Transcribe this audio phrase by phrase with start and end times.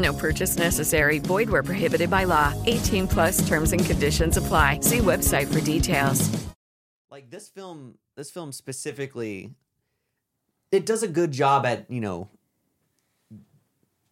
[0.00, 1.18] No purchase necessary.
[1.18, 2.54] Void where prohibited by law.
[2.66, 4.80] 18 plus terms and conditions apply.
[4.80, 6.28] See website for details.
[7.10, 9.50] like this film this film specifically
[10.72, 12.28] it does a good job at you know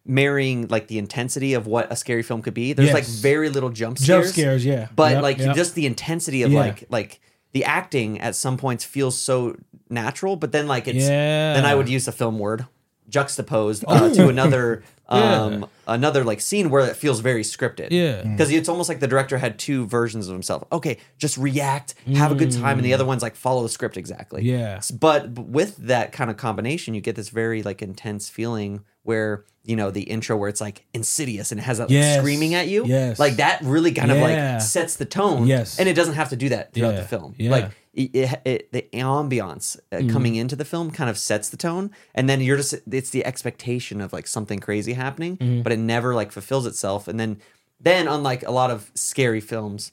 [0.05, 3.69] marrying like the intensity of what a scary film could be there's like very little
[3.70, 4.06] jump scares.
[4.27, 4.89] Jump scares scares, yeah.
[4.97, 5.55] but Yep, like yep.
[5.56, 6.61] just the intensity of Yeah.
[6.61, 7.20] like like
[7.53, 9.56] the acting at some points feels so
[9.91, 11.55] natural but then like it's Yeah.
[11.55, 12.66] then i would use a film word
[13.09, 14.14] juxtaposed uh, Oh.
[14.14, 15.41] to another Yeah.
[15.42, 18.23] um another like scene where it feels very scripted Yeah.
[18.23, 22.31] because it's almost like the director had two versions of himself okay just react have
[22.31, 24.47] a good time and the other one's like follow the script exactly Mm.
[24.47, 24.81] Yeah.
[25.00, 29.77] But with that kind of combination you get this very like intense feeling where you
[29.77, 32.19] know the intro where it's like insidious and it has that like, Yes.
[32.19, 33.19] screaming at you Yes.
[33.19, 35.78] like that really kind of like sets the tone Yes.
[35.78, 37.00] and it doesn't have to do that throughout Yeah.
[37.00, 37.50] the film Yeah.
[37.50, 40.11] like it, it, it- the ambiance Mm-hmm.
[40.11, 43.25] coming into the film kind of sets the tone and then you're just it's the
[43.25, 45.62] expectation of like something crazy happening Mm-hmm.
[45.62, 47.39] but it never like fulfills itself and then
[47.81, 49.92] then unlike a lot of scary films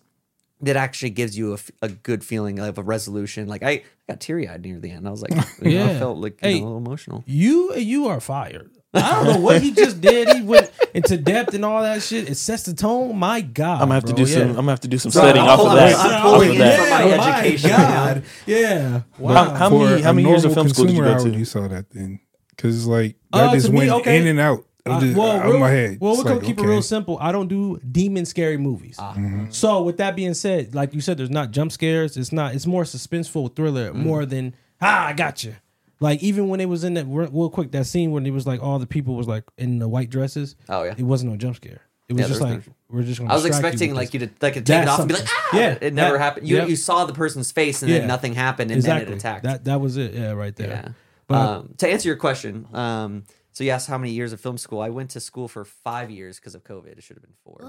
[0.61, 4.79] that actually gives you a good feeling of a resolution like i got teary-eyed near
[4.79, 5.99] the end i was like you know, i Yeah.
[5.99, 6.59] felt like you Hey.
[6.59, 8.71] know, a little emotional You you are fired.
[8.95, 10.29] I don't know what he just did.
[10.29, 12.29] He went into depth and all that shit.
[12.29, 13.15] It sets the tone.
[13.17, 14.49] My God, I'm gonna have to bro, do some.
[14.49, 15.95] I'm gonna have to do some So studying off of that.
[15.95, 16.79] I'm off pulling of in that.
[16.79, 17.77] from my Yeah, education right.
[17.79, 18.23] God.
[18.45, 19.01] Yeah.
[19.19, 19.33] Wow.
[19.33, 21.37] How- how many- how many years of film school did you consumer, go to?
[21.39, 22.19] You saw that then,
[22.55, 24.17] because like Uh, that just to me, went okay.
[24.21, 25.97] in and out of, Uh, the, well, out real- my head.
[25.99, 26.67] Well, we're gonna keep okay.
[26.67, 27.17] it real simple.
[27.19, 28.95] I don't do demon scary movies.
[28.99, 29.13] Ah.
[29.17, 29.45] Mm-hmm.
[29.49, 32.17] So with that being said, like you said, there's not jump scares.
[32.17, 32.53] It's not.
[32.55, 33.95] It's more suspenseful thriller, Mm.
[33.95, 35.55] more than ah, I got you.
[36.05, 38.45] Like even when it was in that real real quick that scene when it was
[38.45, 40.55] like all the people was like in the white dresses.
[40.69, 40.93] Oh, yeah.
[40.97, 41.81] it wasn't no jump scare.
[42.07, 43.19] It was Yeah, just there like no- we're just.
[43.19, 45.07] Gonna I was expecting with like you to like to take That's it off and
[45.09, 45.49] be like, ah!
[45.57, 46.47] Yeah, it never that- happened.
[46.47, 46.69] You yep.
[46.69, 47.99] you saw the person's face and Yeah.
[47.99, 49.05] then nothing happened and exactly.
[49.05, 49.43] then it attacked.
[49.43, 50.13] That that was it.
[50.13, 50.67] Yeah, right there.
[50.69, 50.87] Yeah.
[51.27, 54.59] But um, to answer your question, um, so you asked how many years of film
[54.59, 54.81] school?
[54.81, 56.97] I went to school for five years because of COVID.
[56.99, 57.57] It should have been four.
[57.59, 57.65] But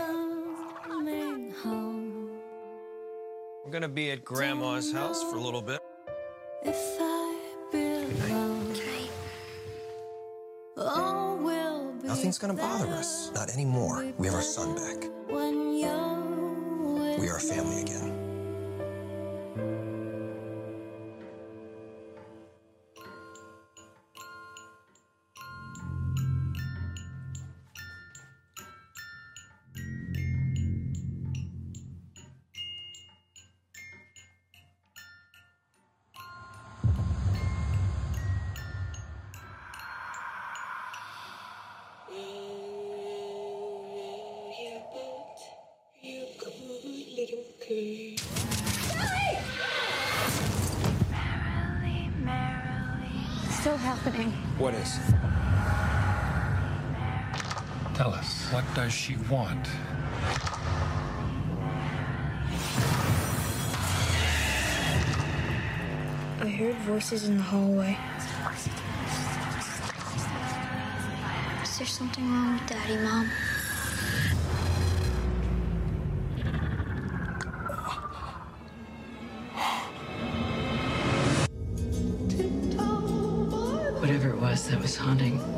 [0.00, 2.30] uh, Coming home.
[3.64, 5.80] We're gonna be at Grandma's house for a little bit.
[6.64, 7.38] If I
[7.72, 8.76] belong,
[10.78, 13.32] all will be Nothing's gonna bother us.
[13.34, 14.06] Not anymore.
[14.16, 15.10] We have our son back.
[17.18, 18.31] We are a family again.
[67.12, 67.98] Voices in the hallway.
[71.62, 73.30] Is there something wrong with Daddy, Mom?
[84.00, 85.51] Whatever it was that was haunting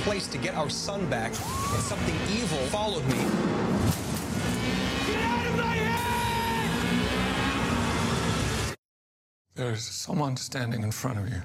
[0.00, 3.18] place to get our son back, and something evil followed me.
[9.54, 11.42] There's someone standing in front of you.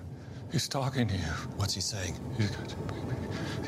[0.52, 1.34] He's talking to you.
[1.58, 2.16] What's he saying?
[2.38, 2.76] He's got,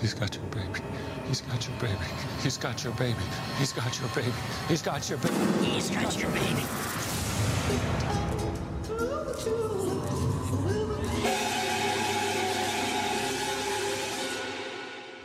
[0.01, 0.79] He's got your baby.
[1.27, 1.93] He's got your baby.
[2.41, 3.15] He's got your baby.
[3.57, 4.31] He's got your baby.
[4.69, 5.35] He's got your baby.
[5.65, 6.86] He's got your baby.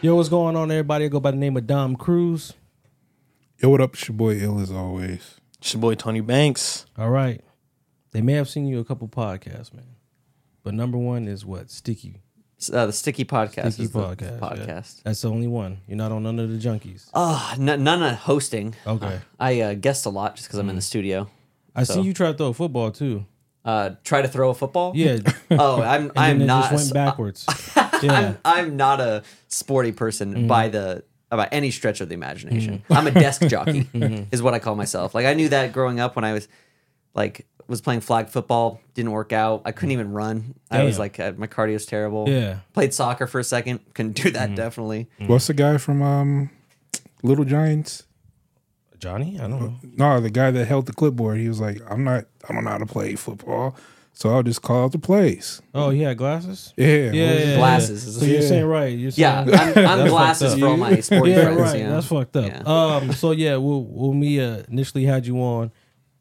[0.03, 1.05] Yo, what's going on, everybody?
[1.05, 2.55] I go by the name of Dom Cruze.
[3.59, 3.95] Yo, what up?
[3.95, 5.41] It's your boy Ill as always.
[5.59, 6.87] It's your boy Tonii Bankz.
[6.99, 7.41] All right.
[8.11, 9.87] They may have seen you a couple podcasts, man.
[10.65, 11.71] But number one is what?
[11.71, 12.21] Sticky.
[12.73, 14.41] Uh, the Sticky Pawdcast Sticky is the podcast.
[14.41, 14.49] yeah.
[14.49, 15.03] podcast.
[15.05, 15.79] That's the only one.
[15.87, 17.09] You're not on none of the junkies.
[17.15, 18.75] Oh, n- none of hosting.
[18.87, 19.21] Okay.
[19.39, 21.29] I uh, guest a lot just because I'm in the studio.
[21.77, 23.27] I so- see you try to throw a football too.
[23.65, 24.93] Uh, try to throw a football.
[24.97, 25.19] Yeah.
[25.53, 26.71] Oh, I'm And I'm then it not.
[26.71, 27.47] just went backwards.
[28.11, 28.35] yeah.
[28.45, 30.47] I'm I'm not a sporty person Mm-hmm.
[30.47, 32.83] by the by any stretch of the imagination.
[32.91, 34.25] I'm a desk jockey, Mm-hmm.
[34.33, 35.15] is what I call myself.
[35.15, 36.47] Like I knew that growing up when I was
[37.15, 39.63] like was playing flag football, didn't work out.
[39.65, 40.55] I couldn't even run.
[40.71, 42.29] I was like uh, my cardio's terrible.
[42.29, 42.41] Yeah.
[42.41, 42.59] Mm-hmm.
[42.75, 45.09] Played soccer for a second, couldn't do that definitely.
[45.27, 46.51] What's the guy from um,
[47.23, 48.05] Little Giants?
[48.99, 49.37] Johnny?
[49.41, 49.75] I don't know.
[49.97, 51.39] No, the guy that held the clipboard.
[51.39, 52.27] He was like, "I'm not.
[52.49, 53.75] I don't know how to play football,
[54.13, 55.61] so I'll just call out the place.
[55.75, 56.73] Oh, he had glasses?
[56.77, 57.57] Yeah, Yeah, yeah, yeah.
[57.57, 58.19] Glasses.
[58.19, 58.97] So you're saying right.
[58.97, 61.61] You're Yeah, saying, I'm, I'm glasses fucked for all my sporty yeah, friends.
[61.61, 61.79] right.
[61.79, 61.95] you know?
[61.95, 62.47] That's fucked up.
[62.47, 62.63] Yeah.
[62.67, 63.13] Um.
[63.13, 65.73] So yeah, when, when we uh, initially had you on,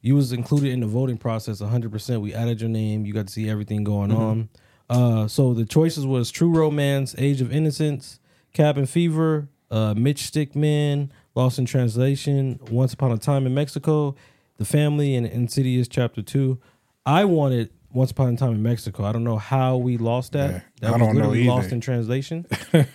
[0.01, 1.91] you was included in the voting process 100.
[1.91, 3.05] percent We added your name.
[3.05, 4.21] You got to see everything going Mm-hmm.
[4.21, 4.49] on.
[4.89, 5.27] Uh.
[5.27, 8.19] So the choices was True Romance, Age of Innocence,
[8.53, 14.15] Cabin Fever, uh, Matchstick Men, Lost in Translation, Once Upon a Time in Mexico,
[14.57, 16.59] The Family, and Insidious Chapter Two.
[17.05, 17.69] I wanted.
[17.93, 20.49] Once upon a time in Mexico, I don't know how we lost that.
[20.51, 22.45] Yeah, that I was don't know literally lost in translation.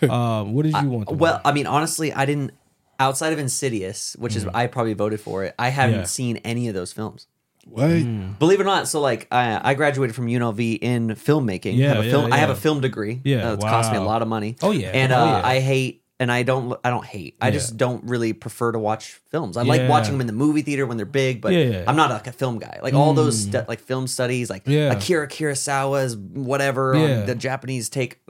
[0.09, 1.09] um, what did you want?
[1.09, 1.43] to Well, win?
[1.45, 2.53] I mean, honestly, I didn't.
[2.99, 5.99] Outside of Insidious, which is I probably voted for it, I haven't Mm.
[5.99, 6.05] Yeah.
[6.05, 7.27] seen any of those films.
[7.67, 7.91] What?
[7.91, 8.39] Mm.
[8.39, 11.77] Believe it or not, so like I, I graduated from UNLV in filmmaking.
[11.77, 13.21] Yeah, have a yeah, film, I have a film degree.
[13.23, 14.57] Yeah, uh, it's cost me a lot of money.
[14.63, 15.43] Oh, yeah, and oh, uh, yeah.
[15.47, 17.37] I hate, and I don't, I don't hate.
[17.41, 17.53] I Yeah.
[17.53, 19.57] just don't really prefer to watch films.
[19.57, 21.85] I like watching them in the movie theater when they're big, but Yeah, yeah.
[21.87, 22.79] I'm not like a film guy.
[22.83, 24.93] Like all those stu- like film studies, like Yeah.
[24.93, 27.21] Akira Kurosawa's whatever Yeah.
[27.21, 28.21] on the Japanese take.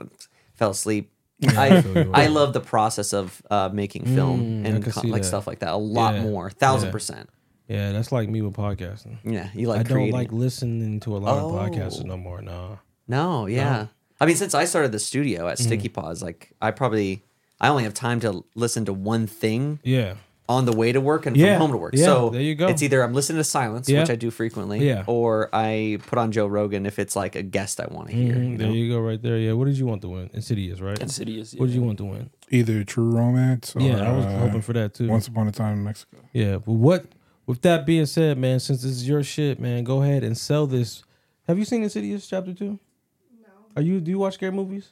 [0.55, 1.11] Fell asleep.
[1.47, 1.83] I.
[2.13, 5.25] I love the process of uh, making film Mm, and like that.
[5.27, 6.23] stuff like that a lot Yeah.
[6.23, 6.91] more, thousand Yeah.
[6.91, 7.29] percent.
[7.69, 9.17] yeah, that's like me with podcasting.
[9.23, 11.55] Yeah, you like I don't like listening to a lot Oh.
[11.57, 12.41] of podcasts no more.
[12.41, 12.79] No.
[13.07, 13.87] No, yeah.
[14.19, 15.67] I mean, since I started the studio at Mm-hmm.
[15.67, 17.21] Sticky Paws, like I probably
[17.59, 20.15] I only have time to listen to one thing Yeah.
[20.49, 21.93] on the way to work and Yeah, from home to work.
[21.95, 22.67] yeah, so there you go.
[22.67, 24.01] It's either I'm listening to silence, Yeah.
[24.01, 25.03] which I do frequently, Yeah.
[25.07, 28.35] or I put on Joe Rogan if it's like a guest I want to hear.
[28.35, 29.37] Mhm, You There you go, right there.
[29.37, 29.53] Yeah.
[29.53, 30.29] What did you want to win?
[30.33, 30.99] Insidious, right?
[31.01, 31.53] Insidious.
[31.55, 32.29] What did you want to win?
[32.51, 35.07] Either True Romance or Yeah, I was uh, hoping for that too.
[35.09, 36.17] Once Upon a Time in Mexico.
[36.33, 37.05] Yeah, but what?
[37.45, 40.67] With that being said, man, since this is your shit, man, go ahead and sell
[40.67, 41.03] this.
[41.47, 42.79] Have you seen Insidious Chapter Two?
[43.41, 43.47] No.
[43.75, 43.99] Are you?
[44.01, 44.91] Do you watch scary movies?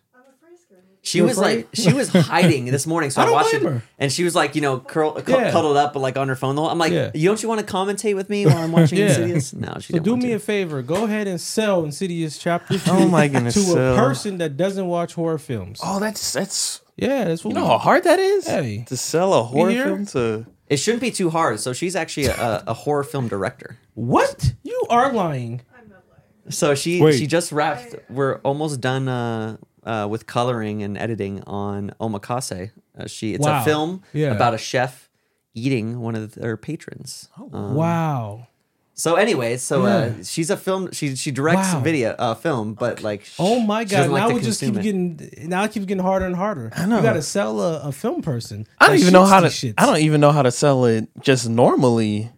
[1.06, 1.56] She You're was afraid?
[1.57, 3.84] like, she was hiding this morning, so I I, watched it, her.
[4.00, 5.52] and she was like, you know, curl, cu- Yeah.
[5.52, 6.56] cuddled up, but like on her phone.
[6.56, 7.12] the whole- I'm like, Yeah.
[7.13, 9.07] you don't you want to commentate with me while I'm watching Yeah.
[9.10, 9.54] Insidious?
[9.54, 10.36] No, she So didn't do want me to.
[10.36, 10.81] a favor.
[10.81, 12.90] Go ahead and sell Insidious Chapter Two.
[12.92, 15.80] Oh my goodness, To a person that doesn't watch horror films.
[15.84, 16.81] Oh, that's that's.
[16.98, 18.86] Yeah, that's what You know how hard that is Hey.
[18.88, 19.84] to sell a horror hear?
[19.86, 20.48] film to.
[20.69, 21.60] It shouldn't be too hard.
[21.60, 23.78] So she's actually a, a horror film director.
[23.94, 24.54] What?
[24.63, 25.62] You are lying.
[25.78, 26.52] I'm not lying.
[26.52, 27.19] So she Wait.
[27.19, 27.96] she just wrapped.
[28.10, 32.71] We're almost done uh, uh, with coloring and editing on Omakase.
[32.97, 33.61] Uh, she it's Wow.
[33.61, 34.31] a film Yeah.
[34.33, 35.09] about a chef
[35.53, 37.29] eating one of their patrons.
[37.39, 37.49] Oh.
[37.53, 38.47] Um, wow.
[38.97, 39.87] So anyway, so uh,
[40.18, 40.23] Yeah.
[40.23, 40.89] she's a film.
[40.94, 41.81] She she directs Wow.
[41.81, 43.89] video uh, film, but like Oh my god!
[43.97, 44.81] doesn't like now to it just keep it.
[44.83, 46.71] getting now it keeps getting harder and harder.
[46.75, 46.97] I know.
[46.97, 48.65] You got to sell a, a film person.
[48.80, 49.47] I don't even know how to.
[49.47, 49.73] shits.
[49.77, 52.31] I don't even know how to sell it just normally.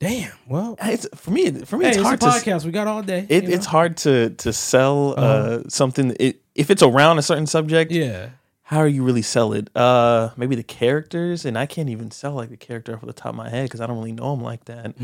[0.00, 0.32] Damn.
[0.48, 1.48] Well, It's for me.
[1.64, 2.26] For me, hey, it's it's, a hard to.
[2.26, 2.64] podcast.
[2.64, 3.24] we got all day.
[3.28, 3.54] It, you know?
[3.54, 5.62] it's hard to to sell uh, Uh-huh.
[5.68, 6.16] something.
[6.18, 8.30] It, if it's around a certain subject, Yeah.
[8.64, 9.68] how are you really sell it?
[9.76, 13.30] Uh, maybe the characters, and I can't even sell like the character off the top
[13.30, 14.94] of my head because I don't really know them like that.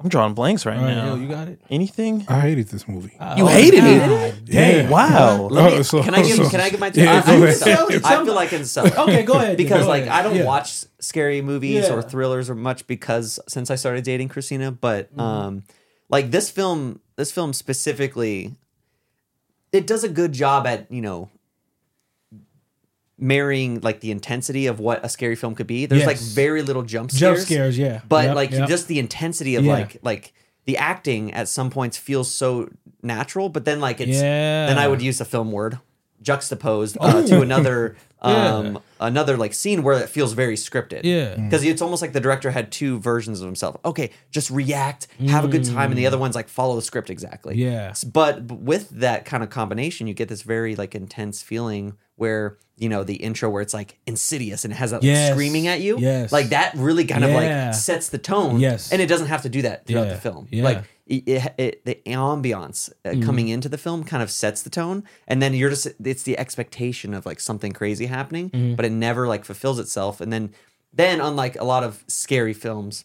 [0.00, 0.80] I'm drawing blanks right Mm.
[0.80, 1.06] All right, now.
[1.14, 1.60] yo, you got it.
[1.70, 2.24] Anything?
[2.28, 3.12] I hated this movie.
[3.36, 4.08] you hated it?
[4.08, 4.90] God damn.
[4.90, 5.48] Wow.
[5.48, 7.02] Me- Oh, so- can I give so- can I give my two?
[7.02, 8.04] Yeah, I, I, can sell it.
[8.04, 8.98] I feel like I can sell it.
[8.98, 9.56] Okay, go ahead.
[9.56, 10.12] because Go like ahead.
[10.18, 10.44] I don't Yeah.
[10.44, 11.94] watch scary movies Yeah.
[11.94, 15.20] or thrillers or much because since I started dating Christina, but Mm-hmm.
[15.20, 15.62] um
[16.08, 18.56] like this film this film specifically
[19.72, 21.28] it does a good job at, you know,
[23.18, 25.86] marrying like the intensity of what a scary film could be.
[25.86, 27.46] There's like very little jump Jump scares.
[27.46, 28.00] scares, yeah.
[28.08, 28.68] But Yep, like yep.
[28.68, 29.72] just the intensity of Yeah.
[29.72, 30.32] like like
[30.64, 32.68] the acting at some points feels so
[33.02, 34.66] natural, but then like it's Yeah.
[34.66, 35.78] then I would use a film word
[36.20, 38.74] juxtaposed uh, to another Yeah.
[39.04, 41.02] Another like scene where it feels very scripted.
[41.04, 41.34] Yeah.
[41.36, 43.76] because it's almost like the director had two versions of himself.
[43.84, 47.10] Okay, just react, have a good time, and the other one's like follow the script
[47.10, 47.54] exactly.
[47.56, 47.58] Mm.
[47.58, 47.88] Yeah.
[47.90, 51.94] S- but b- with that kind of combination, you get this very like intense feeling
[52.16, 55.32] where you know the intro where it's like insidious and it has that like, Yes.
[55.32, 55.98] screaming at you.
[55.98, 56.32] Yes.
[56.32, 57.66] like that really kind of Yeah.
[57.66, 58.58] like sets the tone.
[58.60, 58.90] Yes.
[58.92, 60.14] and it doesn't have to do that throughout Yeah.
[60.14, 60.48] the film.
[60.50, 60.64] Yeah.
[60.64, 63.22] Like it, it, it- the ambiance uh, Mm-hmm.
[63.24, 66.38] coming into the film kind of sets the tone, and then you're just it's the
[66.38, 68.74] expectation of like something crazy happening, Mm-hmm.
[68.76, 70.52] but it never like fulfills itself, and then
[70.92, 73.04] then unlike a lot of scary films.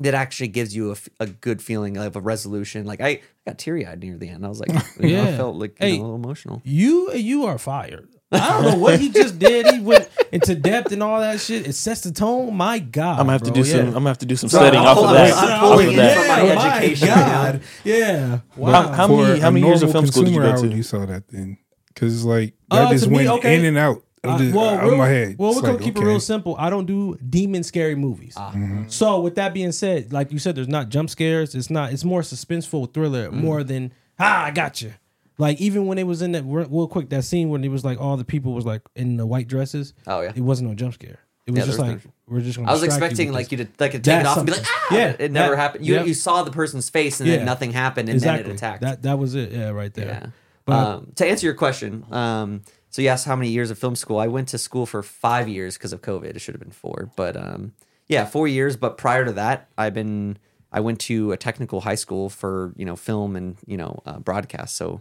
[0.00, 2.84] That actually gives you a good feeling of a resolution.
[2.84, 4.44] Like I got teary eyed near the end.
[4.44, 5.36] I was like, you know, I Yeah.
[5.36, 6.62] felt like you Hey, know, a little emotional.
[6.64, 8.08] You you are fired.
[8.32, 9.68] I don't know what he just did.
[9.72, 11.68] He went into depth and all that shit.
[11.68, 12.56] It sets the tone.
[12.56, 13.66] My God, I'm gonna have to do yeah.
[13.72, 13.86] some.
[13.86, 15.32] I'm gonna have to do some So studying off of that.
[15.32, 16.16] I'm Off pulling of in that.
[16.16, 17.60] from my Yeah, education, God.
[17.84, 18.38] Yeah.
[18.56, 18.72] Wow.
[18.72, 20.66] How- how many- how a many years of film school did you go to?
[20.74, 23.56] You saw that then, because like Uh, that just to me, went okay.
[23.60, 25.36] in and out of, Uh, the, well, of real- my head.
[25.38, 26.56] Well, we're gonna like, keep it real simple.
[26.58, 28.34] I don't do demon scary movies.
[28.36, 28.84] Mm-hmm.
[28.88, 31.54] So with that being said, like you said, there's not jump scares.
[31.54, 31.92] It's not.
[31.92, 33.40] It's more suspenseful thriller Mm-hmm.
[33.40, 34.92] more than ah, I got you.
[35.36, 37.84] Like even when it was in that real real quick that scene when it was
[37.84, 39.92] like all the people was like in the white dresses.
[40.06, 40.32] Oh, yeah.
[40.34, 41.18] it wasn't no jump scare.
[41.46, 42.56] It was Yeah, just was like no- we're just.
[42.56, 44.52] Gonna I was expecting with like you to like to take it off and be
[44.52, 44.94] like, ah!
[44.94, 45.84] Yeah, it never that- happened.
[45.84, 46.06] You yep.
[46.06, 47.36] you saw the person's face and Yeah.
[47.36, 48.42] then nothing happened and exactly.
[48.44, 48.80] then it attacked.
[48.82, 49.50] That that was it.
[49.52, 50.06] Yeah, right there.
[50.06, 50.26] Yeah.
[50.64, 52.62] But um, to answer your question, um,
[52.94, 54.20] so you asked how many years of film school?
[54.20, 56.36] I went to school for five years because of COVID.
[56.36, 57.72] It should have been four, but um,
[58.06, 58.76] yeah, four years.
[58.76, 60.38] But prior to that, I've been
[60.70, 64.20] I went to a technical high school for you know film and you know uh,
[64.20, 64.76] broadcast.
[64.76, 65.00] So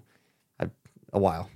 [0.59, 0.71] I,
[1.13, 1.51] a while.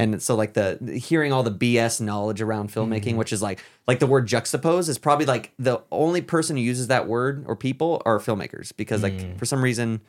[0.00, 4.00] And so like the hearing all the BS knowledge around filmmaking, which is like like
[4.00, 8.02] the word juxtapose is probably like the only person who uses that word or people
[8.04, 10.00] are filmmakers because like for some reason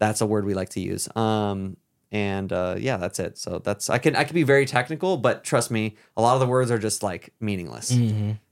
[0.00, 1.08] that's a word we like to use.
[1.14, 1.76] Um,
[2.12, 3.38] and uh, yeah, that's it.
[3.38, 6.40] So that's I can I can be very technical, but trust me, a lot of
[6.40, 7.96] the words are just like meaningless.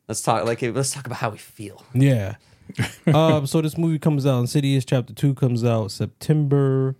[0.08, 1.84] Let's talk like let's talk about how we feel.
[1.94, 2.36] Yeah.
[3.06, 6.96] um, so this movie comes out, Insidious Chapter 2 comes out September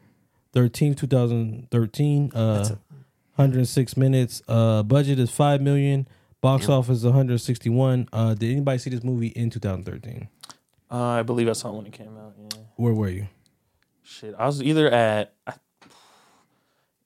[0.55, 2.33] 13th, 2013.
[2.35, 2.77] Uh,
[3.37, 4.43] 106 minutes.
[4.47, 6.07] Uh, budget is 5 million.
[6.41, 8.09] Box office 161.
[8.13, 10.29] Uh, did anybody see this movie in 2013?
[10.91, 12.35] Uh, I believe I saw it when it came out.
[12.39, 12.61] Yeah.
[12.77, 13.27] Where were you?
[14.03, 15.33] Shit, I was either at.
[15.47, 15.55] I-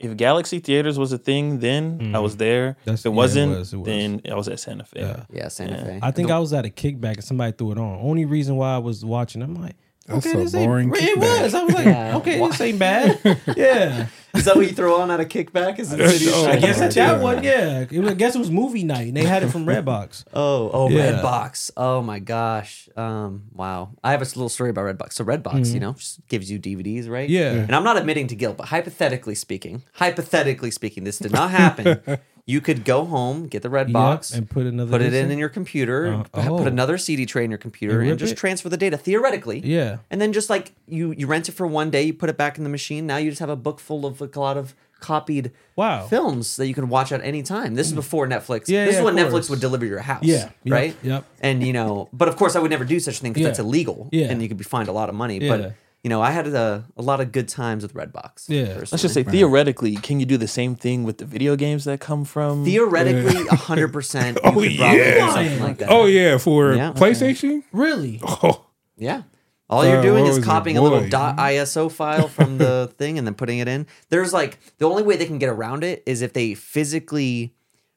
[0.00, 2.70] If Galaxy Theaters was a thing, then I was there.
[2.70, 2.80] Mm-hmm.
[2.84, 3.86] That's- if it yeah, wasn't, was, it was.
[3.86, 5.00] then I was at Santa Fe.
[5.00, 5.24] Yeah.
[5.32, 5.84] Yeah, Santa Yeah.
[5.84, 5.98] Fe.
[6.02, 7.98] I think I was at a kickback and somebody threw it on.
[8.00, 9.74] Only reason why I was watching, I'm like,
[10.08, 11.54] That's okay, a this ain't, boring it was.
[11.54, 12.16] I was like, Yeah.
[12.16, 13.20] okay, this ain't bad.
[13.56, 14.06] yeah.
[14.34, 15.78] Is that what you throw on at a kickback?
[15.78, 17.22] Is it Oh, I guess my at that God.
[17.22, 17.80] one, yeah.
[17.90, 20.24] It was, I guess it was movie night and they had it from Redbox.
[20.32, 21.20] Oh, oh, Yeah.
[21.20, 21.72] Redbox.
[21.76, 22.88] Oh my gosh.
[22.96, 23.90] Um, wow.
[24.02, 25.12] I have a little story about Redbox.
[25.14, 27.28] So Redbox, you know, just gives you DVDs, right?
[27.28, 27.32] Mm-hmm.
[27.56, 27.62] Yeah.
[27.64, 32.00] And I'm not admitting to guilt, but hypothetically speaking, hypothetically speaking, this did not happen.
[32.48, 35.38] you could go home, get the Redbox, Yep, and put another put it in in?
[35.38, 36.66] your computer, Uh, put oh.
[36.66, 38.36] another CD tray in your computer, And and, rip just it?
[38.36, 39.60] transfer the data theoretically.
[39.64, 39.98] Yeah.
[40.10, 42.56] And then just like you, you rent it for one day, you put it back
[42.58, 43.06] in the machine.
[43.06, 46.06] Now you just have a book full of like a lot of copied Wow.
[46.08, 47.74] Films that you can watch at any time.
[47.76, 48.62] This is before Netflix.
[48.66, 49.46] Yeah, this yeah, is when of course.
[49.46, 50.24] Netflix would deliver your house.
[50.24, 50.96] Yeah, yep, right.
[51.04, 51.24] yep.
[51.40, 53.48] And you know, but of course, I would never do such a thing because Yeah.
[53.50, 54.08] that's illegal.
[54.10, 54.26] Yeah.
[54.30, 55.38] and you could be fined a lot of money.
[55.38, 55.56] Yeah.
[55.56, 55.74] But
[56.04, 58.46] you know, I had a, a lot of good times with Redbox.
[58.48, 58.74] Yeah.
[58.78, 62.00] Let's just say theoretically, can you do the same thing with the video games that
[62.00, 62.64] come from?
[62.72, 64.38] theoretically, hundred percent.
[64.44, 65.58] Oh, you could probably yeah.
[65.64, 65.90] like that.
[65.90, 66.92] Oh yeah, for Yeah.
[66.92, 67.62] PlayStation.
[67.72, 68.20] Really?
[68.42, 69.22] Oh, Yeah.
[69.70, 71.08] All you're Uh, doing what is was it, copying a little boy?
[71.10, 73.86] .iso file from the thing and then putting it in.
[74.08, 77.54] There's like the only way they can get around it is if they physically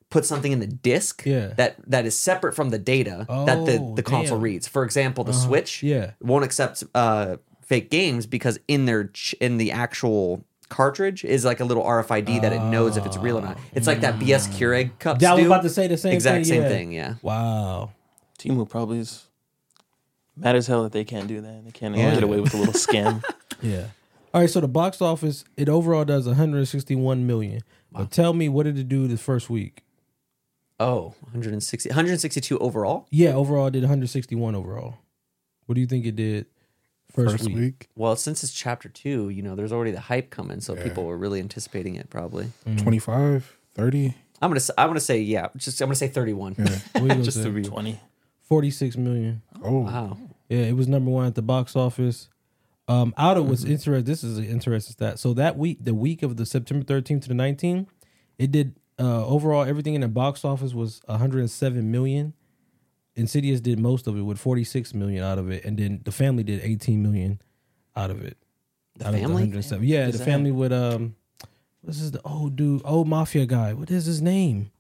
[0.10, 1.54] put something in the disk Yeah.
[1.56, 4.44] that that is separate from the data that the, Oh, the console damn.
[4.44, 4.68] reads.
[4.68, 6.12] For example, the Switch yeah.
[6.20, 7.38] won't accept uh,
[7.72, 12.42] fake games because in their ch- in the actual cartridge is like a little RFID
[12.42, 13.58] that it knows if it's real or not.
[13.74, 14.58] It's like that BS oh.
[14.58, 15.22] Keurig cups.
[15.22, 15.48] That was do.
[15.48, 16.16] about to say the same thing.
[16.16, 16.44] exact thing.
[16.44, 16.68] same yeah.
[16.68, 16.92] thing.
[16.92, 17.14] Yeah.
[17.22, 17.92] Wow.
[18.38, 19.26] Temu probably is
[20.36, 21.64] mad as hell that they can't do that.
[21.64, 22.14] They can't Yeah.
[22.14, 23.24] get away with a little scam.
[23.64, 23.86] Yeah.
[24.34, 24.50] All right.
[24.50, 27.62] So the box office, it overall does 161 million.
[27.92, 29.84] But tell me, what did it do the first week?
[30.80, 33.06] Oh, 160, 162 overall.
[33.12, 34.98] Yeah, overall it did 161 overall.
[35.68, 36.48] What do you think it did
[37.14, 37.56] first, first week?
[37.56, 41.06] week, Well, since it's chapter two, you know, there's already the hype coming, so people
[41.06, 42.10] were really anticipating it.
[42.10, 42.52] Probably.
[42.68, 42.82] Mm.
[42.82, 44.16] 25, 30.
[44.42, 44.56] I'm gonna.
[44.58, 45.50] s- I'm gonna say yeah.
[45.58, 46.56] Just I'm gonna say 31.
[46.94, 47.44] What just say?
[47.44, 48.00] to be 20.
[48.44, 49.42] 46 million.
[49.64, 50.18] Oh, wow.
[50.50, 52.28] Yeah, it was number one at the box office.
[52.88, 53.50] Um, out of Mm-hmm.
[53.52, 55.20] what's interesting, this is an interesting stat.
[55.20, 57.88] So that week, the week of the September 13th to the 19th,
[58.38, 62.34] it did uh, overall everything in the box office was 107 million.
[63.22, 66.44] Insidious did most of it with 46 million out of it, and then the family
[66.44, 67.42] did 18 million
[67.96, 68.38] out of it.
[68.98, 69.44] The out of family?
[69.88, 70.26] Yeah, Who's the that?
[70.26, 71.16] family with um,
[71.84, 73.74] this is the old dude, old mafia guy.
[73.74, 74.72] What is his name?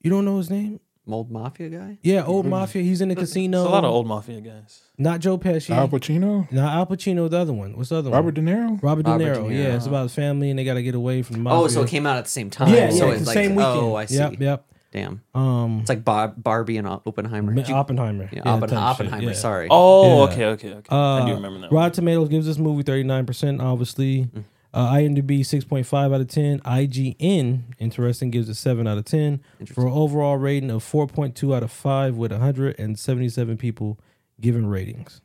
[0.00, 0.78] You don't know his name?
[1.08, 1.98] Old Mafia guy.
[2.02, 2.82] Yeah, old mafia.
[2.82, 3.58] He's in the casino.
[3.58, 4.82] There's a lot of old mafia guys.
[4.98, 5.70] Not Joe Pesci.
[5.70, 7.30] Al Pacino, Not Al Pacino.
[7.30, 7.76] The other one.
[7.76, 8.44] What's the other Robert one?
[8.44, 8.82] De Niro.
[8.82, 9.18] Robert De Niro.
[9.18, 9.56] Robert De Niro.
[9.56, 11.60] Yeah, it's about his family and they got to get away from the mafia.
[11.60, 12.74] Oh, so it came out at the same time.
[12.74, 13.76] Yeah, so yeah, it's the like, same weekend.
[13.76, 14.16] Oh, I see.
[14.16, 14.66] Yep, yep.
[14.96, 15.20] Damn.
[15.34, 17.52] Um, It's like Bar- Barbie and Oppenheimer.
[17.52, 18.30] Ma- Did you- Oppenheimer.
[18.32, 19.24] Yeah, Yeah, Oppen- type shit, Oppenheimer.
[19.28, 19.32] yeah.
[19.34, 19.68] Sorry.
[19.70, 20.32] Oh, Yeah.
[20.32, 20.88] okay, okay, okay.
[20.90, 21.70] Uh, I do remember that.
[21.70, 21.76] one.
[21.78, 24.24] Rotten Tomatoes gives this movie 39%, obviously.
[24.24, 24.44] Mm.
[24.72, 26.60] Uh, IMDb 6.5 out of 10.
[26.60, 29.40] IGN, interesting, gives it 7 out of 10.
[29.66, 33.98] For an overall rating of 4.2 out of 5 with 177 people
[34.40, 35.20] giving ratings.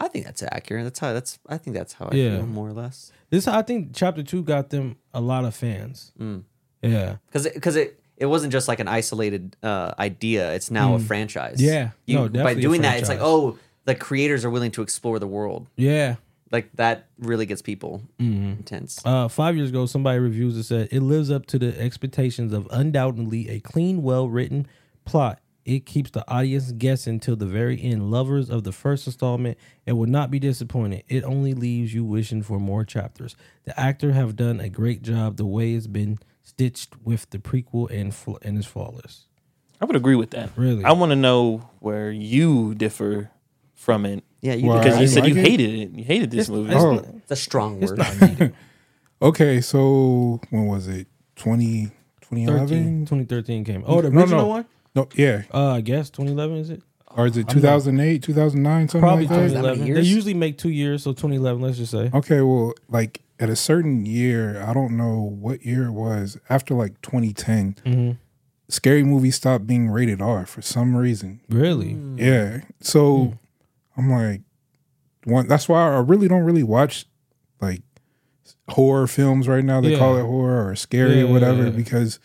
[0.00, 0.84] I think that's accurate.
[0.84, 1.12] That's how.
[1.14, 1.38] That's.
[1.48, 2.36] I think that's how I Yeah.
[2.38, 3.10] feel more or less.
[3.30, 6.12] This, I think, chapter 2 got them a lot of fans.
[6.20, 6.42] Mm.
[6.82, 7.16] Yeah.
[7.26, 10.54] Because because it, it wasn't just like an isolated uh, idea.
[10.54, 11.02] It's now a Mm.
[11.06, 11.60] franchise.
[11.60, 11.90] Yeah.
[12.06, 15.26] You, No, by doing that, it's like oh, the creators are willing to explore the
[15.26, 15.66] world.
[15.76, 16.16] Yeah.
[16.52, 18.58] Like that really gets people Mhm.
[18.58, 19.00] intense.
[19.04, 22.68] Uh, five years ago, somebody reviews it said it lives up to the expectations of
[22.70, 24.66] undoubtedly a clean, well written
[25.04, 25.40] plot.
[25.64, 28.10] It keeps the audience guessing till the very end.
[28.10, 31.04] Lovers of the first installment and will not be disappointed.
[31.08, 33.34] It only leaves you wishing for more chapters.
[33.64, 35.36] The actor have done a great job.
[35.36, 36.18] The way it's been
[36.54, 39.26] stitched with the prequel and fl- and is flawless.
[39.80, 40.50] I would agree with that.
[40.56, 40.84] Really?
[40.84, 43.30] I want to know where you differ
[43.74, 44.22] from it.
[44.40, 45.50] Yeah, you Why, because I you didn't said you like it?
[45.50, 45.90] hated it.
[45.98, 46.72] You hated this It's- movie.
[46.74, 47.16] it's Oh.
[47.22, 48.52] It's a strong word.
[49.20, 51.06] Okay, so when was it?
[51.36, 51.86] 20,
[52.22, 53.06] 13, 2011?
[53.06, 53.84] 2013 came.
[53.86, 54.46] Oh, the No, original no.
[54.48, 54.64] one?
[54.96, 55.42] No, yeah.
[55.54, 56.82] Uh, I guess 2011 is it?
[57.14, 59.36] Or is it 2008, 2009, something Probably like that?
[59.48, 59.80] 2011.
[59.82, 60.12] They years?
[60.12, 61.62] usually make two years, so 2011.
[61.62, 62.10] Let's just say.
[62.12, 66.74] Okay, well, like at a certain year, I don't know what year it was, after
[66.74, 68.16] like 2010, Mhm.
[68.68, 71.40] scary movies stopped being rated R for some reason.
[71.48, 71.98] Really?
[72.16, 72.60] Yeah.
[72.80, 73.36] So
[73.96, 74.42] I'm like,
[75.24, 75.48] one.
[75.48, 77.06] That's why I really don't really watch
[77.60, 77.82] like
[78.68, 79.80] horror films right now.
[79.80, 79.98] They Yeah.
[79.98, 81.76] call it horror or scary Yeah, or whatever yeah, yeah.
[81.76, 82.20] because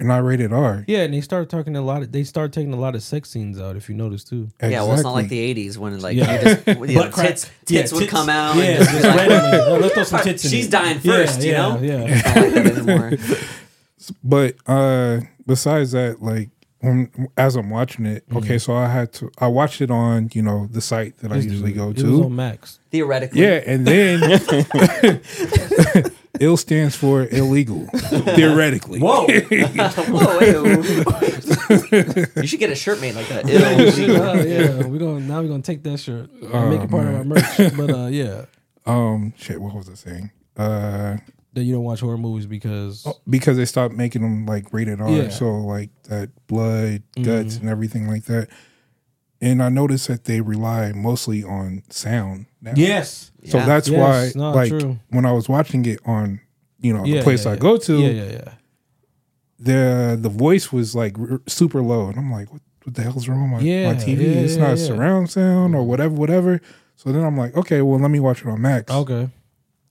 [0.00, 0.82] they're not rated R.
[0.88, 2.02] Yeah, and they start talking a lot.
[2.02, 3.76] Of, they start taking a lot of sex scenes out.
[3.76, 4.48] If you notice too.
[4.62, 6.32] Yeah, well, it's not like the '80s when like Yeah.
[6.32, 7.28] you just, you know, Butt crack.
[7.28, 8.56] tits Yeah, tits would come out.
[8.56, 9.30] Yeah, and just just like.
[9.30, 10.70] Oh, let's throw some tits in She's it.
[10.70, 11.80] dying Yeah, first, you yeah, know.
[11.80, 12.04] yeah.
[12.08, 13.18] It's not like that anymore.
[14.24, 16.48] But uh besides that, like
[16.80, 20.42] when, as I'm watching it, okay, so I had to I watched it on you
[20.42, 21.84] know the site that I usually do it.
[21.84, 22.24] go It was to.
[22.24, 22.78] on Max.
[22.90, 24.20] Theoretically, Yeah, and then
[26.40, 27.86] ill stands for illegal,
[28.34, 28.98] theoretically.
[29.00, 29.26] Whoa!
[29.28, 30.38] Whoa!
[30.38, 33.46] wait, you should get a shirt made like that.
[33.46, 34.14] Ew.
[34.16, 37.14] Uh, yeah, we're gonna now we're gonna take that shirt, and make it part of
[37.14, 37.44] our merch.
[37.76, 38.44] But uh, yeah,
[38.86, 39.60] Um, shit.
[39.60, 40.30] What was I saying?
[40.56, 41.16] Uh,
[41.54, 45.00] that you don't watch horror movies because oh, because they stopped making them like rated
[45.00, 45.28] R, Yeah.
[45.30, 47.22] so like that blood, mm-hmm.
[47.24, 48.48] guts, and everything like that.
[49.42, 52.46] And I noticed that they rely mostly on sound.
[52.60, 52.72] Now.
[52.76, 53.66] yes, So Yeah.
[53.66, 54.98] that's Yes, why, no, like, true.
[55.08, 56.40] when I was watching it on,
[56.78, 57.60] you know, yeah, the place yeah, I yeah.
[57.60, 58.52] go to, yeah, yeah, yeah.
[59.58, 63.28] the the voice was like r- super low, and I'm like, what, what the hell's
[63.28, 64.20] wrong with my, Yeah, my TV?
[64.22, 64.86] yeah, it's yeah, not yeah.
[64.86, 66.60] surround sound or whatever, whatever.
[66.96, 69.28] So then I'm like, okay, well, let me watch it on Max, Okay.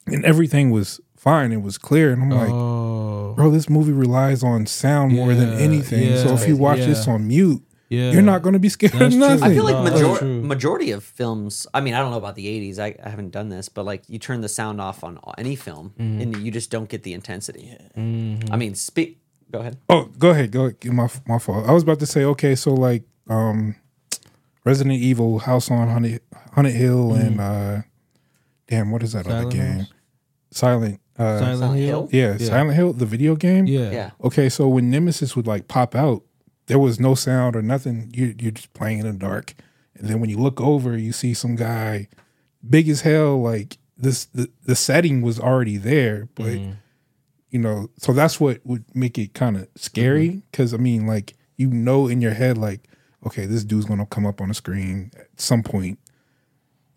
[0.08, 1.52] and everything was fine.
[1.52, 5.50] It was clear, and I'm like, oh, bro, this movie relies on sound more than
[5.54, 6.18] Yeah, anything.
[6.18, 8.12] so if you watch this on mute, yeah.
[8.12, 9.20] you're not going to be scared That's of true.
[9.20, 9.44] nothing.
[9.44, 11.68] I feel like No, major- majority of films.
[11.74, 12.80] I mean, I don't know about the '80s.
[12.80, 15.94] I, I haven't done this, but like you turn the sound off on any film,
[16.00, 16.22] Mm-hmm.
[16.22, 17.76] and you just don't get the intensity.
[17.98, 19.18] I mean, speak.
[19.52, 19.78] Go ahead.
[19.90, 20.52] Oh, go ahead.
[20.52, 20.86] Go ahead.
[20.94, 21.68] My my fault.
[21.68, 23.76] I was about to say, okay, so like um
[24.64, 26.22] Resident Evil, House on Haunted,
[26.54, 27.82] Haunted Hill, and uh
[28.68, 29.30] damn, what is that Mm.
[29.30, 29.76] Silent other game?
[29.78, 29.94] Hills?
[30.52, 31.02] Silent.
[31.20, 32.08] Uh, Silent, Silent Hill.
[32.08, 32.10] Hill?
[32.12, 33.68] Yeah, Silent Hill, the video game.
[33.68, 33.92] Yeah.
[33.92, 34.12] Yeah.
[34.24, 36.24] Okay, so when Nemesis would like pop out,
[36.68, 38.10] there was no sound or nothing.
[38.14, 39.54] You you're just playing in the dark,
[39.96, 42.08] and then when you look over, you see some guy,
[42.68, 43.42] big as hell.
[43.42, 46.72] Like this, the the setting was already there, but Mm-hmm.
[47.50, 50.42] you know, so that's what would make it kind of scary.
[50.52, 52.88] Because I mean, like you know in your head, like
[53.26, 56.00] okay, this dude's gonna come up on the screen at some point,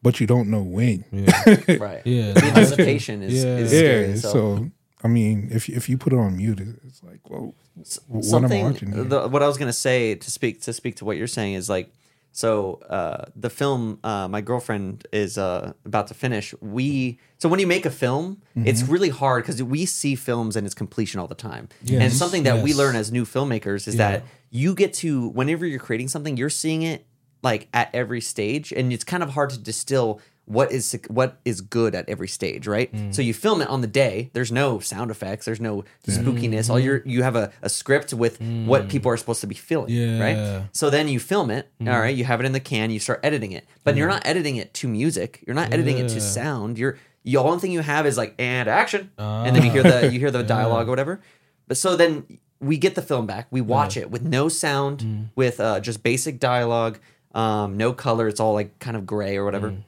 [0.02, 1.04] but you don't know when.
[1.12, 1.76] Yeah.
[1.78, 2.02] Right.
[2.04, 2.32] Yeah.
[2.32, 3.56] The anticipation is, Yeah.
[3.58, 4.16] is Yeah, scary.
[4.18, 4.70] so, So,
[5.04, 7.84] I mean, if if you put it on mute, it's like, whoa, what
[8.14, 8.64] am I something.
[8.64, 8.92] watching?
[8.92, 9.04] here?
[9.04, 11.68] The, what I was gonna say to speak to speak to what you're saying is
[11.68, 11.88] like.
[12.34, 16.54] So uh, the film, uh, my girlfriend is uh, about to finish.
[16.62, 18.92] We so when you make a film, it's Mm-hmm.
[18.92, 21.68] really hard because we see films in its completion all the time.
[21.82, 22.00] Yes.
[22.02, 24.10] And something that we learn as new filmmakers is Yeah.
[24.12, 27.04] that you get to whenever you're creating something, you're seeing it
[27.42, 31.60] like at every stage, and it's kind of hard to distill what is what is
[31.60, 32.92] good at every stage, right?
[32.92, 33.14] Mm.
[33.14, 34.30] So you film it on the day.
[34.32, 35.44] There's no sound effects.
[35.46, 36.68] There's no spookiness.
[36.68, 39.88] All you're you have a, a script with what people are supposed to be feeling,
[39.90, 40.18] Mm.
[40.18, 40.18] Yeah.
[40.18, 40.20] Mm.
[40.60, 40.68] right?
[40.72, 41.68] So then you film it.
[41.80, 42.90] all right, you have it in the can.
[42.90, 45.42] You start editing it, but you're not editing it to music.
[45.46, 46.76] You're not editing it to sound.
[46.78, 50.10] You're the only thing you have is like and action, and then you hear the
[50.12, 51.20] you hear the dialogue or whatever.
[51.68, 52.26] But so then
[52.58, 53.46] we get the film back.
[53.52, 55.28] We watch it with no sound, Mm.
[55.36, 56.98] with uh, just basic dialogue,
[57.34, 58.28] um, no color.
[58.28, 59.70] It's all like kind of gray or whatever.
[59.70, 59.84] Mm.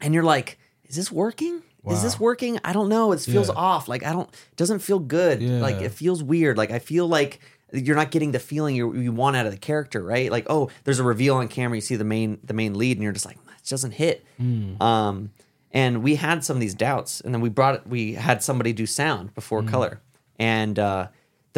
[0.00, 1.62] And you're like, is this working?
[1.88, 2.58] Is this working?
[2.64, 3.12] I don't know.
[3.12, 3.54] It feels Yeah.
[3.56, 3.88] off.
[3.88, 4.28] Like I don't.
[4.28, 5.42] It doesn't feel good.
[5.42, 6.58] Like it feels weird.
[6.58, 7.40] Like I feel like
[7.72, 10.30] you're not getting the feeling you, you want out of the character, right?
[10.30, 11.78] Like oh, there's a reveal on camera.
[11.78, 14.22] You see the main the main lead, and you're just like, it doesn't hit.
[14.38, 14.78] Mm.
[14.82, 15.30] Um,
[15.72, 17.86] and we had some of these doubts, and then we brought it.
[17.86, 19.68] We had somebody do sound before Mm.
[19.68, 20.00] color,
[20.38, 21.08] and uh,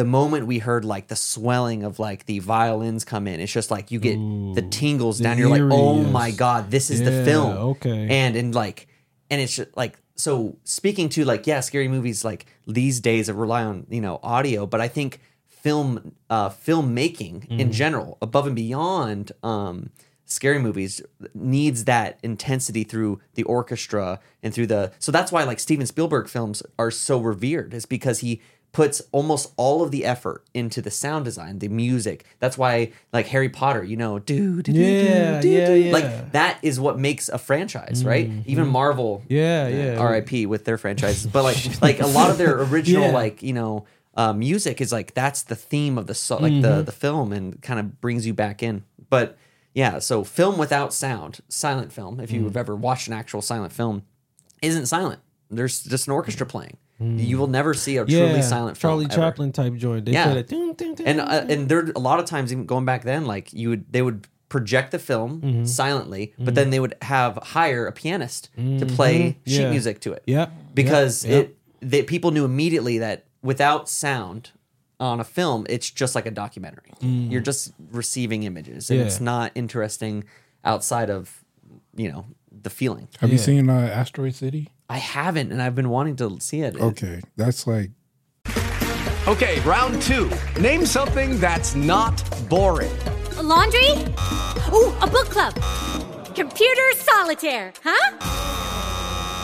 [0.01, 3.69] the moment we heard like the swelling of like the violins come in, it's just
[3.75, 4.17] like you get
[4.59, 5.37] the tingles down.
[5.37, 7.51] You're like, oh my god, this is the film.
[7.71, 8.07] okay.
[8.19, 8.87] and and like,
[9.29, 10.57] and it's just like so.
[10.63, 12.45] Speaking to like, yeah, scary movies like
[12.79, 17.57] these days that rely on you know audio, but I think film uh filmmaking in
[17.59, 17.71] Mm-hmm.
[17.71, 19.91] general above and beyond um
[20.25, 21.01] scary movies
[21.35, 26.27] needs that intensity through the orchestra and through the so that's why like Steven Spielberg
[26.27, 28.41] films are so revered is because he
[28.73, 33.27] puts almost all of the effort into the sound design the music that's why like
[33.27, 35.73] Harry Potter you know do do do Yeah, do, yeah, do.
[35.75, 35.91] yeah.
[35.91, 39.33] like that is what makes a franchise right even Marvel Mm-hmm.
[39.33, 40.03] Yeah, yeah.
[40.09, 41.25] RIP with their franchises.
[41.27, 43.11] But like like a lot of their original Yeah.
[43.11, 46.61] like, you know, uh, music is like that's the theme of the so, like Mm-hmm.
[46.61, 48.83] the the film and kind of brings you back in.
[49.09, 49.37] But
[49.73, 52.33] yeah, so film without sound, silent film, if Mm.
[52.33, 54.03] you've ever watched an actual silent film,
[54.61, 55.19] isn't silent.
[55.49, 56.77] There's just an orchestra playing.
[57.01, 58.35] You will never see a truly Mm.
[58.35, 58.91] yeah, silent film.
[58.91, 59.15] Charlie ever.
[59.15, 60.05] Chaplin type joint.
[60.05, 60.25] They Yeah.
[60.25, 60.47] play that.
[60.49, 63.03] dun, dun, dun, And dun, uh, and there a lot of times even going back
[63.03, 65.65] then, like you would they would project the film Mm-hmm.
[65.65, 69.61] silently, but then they would have hire a pianist to play sheet Mm-hmm.
[69.63, 69.69] Yeah.
[69.71, 71.45] music to it Yep, because yep, yep.
[71.45, 71.57] it
[71.89, 74.51] that people knew immediately that without sound
[74.99, 76.91] on a film, it's just like a documentary.
[77.01, 79.01] You're just receiving images, and Mm.
[79.01, 79.07] Yeah.
[79.07, 80.23] it's not interesting
[80.63, 81.43] outside of
[81.95, 83.07] you know the feeling.
[83.19, 84.67] Have you seen uh, Asteroid City?
[84.91, 86.75] I haven't, and I've been wanting to see it.
[86.75, 87.91] It- Okay, that's like
[89.27, 90.29] Okay, round two.
[90.59, 92.17] Name something that's not
[92.49, 92.91] boring.
[93.37, 93.89] A laundry?
[94.73, 95.53] Ooh, a book club.
[96.35, 98.17] Computer solitaire, huh?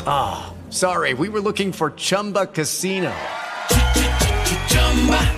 [0.06, 3.14] Ah, sorry, we were looking for Chumba Casino.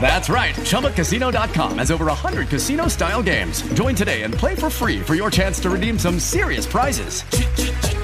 [0.01, 0.55] That's right.
[0.55, 3.61] ChumbaCasino.com has over 100 casino style games.
[3.73, 7.23] Join today and play for free for your chance to redeem some serious prizes.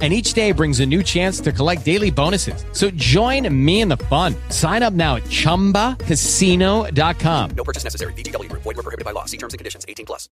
[0.00, 2.64] And each day brings a new chance to collect daily bonuses.
[2.72, 4.34] So join me in the fun.
[4.48, 7.50] Sign up now at chumbacasino.com.
[7.50, 8.14] No purchase necessary.
[8.14, 8.62] VGW Group.
[8.62, 9.26] Void where prohibited by law.
[9.26, 9.84] See terms and conditions.
[9.86, 10.30] 18 plus.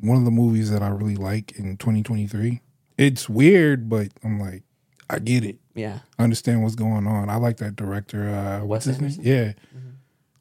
[0.00, 2.60] one of the movies that I really like in 2023.
[2.96, 4.64] It's weird, but I'm like,
[5.08, 5.58] I get it.
[5.74, 6.00] yeah.
[6.18, 7.30] I understand what's going on.
[7.30, 8.28] I like that director.
[8.28, 9.26] Uh, what's Wes his name?
[9.26, 9.52] Yeah,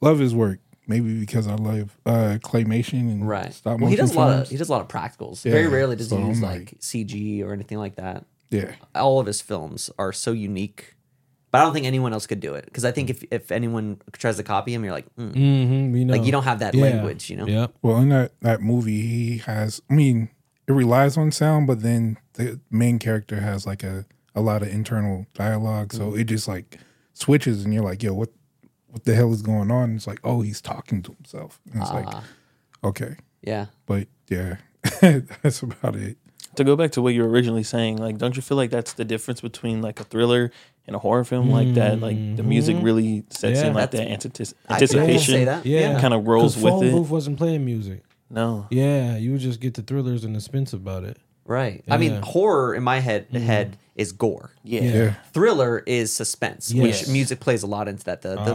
[0.02, 0.60] love his work.
[0.88, 3.54] Maybe because I love uh, claymation and Right.
[3.54, 5.44] stop motion Well, he does a lot of he does a lot of practicals.
[5.46, 8.26] Yeah, Very rarely does so he use like, like- CG or anything like that.
[8.50, 10.94] Yeah, All of his films are so unique.
[11.50, 14.02] But I don't think anyone else could do it because I think if, if anyone
[14.12, 15.34] tries to copy him, you're like, mm.
[15.34, 16.14] Mhm, we know.
[16.16, 16.82] like you don't have that Yeah.
[16.84, 17.48] language, you know?
[17.48, 17.68] Yeah.
[17.82, 19.82] Well, in that that movie, he has.
[19.90, 20.30] I mean,
[20.68, 24.06] it relies on sound, but then the main character has like a
[24.36, 26.20] a lot of internal dialogue, so Mm-hmm.
[26.20, 26.80] it just like
[27.14, 28.30] switches, and you're like, yo, what
[28.88, 29.96] what the hell is going on?
[29.96, 31.60] It's like, oh, he's talking to himself.
[31.72, 32.24] And it's like, Ah.
[32.84, 33.68] okay, Yeah.
[33.86, 34.58] but yeah,
[35.02, 36.18] that's about it.
[36.58, 38.94] To go back to what you were originally saying, like, don't you feel like that's
[38.94, 40.52] the difference between like a thriller
[40.86, 42.00] and a horror film like that?
[42.00, 43.68] Like the music really sets Yeah.
[43.68, 45.46] in like that That's- antici- I can say anticipation.
[45.46, 45.66] that.
[45.66, 46.00] Yeah.
[46.02, 46.92] Kind of rolls 'Cause with Phone it.
[46.92, 48.04] Booth wasn't playing music.
[48.30, 48.68] No.
[48.72, 51.18] Yeah, you would just get the thrillers and the suspense about it.
[51.46, 51.84] Right.
[51.90, 52.22] I mean, Yeah.
[52.26, 54.52] horror in my head head is gore.
[54.64, 54.82] Yeah.
[54.82, 56.84] Yeah, Thriller is suspense, Yes.
[56.84, 58.22] which music plays a lot into that.
[58.24, 58.52] The, the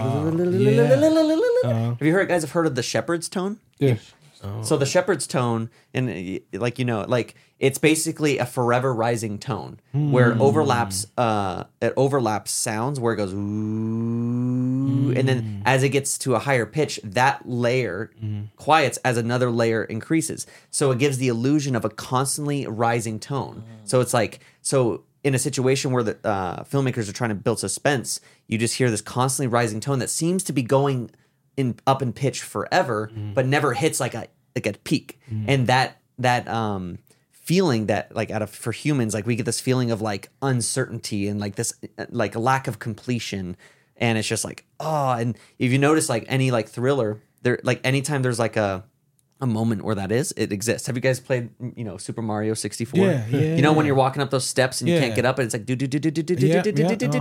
[1.65, 1.95] yeah.
[1.99, 3.59] have you heard guys have heard of the Shepard's tone?
[3.79, 3.95] yeah.
[4.63, 9.39] So the Shepard's tone, and uh, like you know, like it's basically a forever rising
[9.39, 11.07] tone where it overlaps.
[11.17, 16.39] Uh, it overlaps sounds where it goes ooh, and then as it gets to a
[16.39, 18.11] higher pitch, that layer
[18.57, 20.47] quiets as another layer increases.
[20.71, 23.63] So it gives the illusion of a constantly rising tone.
[23.85, 25.05] So it's like so.
[25.25, 28.91] In a situation where the uh, filmmakers are trying to build suspense, you just hear
[28.91, 31.13] this constantly rising tone that seems to be going
[31.57, 35.21] in up in pitch forever, but never hits like a like a peak.
[35.49, 36.99] And that that um
[37.31, 41.29] feeling that like out of for humans, like we get this feeling of like uncertainty
[41.29, 41.75] and like this
[42.11, 43.57] like lack of completion.
[43.97, 47.81] And it's just like, oh, and if you notice like any like thriller, there like
[47.85, 48.85] anytime there's like a
[49.43, 50.87] a moment where that is, it exists.
[50.87, 52.99] Have you guys played, you know, Super Mario 64?
[52.99, 55.01] Yeah, yeah, You know when you're walking up those steps and you Yeah.
[55.03, 56.73] can't get up and it's like do do do do do do do Yeah, do
[56.73, 57.09] do yeah, do do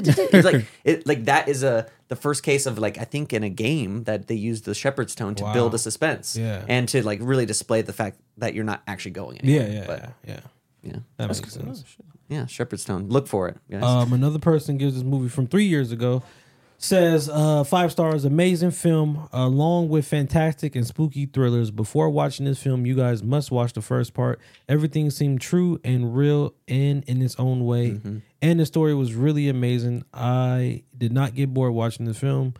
[0.00, 0.40] do yeah.
[0.42, 3.48] like it like that is a the first case of like I think in a
[3.50, 5.76] game that they used the Shepard's tone to build Wow.
[5.76, 6.64] a suspense Yeah.
[6.68, 9.68] and to like really display the fact that you're not actually going anywhere.
[9.68, 10.40] Yeah, yeah, but, yeah, yeah.
[10.82, 10.96] yeah.
[11.16, 11.84] That makes sense.
[12.28, 13.08] Yeah, Shepard's tone.
[13.08, 13.82] Look for it, guys.
[13.82, 16.22] Um, another person gives this movie from three years ago.
[16.88, 21.70] Says uh, five stars, amazing film, along with fantastic and spooky thrillers.
[21.70, 24.38] Before watching this film, you guys must watch the first part.
[24.68, 28.18] Everything seemed true and real and in its own way, Mm-hmm.
[28.42, 30.04] and the story was really amazing.
[30.12, 32.52] I did not get bored watching the film,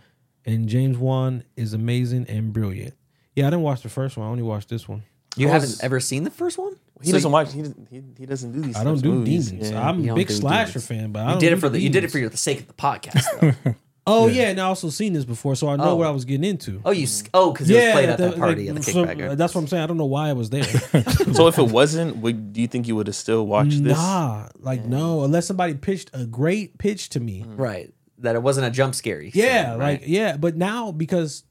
[0.46, 2.94] and James Wan is amazing and brilliant.
[3.36, 4.26] Yeah, I didn't watch the first one.
[4.26, 5.02] I only watched this one.
[5.36, 6.72] you I haven't ever seen the first one?
[7.02, 7.52] He So doesn't you- watch.
[7.52, 7.88] He doesn't.
[7.90, 8.74] He, he doesn't do these.
[8.76, 9.50] I don't do movies.
[9.50, 9.70] demons.
[9.70, 9.86] Yeah.
[9.86, 10.86] I'm a big slasher demons.
[10.86, 12.60] fan, but I You don't did it for the you did it for the sake
[12.60, 13.76] of the podcast.
[14.06, 14.24] Though.
[14.24, 14.50] Oh yeah.
[14.50, 15.96] and I also seen this before, so I know Oh.
[15.96, 16.80] what I was getting into.
[16.84, 18.92] oh, you s- oh because it was played at the- that party like, at the
[18.92, 19.36] so- kickback.
[19.38, 19.82] that's what I'm saying.
[19.82, 20.64] I don't know why I was there.
[21.34, 23.96] So if it wasn't, would do you think you would have still watched this?
[23.96, 27.44] nah, like no, unless somebody pitched a great pitch to me.
[27.56, 27.92] right.
[28.18, 29.30] That it wasn't a jump scary.
[29.34, 30.08] Yeah, thing, like right?
[30.08, 31.44] yeah, but now because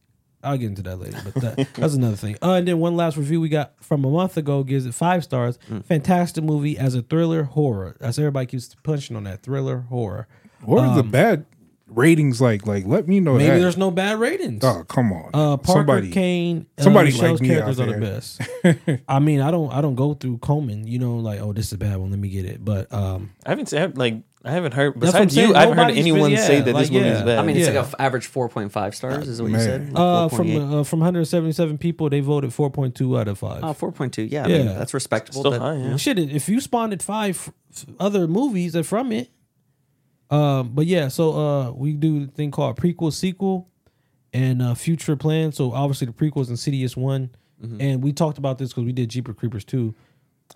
[0.43, 1.17] I'll get into that later.
[1.23, 2.35] But that, that's another thing.
[2.41, 5.23] Uh, and then one last review we got from a month ago gives it five
[5.23, 5.59] stars.
[5.69, 5.83] Mm.
[5.85, 7.97] Fantastic movie as a thriller horror.
[7.99, 10.27] That's everybody keeps punching on that thriller horror.
[10.61, 11.45] What are the bad
[11.95, 12.65] ratings like?
[12.65, 13.59] Like, let me know Maybe that.
[13.59, 14.63] there's no bad ratings.
[14.63, 15.29] Oh, come on.
[15.33, 19.01] Uh, Parker somebody, Kane, uh, somebody Michelle's like me characters are the best.
[19.07, 20.87] I mean, I don't, I don't go through Coleman.
[20.87, 22.09] You know, like, oh, this is a bad one.
[22.11, 22.63] Let me get it.
[22.63, 23.93] But um, I haven't seen.
[23.95, 24.99] like I haven't heard.
[24.99, 25.55] That's what Besides you.
[25.55, 27.15] I haven't heard Nobody's anyone been- say yeah, that this like, movie yeah.
[27.17, 27.39] is bad.
[27.39, 27.73] I mean, it's Yeah.
[27.79, 29.29] like a f- average four point five stars.
[29.29, 29.93] Is what you said.
[29.93, 33.63] Like uh, from uh, from 177 people, they voted 4.2 out of five.
[33.63, 34.29] Oh, 4.2.
[34.29, 34.73] Yeah, I mean, Yeah.
[34.73, 35.39] that's respectable.
[35.41, 35.95] Still but- high, yeah.
[35.95, 37.53] Shit, if you spawned five
[38.01, 39.29] other movies that from it,
[40.29, 43.69] um, but yeah, so uh, we do a thing called prequel, sequel,
[44.33, 45.57] and uh, future plans.
[45.57, 47.29] So obviously the prequels Insidious one,
[47.63, 47.79] Mm-hmm.
[47.79, 49.95] and we talked about this because we did Jeeper Creepers two.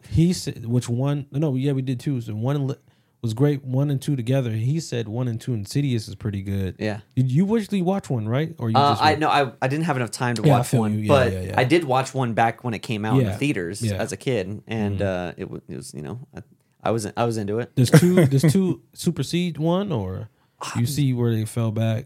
[0.10, 1.26] He said which one?
[1.32, 2.20] No, yeah, we did two.
[2.20, 2.76] So one
[3.22, 3.64] was great.
[3.64, 4.52] One and two together.
[4.52, 6.76] He said one and two Insidious is pretty good.
[6.80, 7.00] Yeah.
[7.16, 8.54] Did you actually watch one right?
[8.58, 10.74] Or you Uh, just I no, I, I didn't have enough time to Yeah, watch
[10.74, 11.00] one.
[11.00, 11.54] Yeah, but yeah.
[11.58, 13.80] I did watch one back when it came out in the theaters.
[13.82, 14.02] Mm-hmm.
[14.02, 16.42] as a kid, and uh, it, was, it was you know I,
[16.88, 17.72] I was I was into it.
[17.76, 18.26] There's two.
[18.32, 20.30] There's two supersede one, or
[20.78, 22.06] you see where they fell back.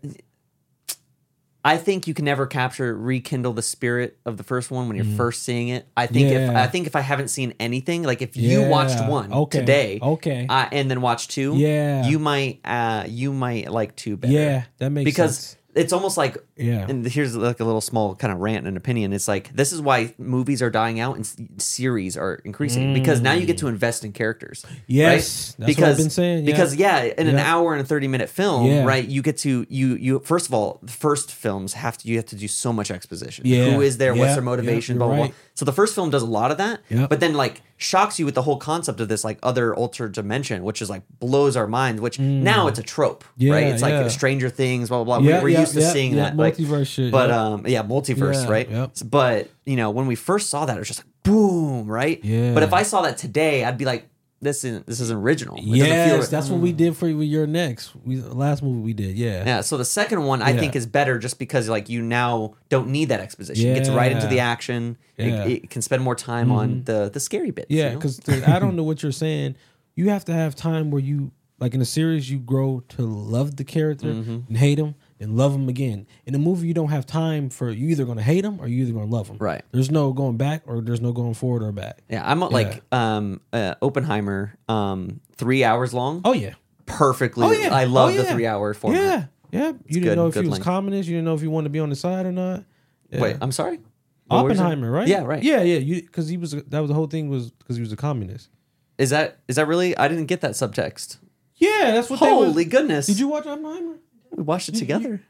[1.63, 5.15] I think you can never capture rekindle the spirit of the first one when you're
[5.15, 5.88] first seeing it.
[5.96, 6.58] I think if Mm-hmm.
[6.58, 9.60] I think if I haven't seen anything, like if you watched one Okay.
[9.60, 10.48] today, Okay.
[10.50, 12.08] uh, and then watch two, Yeah.
[12.08, 14.34] you might uh, you might like two better.
[14.34, 15.58] Yeah, that makes because sense.
[15.76, 16.86] It's almost like Yeah.
[16.88, 19.14] And here's like a little small kind of rant and opinion.
[19.14, 23.22] It's like this is why movies are dying out and s- series are increasing because
[23.22, 24.64] now you get to invest in characters.
[24.68, 24.76] Mm.
[24.88, 25.22] Yes, right?
[25.22, 26.52] that's what I've because been saying, yeah.
[26.52, 28.84] because yeah, in an hour and a thirty minute film, Yeah.
[28.86, 29.06] right?
[29.08, 32.26] You get to you you first of all, the first films have to you have
[32.28, 33.46] to do so much exposition.
[33.48, 33.72] Yeah.
[33.72, 34.14] Who is there?
[34.14, 34.20] Yeah.
[34.22, 34.98] What's their motivation?
[34.98, 35.28] blah, blah blah.
[35.62, 37.08] So the first film does a lot of that, Yep.
[37.12, 40.63] but then like shocks you with the whole concept of this like other altered dimension,
[40.63, 42.02] which is like blows our minds.
[42.02, 43.28] Which now it's a trope, Mm.
[43.38, 43.63] Yeah, right?
[43.67, 44.10] It's like.
[44.10, 45.30] Stranger Things, blah blah blah.
[45.30, 47.43] Yeah, We're yeah, used to yeah, seeing yeah, that, like, multiverse shit, But yeah.
[47.45, 49.02] um, yeah, multiverse, Yeah, right?
[49.06, 52.19] But you know, when we first saw that, it was just like boom, right?
[52.26, 52.56] Yeah.
[52.56, 54.08] But if I saw that today, I'd be like,
[54.41, 55.56] this isn't this isn't original.
[55.58, 57.91] It Yes, that's what we did for your next.
[58.04, 59.15] We last movie we did.
[59.17, 59.45] Yeah.
[59.45, 60.60] Yeah, so the second one I Yeah.
[60.60, 63.69] think is better just because like you now don't need that exposition.
[63.69, 64.97] It gets right into the action.
[65.17, 65.45] It- Yeah.
[65.45, 67.67] It, can spend more time on the the scary bits.
[67.69, 67.95] Yeah, you know?
[67.99, 69.56] because I don't know what you're saying.
[69.95, 73.58] You have to have time where you, like in a series, you grow to love
[73.58, 74.39] the character Mm-hmm.
[74.47, 76.08] and hate him and love them again.
[76.26, 78.68] In a movie, you don't have time for you either going to hate them or
[78.68, 79.38] you either going to love them.
[79.40, 79.62] Right.
[79.72, 82.00] There's no going back or there's no going forward or back.
[82.10, 86.22] yeah, I'm like um uh, Oppenheimer, um three hours long.
[86.26, 86.54] Oh yeah.
[86.86, 87.46] perfectly.
[87.48, 87.74] Oh yeah.
[87.74, 89.02] I love Oh, the three hour format.
[89.02, 89.26] Yeah.
[89.52, 89.68] Yeah.
[89.86, 90.64] You didn't good, know if he was length.
[90.64, 91.08] communist.
[91.08, 92.64] You didn't know if he wanted to be on the side or not.
[93.10, 93.22] Yeah.
[93.22, 93.80] Wait, I'm sorry.
[94.28, 94.46] What you?
[94.46, 95.08] Oppenheimer, right?
[95.08, 95.44] Yeah, right.
[95.44, 95.78] Yeah, yeah.
[95.80, 98.50] You because he was that was the whole thing was because he was a communist.
[98.98, 99.96] Is that is that really?
[99.98, 101.18] I didn't get that subtext.
[101.56, 102.20] Yeah, that's what.
[102.22, 103.08] they was- Holy goodness!
[103.08, 103.98] Did you watch Oppenheimer?
[104.36, 105.22] We watched it together.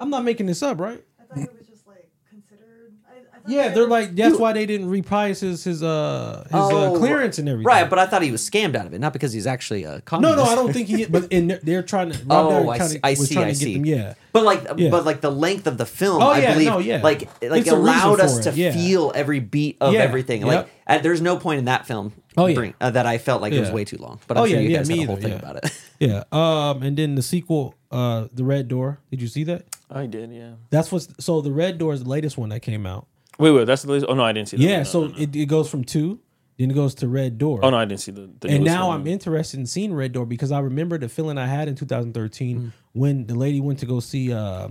[0.00, 1.02] I'm not making this up, right?
[1.20, 2.92] I thought it was just like considered.
[3.08, 5.80] I, I thought Yeah, they they're were- like that's why they didn't reprise his his
[5.82, 7.66] uh his uh, clearance and everything.
[7.68, 9.84] Oh, Right, but I thought he was scammed out of it, not because he's actually
[9.84, 10.36] a no, communist.
[10.38, 11.04] no, I don't think he.
[11.06, 12.18] But in they're trying to.
[12.24, 13.00] Rob Oh, Downey I kinda see.
[13.04, 13.34] I was see.
[13.34, 13.74] trying I to get see.
[13.74, 14.14] them, yeah.
[14.32, 14.90] But like, Yeah.
[14.90, 17.00] but like the length of the film, Oh, I yeah, believe, no, yeah.
[17.02, 18.72] like, like It's a reason allowed us for to it, yeah.
[18.72, 20.40] feel every beat of Yeah, everything.
[20.40, 20.48] yep.
[20.48, 22.54] Like, uh, there's no point in that film, Oh, yeah.
[22.54, 23.74] bring- uh, that I felt like it was Yeah.
[23.74, 24.18] way too long.
[24.26, 25.38] But I'm oh sure yeah, you yeah, guys me had a whole either, thing yeah.
[25.50, 25.78] about it.
[26.02, 26.24] Yeah.
[26.32, 28.98] Um, and then the sequel, uh, the Red Door.
[29.10, 29.66] Did you see that?
[29.90, 30.52] I did, yeah.
[30.70, 33.06] That's what's so the Red Door is the latest one that came out.
[33.38, 34.06] Wait, wait, that's the latest.
[34.10, 34.62] Oh no, I didn't see that.
[34.62, 35.18] Yeah, No, so no, no.
[35.18, 36.18] It, it goes from two,
[36.58, 37.60] then it goes to Red Door.
[37.62, 38.30] Oh no, I didn't see the.
[38.40, 39.00] the and newest now one.
[39.00, 42.58] I'm interested in seeing Red Door because I remember the feeling I had in 2013
[42.58, 42.72] Mm.
[42.92, 44.68] when the lady went to go see uh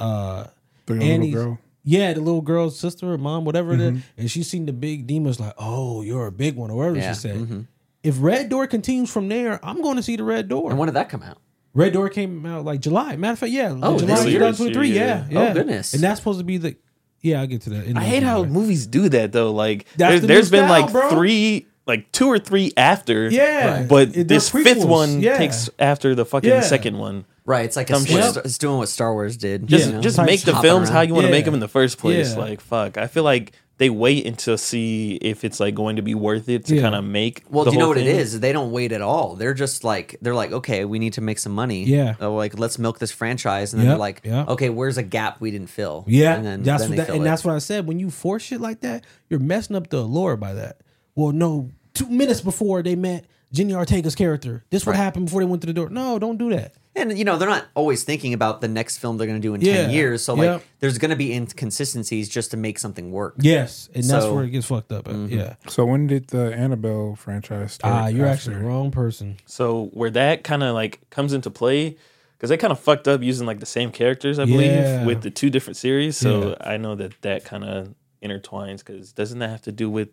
[0.00, 0.44] uh
[0.86, 1.58] The little Annie's girl?
[1.86, 3.96] Yeah, the little girl's sister or mom, whatever it Mm-hmm.
[3.98, 6.96] is, and she seen the big demons like, "Oh, you're a big one," or whatever
[6.96, 7.36] Yeah, she said.
[7.36, 7.66] mhm.
[8.02, 10.70] If Red Door continues from there, I'm going to see the Red Door.
[10.70, 11.38] And when did that come out?
[11.74, 13.16] Red Door came out like July.
[13.16, 14.38] Matter of fact, yeah, Oh, July this year?
[14.38, 14.92] 2023.
[14.92, 15.52] Yeah, Oh, yeah.
[15.52, 15.92] goodness.
[15.94, 16.76] And that's supposed to be the.
[17.20, 17.86] Yeah, I'll get to that.
[17.86, 19.50] in I the- hate how movies do that though.
[19.52, 21.10] Like That's there's, the there's new been style, like bro.
[21.10, 23.28] three, like two or three after.
[23.30, 23.78] Yeah.
[23.80, 23.88] Right.
[23.88, 24.86] but It- they're this fifth prequels.
[24.86, 25.38] one Yeah.
[25.38, 26.60] takes after the fucking Yeah.
[26.60, 27.24] second one.
[27.46, 29.66] Right, it's like a, Some what- it's doing what Star Wars did.
[29.66, 30.00] Just you know?
[30.00, 31.08] just make the hopping films how around.
[31.08, 31.44] you want to make Yeah.
[31.46, 32.32] them in the first place.
[32.32, 32.38] Yeah.
[32.38, 36.14] Like fuck, I feel like they wait until see if it's like going to be
[36.14, 36.82] worth it to Yeah.
[36.82, 37.42] kind of make.
[37.50, 38.16] Well, the do you know what it thing.
[38.16, 38.38] is?
[38.38, 39.34] They don't wait at all.
[39.34, 41.84] They're just like they're like, okay, we need to make some money.
[41.84, 42.14] Yeah.
[42.20, 44.48] Oh, like let's milk this franchise, and then Yep, they're like, yep.
[44.48, 46.04] okay, where's a gap we didn't fill?
[46.06, 47.24] Yeah, and then that's then what that, and it.
[47.24, 47.86] that's what I said.
[47.86, 50.80] When you force shit like that, you're messing up the allure by that.
[51.16, 54.98] Well, no, two minutes before they met Jenny Ortega's character, this what Right.
[55.02, 55.88] happened before they went to the door.
[55.90, 56.74] No, don't do that.
[56.96, 59.54] And you know they're not always thinking about the next film they're going to do
[59.54, 60.22] in Yeah, ten years.
[60.22, 60.64] So like, yep.
[60.78, 63.34] there's going to be inconsistencies just to make something work.
[63.40, 65.08] Yes, and that's where it gets fucked up.
[65.08, 65.14] at.
[65.14, 65.30] Mhm.
[65.30, 65.54] Yeah.
[65.68, 67.92] So when did the Annabelle franchise start?
[67.92, 68.50] Ah, you're after?
[68.50, 69.38] actually the wrong person.
[69.46, 71.96] So where that kind of like comes into play,
[72.36, 75.04] because they kind of fucked up using like the same characters, I believe, Yeah.
[75.04, 76.16] with the two different series.
[76.16, 78.78] So I know that that kind of intertwines.
[78.78, 80.10] Because doesn't that have to do with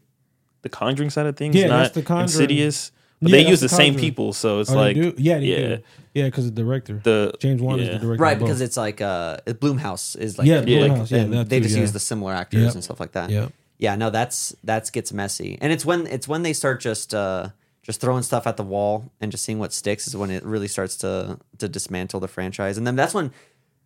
[0.64, 1.56] the Conjuring side of things?
[1.56, 2.24] Yeah, not that's the Conjuring.
[2.24, 2.92] Insidious.
[3.22, 5.14] But Yeah, they use the the same people, so it's Oh, they like do?
[5.18, 5.84] yeah, they yeah, do.
[6.14, 9.38] yeah, because the director, the James Wan is the director, Right, because it's like uh
[9.46, 11.82] Blumhouse is like Yeah, like, Blumhouse, yeah, and they too, just yeah.
[11.82, 12.74] use the similar actors Yep.
[12.74, 13.30] and stuff like that.
[13.30, 13.52] Yep.
[13.78, 15.58] Yeah, no, that's that's gets messy.
[15.62, 17.50] And it's when it's when they start just uh
[17.84, 20.68] just throwing stuff at the wall and just seeing what sticks is when it really
[20.68, 22.78] starts to to dismantle the franchise.
[22.78, 23.32] And then that's when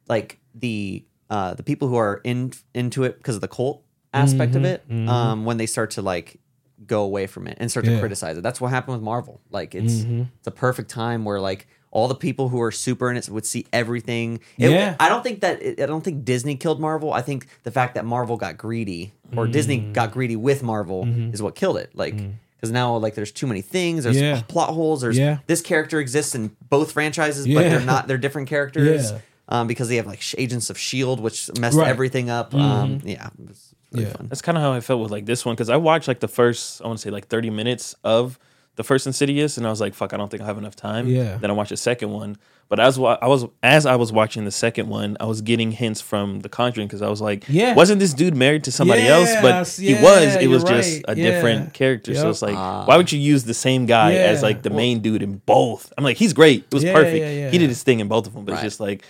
[0.08, 4.56] like the uh the people who are in into it because of the cult aspect
[4.56, 5.08] of Mhm, it, mhm.
[5.10, 6.40] um when they start to like
[6.88, 8.42] go away from it and start to criticize it.
[8.42, 9.42] That's what happened with Marvel.
[9.52, 10.28] Like it's Mhm.
[10.40, 13.46] it's a perfect time where like all the people who are super in it would
[13.46, 14.40] see everything.
[14.58, 14.96] It- Yeah.
[15.00, 17.14] I don't think that I don't think Disney killed Marvel.
[17.14, 19.94] I think the fact that Marvel got greedy or Disney Mm.
[19.94, 21.34] got greedy with Marvel Mhm.
[21.34, 21.92] is what killed it.
[21.94, 22.16] Like
[22.58, 24.04] because now like there's too many things.
[24.04, 24.42] There's Yeah.
[24.48, 25.02] plot holes.
[25.02, 25.38] There's Yeah.
[25.48, 28.08] this character exists in both franchises, but they're not.
[28.08, 29.12] They're different characters.
[29.12, 29.18] Yeah.
[29.48, 31.88] Um, because they have like Agents of Shield, which messed Right.
[31.88, 32.52] everything up.
[32.52, 32.60] Mhm.
[32.60, 33.30] Um, yeah,
[33.98, 34.18] it really Yeah.
[34.18, 34.28] fun.
[34.30, 36.28] That's kind of how I felt with like this one because I watched like the
[36.28, 38.38] first, I want to say like 30 minutes of
[38.76, 41.08] the first Insidious, and I was like, "Fuck, I don't think I have enough time."
[41.08, 41.38] Yeah.
[41.38, 42.36] Then I watched the second one,
[42.68, 45.72] but as wa- I was as I was watching the second one, I was getting
[45.72, 47.74] hints from The Conjuring because I was like, Yeah.
[47.74, 50.36] wasn't this dude married to somebody else?" But Yes, he was.
[50.36, 51.06] It was you're just right.
[51.08, 51.32] a Yeah.
[51.32, 52.14] different character.
[52.16, 52.84] So it's like, Ah.
[52.86, 55.94] why would you use the same guy as like the Well- main dude in both?
[55.98, 56.66] I'm like, he's great.
[56.70, 57.18] It was Yeah, perfect.
[57.18, 57.50] yeah, yeah.
[57.52, 58.66] He did his thing in both of them, but Right.
[58.66, 59.04] it's just like,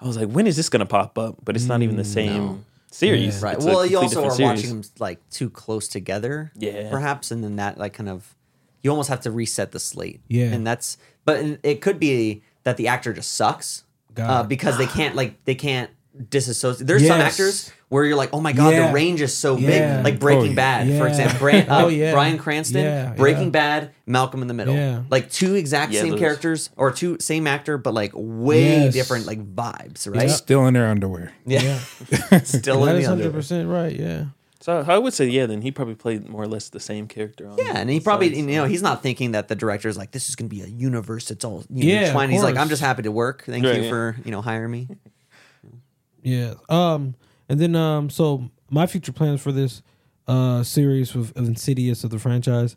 [0.00, 1.36] I was like, when is this gonna pop up?
[1.44, 2.44] But it's not even the same.
[2.44, 2.58] no.
[2.94, 3.56] Series, Right.
[3.56, 6.52] It's well, you complete also are different watching them like too close together.
[6.56, 6.90] Yeah.
[6.90, 8.34] Perhaps, and then that like kind of
[8.82, 10.20] you almost have to reset the slate.
[10.28, 10.46] Yeah.
[10.46, 13.84] And that's but it could be that the actor just sucks
[14.16, 15.90] uh, because they can't like they can't
[16.28, 16.86] disassociate.
[16.86, 18.86] There's some actors where you're like, oh my god, Yeah.
[18.88, 19.96] the range is so Yeah.
[19.98, 20.04] big.
[20.04, 20.54] Like Breaking Oh, yeah.
[20.54, 21.38] Bad, for example.
[21.40, 22.12] Bran- uh, Oh, yeah.
[22.12, 23.50] Bryan Cranston, Yeah, Breaking yeah.
[23.50, 24.74] Bad, Malcolm in the Middle.
[24.74, 25.02] Yeah.
[25.10, 28.94] Like two exact Yeah, same those- characters or two same actor, but like way Yes.
[28.94, 30.30] different like vibes, right?
[30.30, 31.32] Still in their underwear.
[31.44, 31.78] Yeah.
[32.44, 33.94] Still that in is the hundred percent right.
[33.94, 34.24] Yeah.
[34.60, 37.46] So I would say, yeah, then he probably played more or less the same character.
[37.48, 38.38] On Yeah, and he probably, sides.
[38.38, 40.62] you know, he's not thinking that the director is like, this is going to be
[40.62, 42.30] a universe that's all, you know, Yeah, of.
[42.30, 42.56] He's like.
[42.56, 43.42] I'm just happy to work.
[43.44, 43.88] Thank Right, you yeah.
[43.90, 44.88] for, you know, hiring me.
[46.22, 46.54] Yeah.
[46.70, 47.16] Um.
[47.48, 48.10] And then um.
[48.10, 49.82] So my future plans for this
[50.28, 52.76] uh series of, of Insidious of the franchise.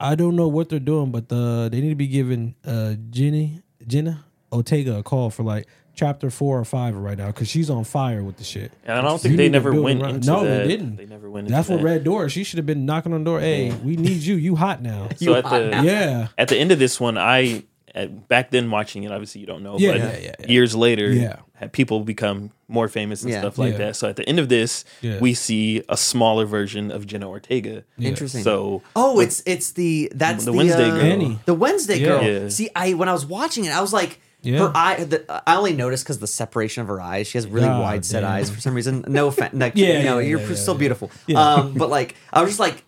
[0.00, 3.62] I don't know what they're doing, but the they need to be giving uh Jenny
[3.86, 7.82] Jenna Ortega a call for like chapter four or five right now because she's on
[7.82, 8.70] fire with the shit.
[8.84, 10.58] And I don't You think they never went around- into No, that.
[10.62, 10.94] they didn't.
[10.96, 11.84] They never went into That's what that.
[11.84, 12.28] Red Door.
[12.28, 13.40] She should have been knocking on the door.
[13.40, 14.36] Hey, we need you.
[14.36, 15.08] You hot now.
[15.16, 15.82] So at hot the now.
[15.82, 16.28] yeah.
[16.38, 17.64] at the end of this one, I
[17.98, 20.46] at, back then watching it, obviously you don't know, Yeah, but yeah, yeah, yeah.
[20.46, 21.36] years later, Yeah.
[21.72, 23.40] people become more famous and Yeah.
[23.40, 23.78] stuff like Yeah.
[23.78, 23.96] that.
[23.96, 25.18] So at the end of this, Yeah.
[25.20, 27.84] we see a smaller version of Jenna Ortega.
[27.96, 28.08] Yeah.
[28.10, 28.42] Interesting.
[28.44, 31.02] So Oh, it's it's the that's The the, Wednesday uh, girl.
[31.04, 31.38] Annie.
[31.46, 32.06] The Wednesday Yeah.
[32.08, 32.22] girl.
[32.24, 32.48] Yeah.
[32.48, 34.58] See, I when I was watching it, I was like, Yeah.
[34.58, 35.02] her eye.
[35.02, 37.26] The, I only noticed because the separation of her eyes.
[37.26, 39.04] She has really God wide set eyes for some reason.
[39.08, 40.78] No, offense, like, Yeah, you know, yeah, you're yeah, still yeah.
[40.78, 41.10] beautiful.
[41.26, 41.40] Yeah.
[41.54, 42.84] Um, but like, I was just like,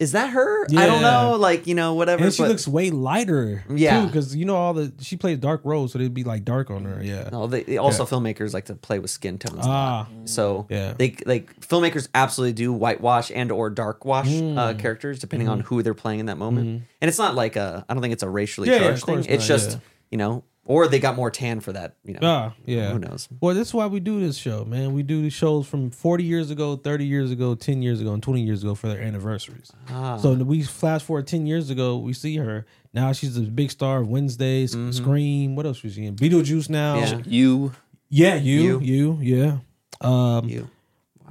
[0.00, 0.64] is that her?
[0.76, 1.36] I don't know.
[1.38, 2.24] Like, you know, whatever.
[2.24, 3.62] And she but- looks way lighter.
[3.70, 4.06] Yeah.
[4.06, 6.84] because you know all the she plays dark roles, so it'd be like dark on
[6.86, 7.00] her.
[7.04, 7.28] Yeah.
[7.30, 9.60] No, they, also filmmakers like to play with skin tones.
[9.64, 10.08] Ah.
[10.24, 10.94] so Yeah.
[10.96, 14.58] they like filmmakers absolutely do whitewash and or dark wash Mm.
[14.58, 16.82] uh, characters depending on who they're playing in that moment.
[17.00, 18.74] And it's not like a I don't think it's a racially Mm-hmm.
[18.74, 19.34] Yeah, yeah, charged thing.
[19.34, 19.76] It's just yeah.
[20.10, 21.96] you know, or they got more tan for that.
[22.04, 22.92] You know, Ah, yeah.
[22.92, 23.28] Who knows?
[23.40, 24.92] Well, that's why we do this show, man.
[24.92, 28.22] We do these shows from 40 years ago, 30 years ago, 10 years ago, and
[28.22, 29.72] 20 years ago for their anniversaries.
[29.88, 30.16] Ah.
[30.18, 32.66] So we flash forward 10 years ago, we see her.
[32.92, 35.56] Now she's a big star of Wednesdays, Scream.
[35.56, 36.16] What else was she in?
[36.16, 36.96] Beetlejuice now.
[36.96, 37.18] Mm-hmm.
[37.18, 37.22] Yeah.
[37.26, 37.72] you
[38.08, 38.80] Yeah, you, You.
[38.80, 39.56] you, yeah.
[40.00, 40.68] Um, You.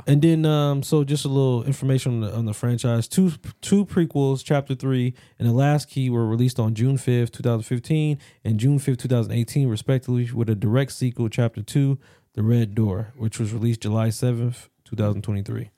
[0.08, 3.08] And then, um, so just a little information on the, on the franchise.
[3.08, 3.32] Two
[3.62, 7.64] two prequels, Chapter Three and The Last Key, were released on June fifth, two thousand
[7.64, 12.00] fifteen, and June fifth, two thousand eighteen, respectively, with a direct sequel, Chapter Two,
[12.34, 15.70] The Red Door, which was released July seventh, two thousand twenty three.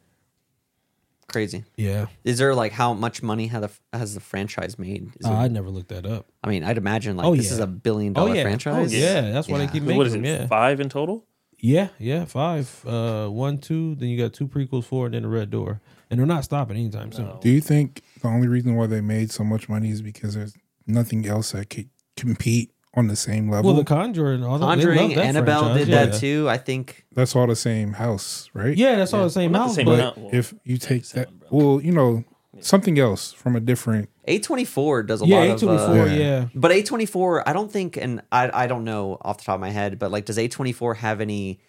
[1.28, 1.64] Crazy.
[1.78, 5.12] Yeah, Is there like how much money has the, has the franchise made?
[5.18, 6.26] Is uh, there- I never looked that up.
[6.44, 7.54] I mean, I'd imagine like Oh, this yeah.
[7.54, 8.94] is a billion dollar yeah, franchise.
[8.94, 10.26] Oh, yeah, that's why they keep making What is them.
[10.26, 10.42] it?
[10.42, 11.26] Yeah, Five in total?
[11.62, 12.26] Yeah, yeah.
[12.26, 13.96] Five, uh, one, two.
[13.96, 16.76] Then you got two prequels, four, and then The Red Door, and they're not stopping
[16.76, 17.40] anytime soon.
[17.40, 20.56] Do you think the only reason why they made so much money is because there's
[20.88, 23.72] nothing else that could compete on the same level?
[23.72, 26.06] Well, The Conjuring, and all that, they Conjuring, that Annabelle franchise, did yeah.
[26.08, 26.50] that too.
[26.50, 28.76] I think That's all the same house, right?
[28.76, 29.76] Yeah, that's all the same Well, not the house.
[29.76, 30.18] same but amount.
[30.18, 32.24] Well, If you take that, well, you know,
[32.62, 34.10] something else from a different.
[34.28, 36.14] A24 does a yeah, lot A of uh, yeah.
[36.14, 39.62] Yeah, But A24, I don't think, and I, I don't know off the top of
[39.62, 41.60] my head, but like, does A24 have any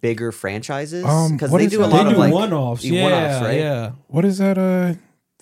[0.00, 1.04] bigger franchises?
[1.04, 2.84] Um, Because what they is do a lot they of like one offs.
[2.84, 3.58] Yeah, one-offs, right?
[3.58, 3.92] yeah.
[4.08, 4.56] What is that?
[4.58, 4.94] Uh,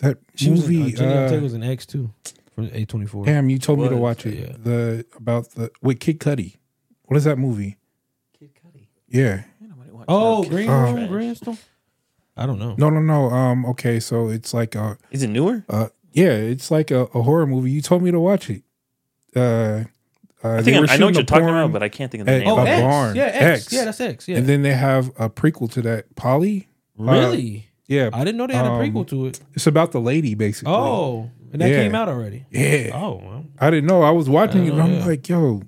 [0.02, 2.10] that She was in, uh, uh, was an X too
[2.54, 3.24] from A twenty four.
[3.24, 4.34] damn, you told me to watch it.
[4.34, 4.56] yeah.
[4.58, 6.56] The about the with Kid Cudi.
[7.04, 7.78] What is that movie?
[8.38, 8.88] Kid Cudi.
[9.08, 9.44] Yeah.
[9.60, 10.44] Nobody Oh.
[10.44, 10.68] Green.
[10.68, 11.58] Room, Greenstone.
[12.36, 12.74] I don't know.
[12.78, 13.30] No, no, no.
[13.30, 13.64] Um.
[13.66, 14.98] Okay, so it's like a.
[15.10, 15.64] Is it newer?
[15.68, 15.88] Uh.
[16.12, 17.70] Yeah, it's like a, a horror movie.
[17.70, 18.62] You told me to watch it.
[19.34, 19.84] Uh.
[20.44, 22.20] uh I think were I, I know what you're talking about, but I can't think
[22.22, 22.48] of the at name.
[22.48, 22.70] Oh, a of it.
[22.70, 22.82] X.
[22.82, 23.16] barn.
[23.16, 23.72] Yeah, X.
[23.72, 24.28] Yeah, that's X.
[24.28, 24.36] Yeah.
[24.38, 26.14] And then they have a prequel to that.
[26.16, 26.68] Polly.
[26.98, 27.68] Uh, really?
[27.86, 28.10] yeah.
[28.12, 29.40] I didn't know they had a um, prequel to it.
[29.54, 30.72] It's about the lady, basically.
[30.72, 31.82] Oh, and that Yeah.
[31.82, 32.46] came out already.
[32.50, 32.90] Yeah.
[32.94, 33.44] Oh, well.
[33.58, 34.02] I didn't know.
[34.02, 35.06] I was watching it and Oh, I'm yeah.
[35.06, 35.62] like, yo,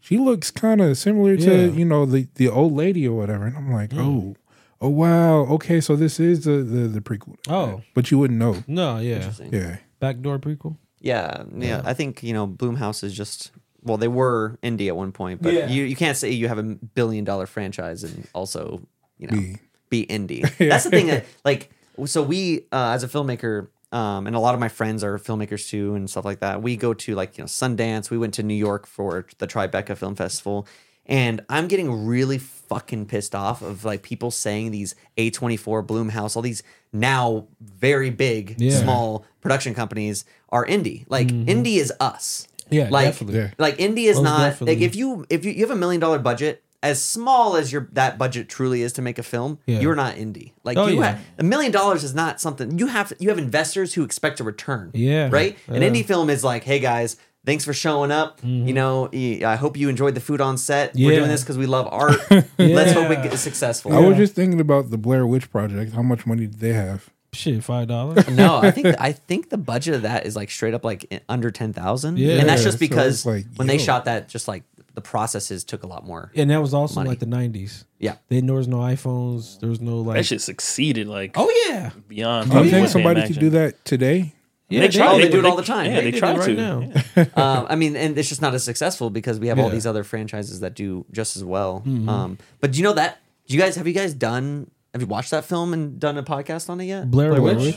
[0.00, 1.72] she looks kind of similar to, Yeah.
[1.72, 3.46] you know, the, the old lady or whatever.
[3.46, 4.00] And I'm like, Mm.
[4.00, 4.36] oh,
[4.84, 5.40] oh wow.
[5.56, 7.36] Okay, so this is the the, the prequel.
[7.48, 7.82] Oh.
[7.94, 8.62] But you wouldn't know.
[8.66, 9.16] no, yeah.
[9.16, 9.52] Interesting.
[9.52, 9.76] Yeah.
[10.00, 10.76] Backdoor prequel.
[11.00, 15.12] Yeah, yeah, I think you know Blumhouse is just well, they were indie at one
[15.12, 15.68] point, but Yeah.
[15.68, 18.80] you you can't say you have a billion dollar franchise and also
[19.18, 19.58] you know Be-
[19.90, 20.42] be, indie.
[20.70, 21.70] That's the thing that like
[22.06, 23.68] so we uh, as a filmmaker.
[23.92, 26.60] Um, and a lot of my friends are filmmakers too, and stuff like that.
[26.62, 28.10] We go to like you know Sundance.
[28.10, 30.66] We went to New York for the Tribeca Film Festival,
[31.06, 36.42] and I'm getting really fucking pissed off of like people saying these A24, Blumhouse, all
[36.42, 38.78] these now very big Yeah.
[38.82, 41.04] small production companies are indie.
[41.08, 42.46] Like indie is us.
[42.66, 42.74] Mm-hmm.
[42.74, 43.40] Yeah, like definitely.
[43.40, 43.50] Yeah.
[43.58, 44.76] like indie is Most not definitely.
[44.76, 47.88] like if you if you, you have a million dollar budget as small as your
[47.92, 49.80] that budget truly is to make a film Yeah.
[49.80, 51.12] you're not indie like Oh, you yeah.
[51.12, 54.44] have a million dollars is not something you have you have investors who expect a
[54.44, 55.28] return Yeah.
[55.30, 57.16] right an indie film is like hey guys
[57.46, 61.10] thanks for showing up you know I hope you enjoyed the food on set we're
[61.10, 61.16] Mm-hmm.
[61.18, 62.18] Doing this because we love art
[62.58, 63.22] let's hope it Yeah.
[63.28, 65.92] gets successful I was just thinking about the Blair Witch Project.
[65.92, 67.10] How much money did they have?
[67.32, 68.28] Shit, five dollars.
[68.30, 71.50] no, I think I think the budget of that is like straight up like under
[71.50, 72.16] ten thousand.
[72.18, 72.34] Yeah.
[72.38, 74.62] and that's just because it's like, when they shot that, just like
[74.94, 76.30] the processes took a lot more.
[76.36, 77.08] and that was also Money.
[77.10, 77.86] like the nineties.
[77.98, 79.58] Yeah, They there was no iPhones.
[79.58, 80.18] There was no like.
[80.18, 81.90] That shit succeeded like oh yeah.
[82.06, 82.50] beyond.
[82.52, 84.33] Do you think somebody could do that today?
[84.70, 85.06] Yeah, They tried.
[85.08, 85.86] Oh, they They- do it all the time.
[85.90, 86.54] Yeah, They they, did it right to.
[86.54, 87.26] now.
[87.36, 90.04] um, I mean, and it's just not as successful because we have all these other
[90.04, 91.82] franchises that do just as well.
[91.86, 92.08] Mm-hmm.
[92.08, 93.18] Um, but do you know that?
[93.46, 94.70] Do you guys have you guys done?
[94.94, 97.10] Have you watched that film and done a podcast on it yet?
[97.10, 97.58] Blair, Blair Witch.
[97.58, 97.76] Witch?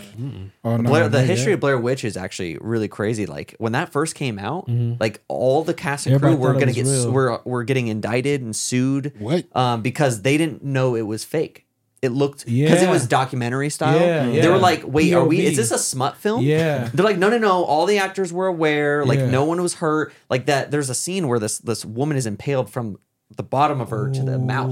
[0.63, 1.55] Oh, no, Blair, the history yet.
[1.55, 3.25] of Blair Witch is actually really crazy.
[3.25, 4.69] Like when that first came out,
[4.99, 7.11] like all the cast and Everybody crew were gonna get was real.
[7.11, 9.13] were were getting indicted and sued.
[9.19, 9.45] What?
[9.55, 11.65] Um, because they didn't know it was fake.
[12.07, 13.99] It looked because it was documentary style.
[13.99, 15.45] Yeah, They were like, "Wait, are we?
[15.45, 16.89] Is this a smut film?" Yeah.
[16.93, 17.63] They're like, "No, no, no.
[17.65, 19.05] All the actors were aware.
[19.05, 19.29] Like Yeah.
[19.29, 20.13] no one was hurt.
[20.29, 20.71] Like that.
[20.71, 22.97] There's a scene where this this woman is impaled from
[23.35, 24.71] the bottom of her to the mouth,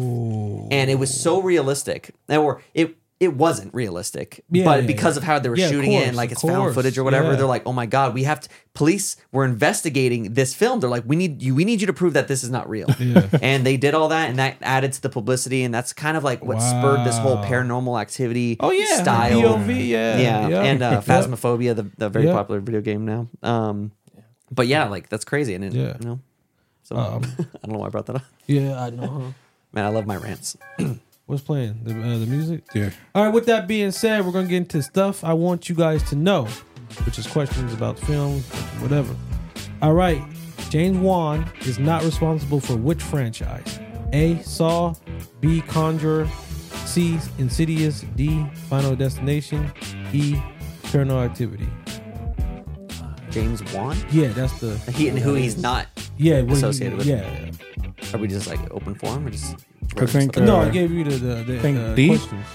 [0.72, 2.16] and it was so realistic.
[2.30, 5.20] Or it it wasn't realistic, Yeah, but yeah, because yeah.
[5.22, 7.45] of how they were shooting it course, and like it's found footage or whatever, they're
[7.45, 10.82] like, "Oh my god, we have to." Police were investigating this film.
[10.82, 11.55] They're like, "We need you.
[11.55, 12.88] We need you to prove that this is not real."
[13.41, 16.24] And they did all that, and that added to the publicity, and that's kind of
[16.26, 19.01] like what spurred this whole paranormal activity Oh yeah.
[19.01, 19.41] style.
[19.59, 19.88] POV.
[19.88, 20.18] Yeah.
[20.20, 23.30] yeah, and uh, Phasmophobia, the, the very popular video game now.
[23.41, 23.91] Um,
[24.51, 25.95] but yeah, like that's crazy, and it, Yeah.
[26.01, 26.20] you know,
[26.84, 28.26] so Um, I don't know why I brought that up.
[28.45, 29.34] Yeah, I know.
[29.72, 30.57] Man, I love my rants.
[31.26, 31.80] What's playing?
[31.84, 32.63] The uh, the music.
[32.73, 32.91] Yeah.
[33.15, 33.34] All right.
[33.34, 36.45] With that being said, we're gonna get into stuff I want you guys to know,
[37.05, 38.41] which is questions about film,
[38.80, 39.15] whatever.
[39.82, 40.21] All right.
[40.69, 43.80] James Wan is not responsible for which franchise?
[44.13, 44.39] A.
[44.43, 44.93] Saw.
[45.41, 45.61] B.
[45.61, 46.28] Conjurer.
[46.86, 47.17] C.
[47.39, 48.01] Insidious.
[48.15, 48.45] D.
[48.69, 49.71] Final Destination.
[50.13, 50.36] E.
[50.84, 51.67] Paranormal Activity.
[53.32, 55.88] James Wan, Yeah, that's the he and who he's not.
[56.17, 57.05] yeah what he- associated with.
[57.07, 57.51] Yeah.
[58.13, 59.55] Are we just like open forum or just?
[60.02, 62.08] I think, No, Uh, I gave you the the, the, think the D?
[62.10, 62.46] questions.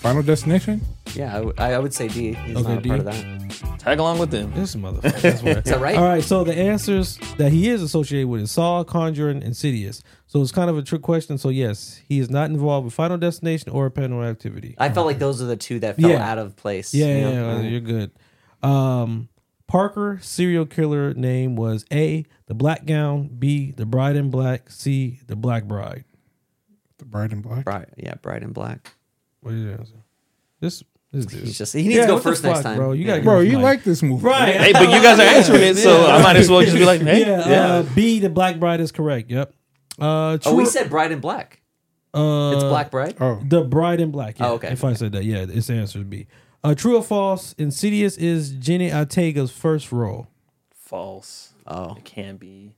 [0.00, 0.82] Final Destination.
[1.14, 2.34] Yeah, I, w- I would say D.
[2.34, 2.88] He's Okay, not a D.
[2.90, 3.78] part of that.
[3.78, 4.52] Tag along with them.
[4.54, 5.20] This motherfucker.
[5.22, 5.96] That's where- Is that right?
[5.96, 6.22] All right.
[6.22, 10.02] So the answers that he is associated with is Saw, Conjuring, Insidious.
[10.26, 11.38] So it's kind of a trick question.
[11.38, 14.74] So yes, he is not involved with Final Destination or Paranormal Activity.
[14.76, 16.30] I felt like those are the two that fell Yeah.
[16.30, 16.92] out of place.
[16.92, 17.56] Yeah, you yeah, know?
[17.60, 18.10] yeah, you're good.
[18.62, 19.28] Um,
[19.66, 22.26] Parker serial killer name was A.
[22.46, 23.70] The Black Gown, B.
[23.72, 25.20] The Bride in Black, C.
[25.26, 26.04] The Black Bride.
[27.14, 27.64] The and Black.
[27.64, 28.92] Bride, yeah, Bright and Black.
[29.40, 29.94] What is your answer?
[30.60, 31.44] This this dude.
[31.44, 32.92] He's just he needs to go first next fuck, time, bro.
[32.92, 33.06] You Yeah.
[33.06, 34.54] gotta give Bro, you like this movie, right?
[34.56, 37.00] Hey, but you guys are answering it, so I might as well just be like,
[37.02, 37.48] hey, yeah.
[37.48, 37.66] yeah.
[37.74, 38.18] Uh, B.
[38.20, 39.30] The Black Bride is correct.
[39.30, 39.54] Yep.
[40.00, 41.60] Uh, Oh, we said Bride and Black.
[42.12, 43.16] Uh, It's Black Bride.
[43.20, 44.38] Oh, The Bride in Black.
[44.40, 44.48] Yeah.
[44.50, 44.68] Oh, okay.
[44.72, 46.26] If I said that, yeah, its answer would be.
[46.64, 47.52] Uh, true or false?
[47.58, 50.28] Insidious is Jenny Ortega's first role.
[50.74, 51.52] False.
[51.66, 52.76] Oh, It can be.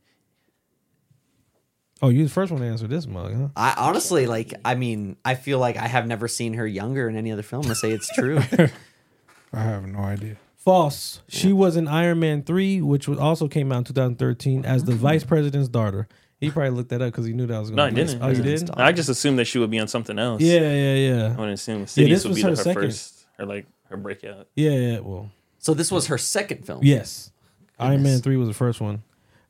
[2.03, 3.49] Oh, you the first one to answer this mug, huh?
[3.57, 4.53] I honestly like.
[4.65, 7.63] I mean, I feel like I have never seen her younger in any other film.
[7.63, 8.39] To say it's true.
[9.53, 10.37] I have no idea.
[10.57, 11.23] False.
[11.29, 14.93] She was in Iron Man 3, which was also came out in 2013 as the
[14.93, 15.29] vice mm.
[15.29, 16.09] president's daughter.
[16.41, 17.97] He probably looked that up because he knew that was going No, to I be.
[18.05, 18.23] didn't.
[18.23, 18.71] Oh, you didn't?
[18.79, 20.43] I just assumed that she would be on something else.
[20.43, 20.91] Yeah, yeah, yeah.
[20.91, 21.29] I yeah.
[21.37, 22.83] wouldn't assume this would was be her her, second.
[22.83, 24.49] first, or like her breakout.
[24.55, 25.31] Yeah, yeah, well.
[25.59, 26.81] so this was her second film.
[26.83, 27.31] Yes.
[27.79, 29.03] Iron Man 3 was the first one.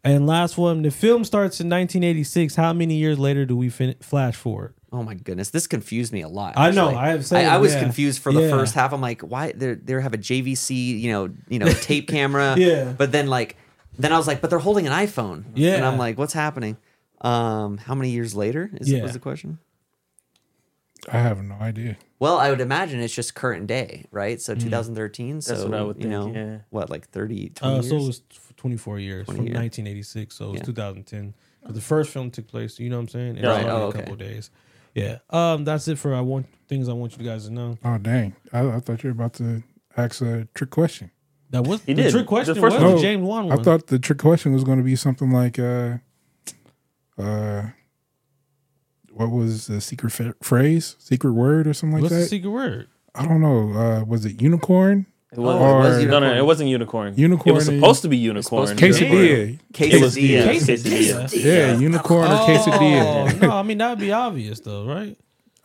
[0.07, 2.55] And last one, the film starts in 1986.
[2.55, 4.75] How many years later do we fin- flash forward?
[4.93, 6.55] Oh my goodness, this confused me a lot.
[6.57, 6.89] I know.
[6.95, 7.81] I have said I, I was yeah.
[7.83, 8.51] confused for the Yeah.
[8.51, 8.93] first half.
[8.93, 12.55] I'm like, why they they have a JVC, you know, you know, tape camera.
[12.57, 12.93] Yeah.
[12.97, 13.57] But then like,
[13.99, 15.45] then I was like, but they're holding an iPhone.
[15.55, 15.75] Yeah.
[15.75, 16.77] And I'm like, what's happening?
[17.21, 19.03] Um, how many years later is Yeah.
[19.03, 19.59] was the question?
[21.09, 21.97] I have no idea.
[22.19, 24.41] Well, I would imagine it's just current day, right?
[24.41, 25.37] So 2013.
[25.37, 26.59] That's so what I would you think, know, yeah.
[26.71, 27.89] what like 30, 20 Uh, years.
[27.89, 28.23] so it was
[28.57, 29.57] 24 years 20 from years.
[29.57, 30.35] 1986.
[30.35, 30.65] So it was Yeah.
[30.67, 31.35] 2010.
[31.65, 33.37] 'Cause the first film took place, you know what I'm saying?
[33.39, 33.61] It Right.
[33.63, 33.99] started Oh, in a okay.
[33.99, 34.51] couple of days.
[34.95, 35.19] Yeah.
[35.31, 37.77] Um, that's it for I want things I want you guys to know.
[37.85, 38.35] Oh dang!
[38.53, 39.63] I, I thought you were about to
[39.97, 41.11] ask a trick question.
[41.51, 42.11] That was He the did.
[42.13, 42.55] trick The question.
[42.55, 42.95] first was one.
[42.97, 43.59] the James Wan one.
[43.59, 45.99] I thought the trick question was going to be something like, uh,
[47.19, 47.67] uh,
[49.13, 52.29] what was the secret fa- phrase, secret word, or something like What's the that?
[52.29, 52.89] secret word?
[53.15, 53.73] I don't know.
[53.73, 55.07] Uh, was it unicorn?
[55.37, 56.37] It was, Oh, it was no, no, unicorn.
[56.39, 57.14] it wasn't unicorn.
[57.16, 58.66] Unicorn It was is- supposed to be unicorn.
[58.66, 59.59] supposed to be Quesadilla.
[59.93, 60.28] It was Quesadilla.
[60.28, 61.24] yeah, Quesadilla.
[61.24, 61.45] quesadilla.
[61.45, 63.32] Yeah, unicorn or quesadilla.
[63.43, 65.16] Oh, no, I mean that would be obvious though, right?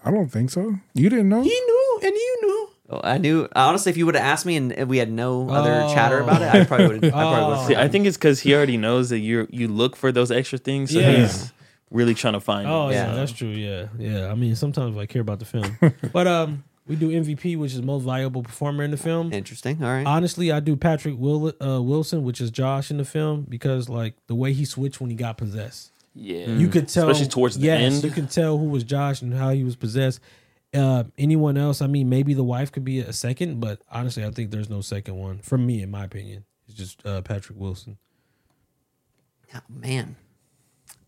[0.03, 0.75] I don't think so.
[0.93, 1.41] You didn't know?
[1.43, 2.69] He knew, and you knew.
[2.89, 5.83] Oh, I knew honestly, if you would have asked me and we had no other
[5.85, 5.93] Oh.
[5.93, 7.05] chatter about it, I probably would.
[7.05, 7.59] I probably Oh.
[7.59, 7.67] would.
[7.67, 10.57] See, I think it's because he already knows that you you look for those extra
[10.57, 11.11] things, so Yeah.
[11.11, 11.53] he's
[11.89, 12.67] really trying to find.
[12.67, 12.93] Oh them.
[12.93, 13.15] yeah, Yeah.
[13.15, 13.49] that's true.
[13.49, 14.27] Yeah, yeah.
[14.31, 15.77] I mean, sometimes I care about the film,
[16.11, 19.31] but um, we do MVP, which is most valuable performer in the film.
[19.31, 19.81] Interesting.
[19.81, 20.05] All right.
[20.05, 24.15] Honestly, I do Patrick Will, uh, Wilson, which is Josh in the film, because like
[24.27, 26.47] the way he switched when he got possessed, yeah.
[26.47, 28.03] you could tell, especially towards the yes, end.
[28.03, 30.19] you can tell who was Josh and how he was possessed.
[30.73, 31.81] Uh, anyone else?
[31.81, 34.81] I mean, maybe the wife could be a second, but honestly, I think there's no
[34.81, 36.43] second one for me, in my opinion.
[36.67, 37.99] It's just uh, Patrick Wilson.
[39.55, 40.17] Oh, man,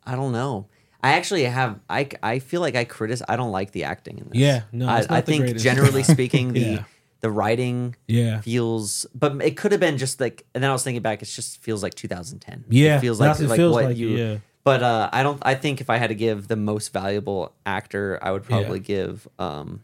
[0.06, 0.68] I don't know.
[1.04, 1.80] I actually have.
[1.90, 3.26] I, I feel like I criticize.
[3.28, 4.38] I don't like the acting in this.
[4.38, 5.64] Yeah, no, I, I think greatest.
[5.64, 6.84] generally speaking, the Yeah.
[7.20, 8.40] the writing Yeah.
[8.42, 9.06] feels.
[9.14, 10.46] But it could have been just like.
[10.56, 11.22] And then I was thinking back.
[11.22, 12.66] It just feels like 2010.
[12.70, 14.10] Yeah, it feels like what it like feels what like, you.
[14.10, 14.38] yeah.
[14.64, 15.40] But uh, I don't.
[15.46, 18.48] I think if I had to give the most valuable actor, I would Yeah.
[18.60, 19.28] probably give.
[19.38, 19.84] um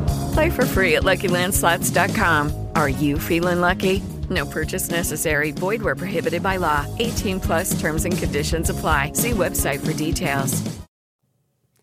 [0.33, 2.67] Play for free at LuckyLandSlots.com.
[2.75, 4.01] Are you feeling lucky?
[4.29, 5.51] No purchase necessary.
[5.51, 6.85] Void where prohibited by law.
[6.99, 9.11] 18 plus terms and conditions apply.
[9.13, 10.61] See website for details.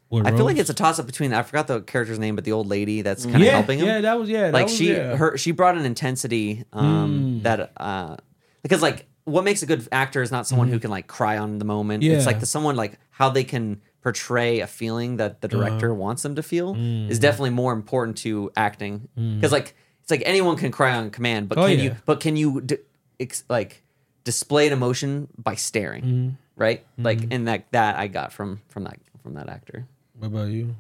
[0.09, 2.45] What, I feel like it's a toss up between I forgot the character's name, but
[2.45, 3.87] the old lady that's kind of yeah, helping him.
[3.87, 4.45] Yeah, that was yeah.
[4.45, 5.17] that like was- she yeah.
[5.17, 7.43] her she brought an intensity um Mm.
[7.43, 8.17] that uh
[8.63, 11.59] because like what makes a good actor is not someone who can like cry on
[11.59, 12.03] the moment.
[12.03, 12.15] Yeah.
[12.15, 16.01] It's like the someone like how they can portray a feeling that the director Uh-huh.
[16.07, 17.11] wants them to feel Mm.
[17.11, 21.49] is definitely more important to acting because like it's like anyone can cry on command,
[21.51, 21.85] but Oh, can yeah.
[21.85, 22.79] you but can you d-
[23.21, 23.83] ex- like
[24.25, 26.05] display an emotion by staring?
[26.05, 26.29] Mm-hmm.
[26.57, 26.81] right?
[26.99, 27.29] Like, Mhm.
[27.35, 29.87] and that that I got from from that from that actor.
[30.19, 30.75] What about you?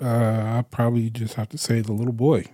[0.00, 2.44] Uh, I probably just have to say the little boy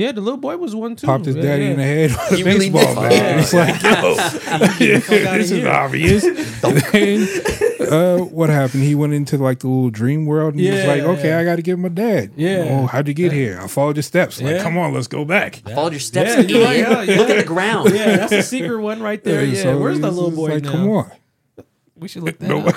[0.00, 1.06] Yeah, the little boy was one too.
[1.06, 1.70] popped his Yeah, daddy yeah.
[1.72, 3.10] in the head with He a really baseball did.
[3.10, 3.12] bat.
[3.12, 3.40] Yeah.
[3.40, 6.24] It's like, yo, the fuck outta this is obvious.
[7.80, 8.82] And, uh, what happened?
[8.84, 11.38] He went into like the little dream world and he was like, okay, yeah.
[11.38, 12.30] I got to get my dad.
[12.36, 12.66] Yeah.
[12.70, 13.58] Oh, how'd you get here?
[13.60, 14.40] I followed your steps.
[14.40, 14.62] Like, Yeah.
[14.62, 15.62] come on, let's go back.
[15.66, 17.16] I followed your steps, Yeah, you're right, yeah, yeah.
[17.18, 17.92] Look at the ground.
[17.94, 19.40] Yeah, that's a secret one right there.
[19.40, 20.70] And Yeah, so where's the little boy like, now?
[20.72, 21.10] Come on.
[21.96, 22.60] We should look that No.
[22.60, 22.76] up.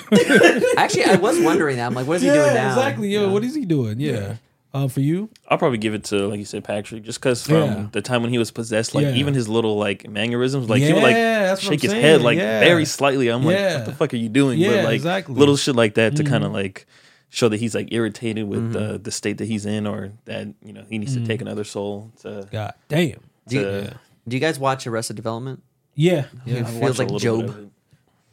[0.77, 1.85] Actually, I was wondering that.
[1.85, 2.69] I'm like, what is he doing now?
[2.69, 3.09] exactly.
[3.09, 3.99] Yo, what is he doing?
[3.99, 4.35] Yeah.
[4.75, 5.29] Uh, for you?
[5.47, 7.87] I'll probably give it to like you said, Patrick, just because from Yeah.
[7.91, 9.13] the time when he was possessed, like Yeah.
[9.15, 12.01] even his little like mannerisms, like he would like Yeah, that's what shake his saying,
[12.01, 12.59] head like yeah.
[12.59, 13.27] very slightly.
[13.27, 14.57] I'm like, what the fuck are you doing?
[14.57, 15.35] Yeah, but like exactly.
[15.35, 16.55] little shit like that to kind of Mhm.
[16.55, 16.87] like
[17.29, 18.71] show that he's like irritated with Mm-hmm.
[18.93, 21.63] the the state that he's in, or that you know he needs to take another
[21.63, 22.47] soul to.
[22.51, 23.19] God damn.
[23.47, 25.61] Do you, to- do you guys watch Arrested Development?
[25.93, 26.25] Yeah.
[26.47, 26.59] It Yeah.
[26.61, 27.43] I've feels like Job.
[27.45, 27.67] of it.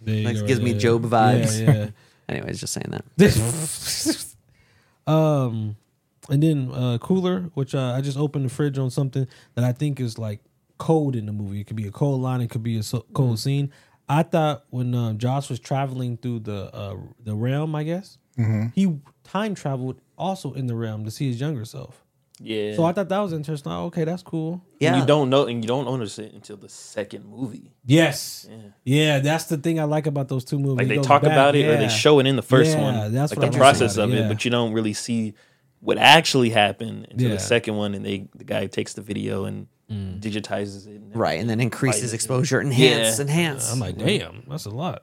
[0.03, 0.79] There you Like, go, gives me yeah.
[0.79, 1.61] Job vibes.
[1.61, 1.87] Yeah, yeah.
[2.31, 3.05] Anyways, just saying that.
[5.07, 5.77] um,
[6.31, 9.73] and then uh, cooler, which uh, I just opened the fridge on something that I
[9.73, 10.41] think is like
[10.79, 11.61] cold in the movie.
[11.61, 12.41] It could be a cold line.
[12.41, 13.71] It could be a so- cold scene.
[14.09, 18.73] I thought when um, Josh was traveling through the uh, the realm, I guess Mhm.
[18.75, 22.05] he time traveled also in the realm to see his younger self.
[22.43, 22.75] Yeah.
[22.75, 23.71] So I thought that was interesting.
[23.71, 24.63] Oh, okay, that's cool.
[24.81, 27.71] And you don't know, and you don't notice it until the second movie.
[27.85, 28.49] Yes.
[28.83, 29.19] Yeah.
[29.19, 30.79] that's the thing I like about those two movies.
[30.79, 33.13] Like they talk back, about it, or they show it in the first Yeah, one,
[33.13, 34.29] That's like what the I like process of it, yeah.
[34.29, 35.35] but you don't really see
[35.81, 37.35] what actually happened until Yeah.
[37.35, 40.21] the second one, and they the guy takes the video and Mm.
[40.21, 43.23] digitizes it, and Right, and then increases Like, exposure, enhance, yeah.
[43.23, 43.73] enhance.
[43.73, 45.03] I'm like, damn, that's a lot.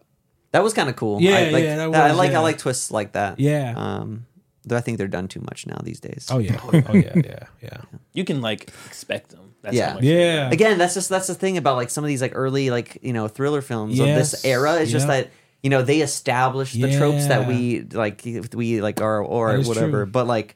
[0.53, 1.21] That was kind of cool.
[1.21, 2.39] Yeah, I like, yeah, that I like yeah.
[2.39, 3.37] I like twists like that.
[3.37, 3.73] Yeah.
[3.75, 4.25] Um,
[4.63, 6.27] though I think they're done too much now these days.
[6.31, 7.77] Oh yeah, oh yeah, yeah, yeah.
[8.13, 9.55] you can like expect them.
[9.61, 10.49] That's yeah, how much Yeah.
[10.51, 13.11] Again, that's just that's the thing about like some of these like early like you
[13.11, 14.75] know thriller films of this era.
[14.79, 15.31] It's just that
[15.63, 18.21] you know they establish the tropes that we like
[18.53, 20.03] we like are or whatever.
[20.03, 20.11] true.
[20.11, 20.55] But like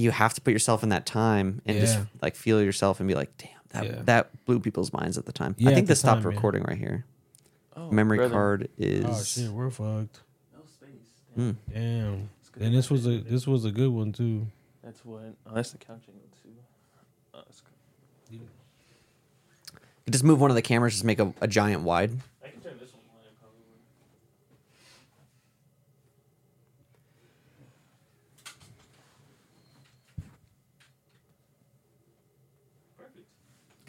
[0.00, 3.14] you have to put yourself in that time and just like feel yourself and be
[3.14, 4.02] like, damn, that Yeah.
[4.04, 5.54] that blew people's minds at the time.
[5.58, 6.36] Yeah, I think the this stopped time, yeah.
[6.36, 7.04] recording right here.
[7.76, 8.32] Oh, Memory brother.
[8.34, 9.04] card is.
[9.06, 10.20] Oh shit, we're fucked.
[10.52, 10.90] No space.
[11.36, 11.50] Hmm.
[11.72, 12.30] Damn.
[12.60, 14.46] And this was a this was a good one too.
[14.82, 15.22] That's what.
[15.46, 16.50] Oh, that's the couch angle too.
[17.34, 17.70] Oh, that's good.
[20.10, 22.10] Just move one of the cameras, just make a, a giant wide.
[22.44, 23.62] I can turn this one wide probably.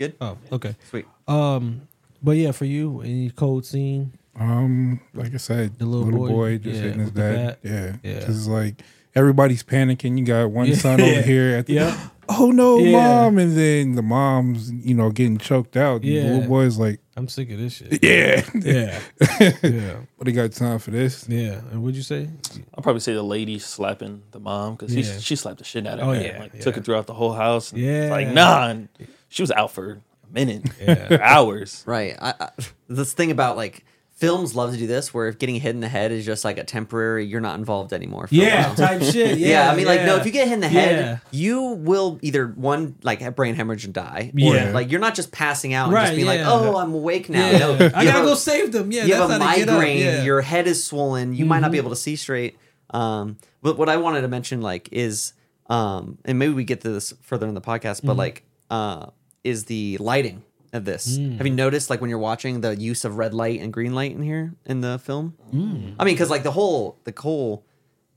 [0.02, 0.16] Good.
[0.20, 0.76] Oh, okay.
[0.90, 1.06] Sweet.
[1.28, 1.82] Um,
[2.24, 4.14] but yeah, for you, any cold scene?
[4.40, 7.58] Um, like I said, The the little little, boy, boy, just yeah, hitting his dad.
[7.62, 8.20] Yeah, Yeah.
[8.20, 8.82] Because like
[9.14, 10.18] everybody's panicking.
[10.18, 10.76] You got one Yeah.
[10.76, 12.08] son over here at the, Yeah.
[12.30, 12.94] oh no, Yeah.
[12.94, 16.04] mom, and then the mom's you know getting choked out.
[16.04, 16.24] Yeah.
[16.24, 18.00] the little boy's like, I'm sick of this shit.
[18.04, 19.00] yeah, Yeah.
[19.62, 19.96] Yeah.
[20.18, 21.28] But he got time for this.
[21.30, 21.62] Yeah.
[21.72, 22.28] And what'd you say?
[22.74, 25.20] I'll probably say the lady slapping the mom because Yeah.
[25.20, 26.22] she slapped the shit out of Oh, her.
[26.22, 26.62] yeah, like yeah.
[26.62, 27.72] took her throughout the whole house.
[27.74, 28.08] and Yeah.
[28.10, 28.88] like nah, and
[29.32, 29.92] she was out for
[30.30, 31.08] a minute, Yeah.
[31.08, 31.84] for hours.
[31.88, 32.16] Right.
[32.22, 32.50] I, I,
[32.88, 35.88] this thing about like films love to do this, where if getting hit in the
[35.90, 38.28] head is just like a temporary, you're not involved anymore.
[38.28, 39.38] for Yeah, type shit.
[39.40, 39.72] Yeah, Yeah.
[39.72, 41.18] I mean, like, no, if you get hit in the head, Yeah.
[41.32, 44.72] you will either one like have brain hemorrhage and die, or Yeah.
[44.74, 46.48] like you're not just passing out and Right, just being yeah.
[46.48, 47.50] like, oh, I'm awake now.
[47.50, 47.58] Yeah.
[47.58, 48.92] No, I you gotta a- go save them.
[48.92, 49.76] Yeah, you have a how to get up.
[49.76, 50.16] migraine, Yeah.
[50.18, 50.26] Mm-hmm.
[50.26, 52.60] your head is swollen, you might not be able to see straight.
[52.92, 55.34] Um, but what I wanted to mention, like, is
[55.68, 58.18] um, and maybe we get to this further in the podcast, but Mhm.
[58.18, 59.06] like, uh,
[59.44, 61.18] is the lighting of this?
[61.18, 61.38] Mm.
[61.38, 64.12] Have you noticed, like, when you're watching the use of red light and green light
[64.12, 65.36] in here in the film?
[65.54, 65.96] Mm.
[66.00, 67.66] I mean, because like the whole the whole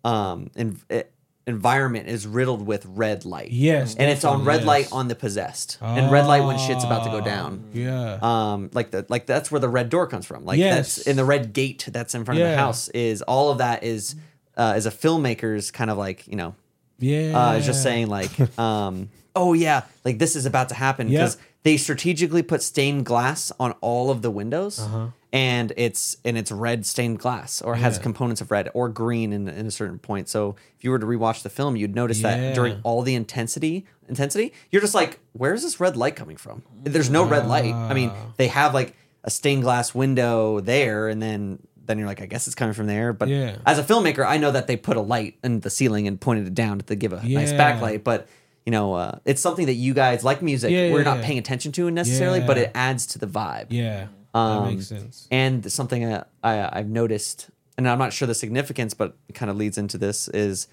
[0.04, 0.50] um
[0.90, 1.02] eh,
[1.46, 3.50] environment is riddled with red light.
[3.50, 7.04] Yes, and it's on red light on the possessed, and red light when shit's about
[7.04, 7.64] to go down.
[7.72, 8.18] Yeah.
[8.22, 10.44] Um, like the like that's where the red door comes from.
[10.44, 10.96] Like Yes.
[10.96, 12.88] that's in the red gate that's in front of the house.
[12.88, 14.14] Is all of that is
[14.56, 16.54] uh, as a filmmaker's kind of like you know
[16.98, 17.32] Yeah.
[17.50, 21.20] uh, is just saying like, um, oh yeah, like this is about to happen Yep.
[21.20, 25.06] because they strategically put stained glass on all of the windows, Uh-huh.
[25.32, 28.02] and it's and it's red stained glass or has Yeah.
[28.02, 30.28] components of red or green in, in a certain point.
[30.28, 32.36] So if you were to rewatch the film, you'd notice Yeah.
[32.36, 36.62] that during all the intensity intensity, you're just like, where's this red light coming from?
[36.82, 37.72] There's no red light.
[37.74, 38.32] I mean, Ah.
[38.36, 41.58] they have like a stained glass window there, and then.
[41.86, 43.12] Then you're like, I guess it's coming from there.
[43.12, 43.56] But Yeah.
[43.66, 46.46] as a filmmaker, I know that they put a light in the ceiling and pointed
[46.46, 48.02] it down to give a nice backlight.
[48.02, 48.26] But
[48.66, 50.70] you know, uh, it's something that you guys like music.
[50.70, 51.26] Yeah, we're yeah, not yeah.
[51.26, 53.66] paying attention to necessarily, but it adds to the vibe.
[53.70, 54.06] Yeah.
[54.32, 55.28] Um, that makes sense.
[55.30, 59.50] And something that I, I've noticed, and I'm not sure the significance, but it kind
[59.50, 60.66] of leads into this is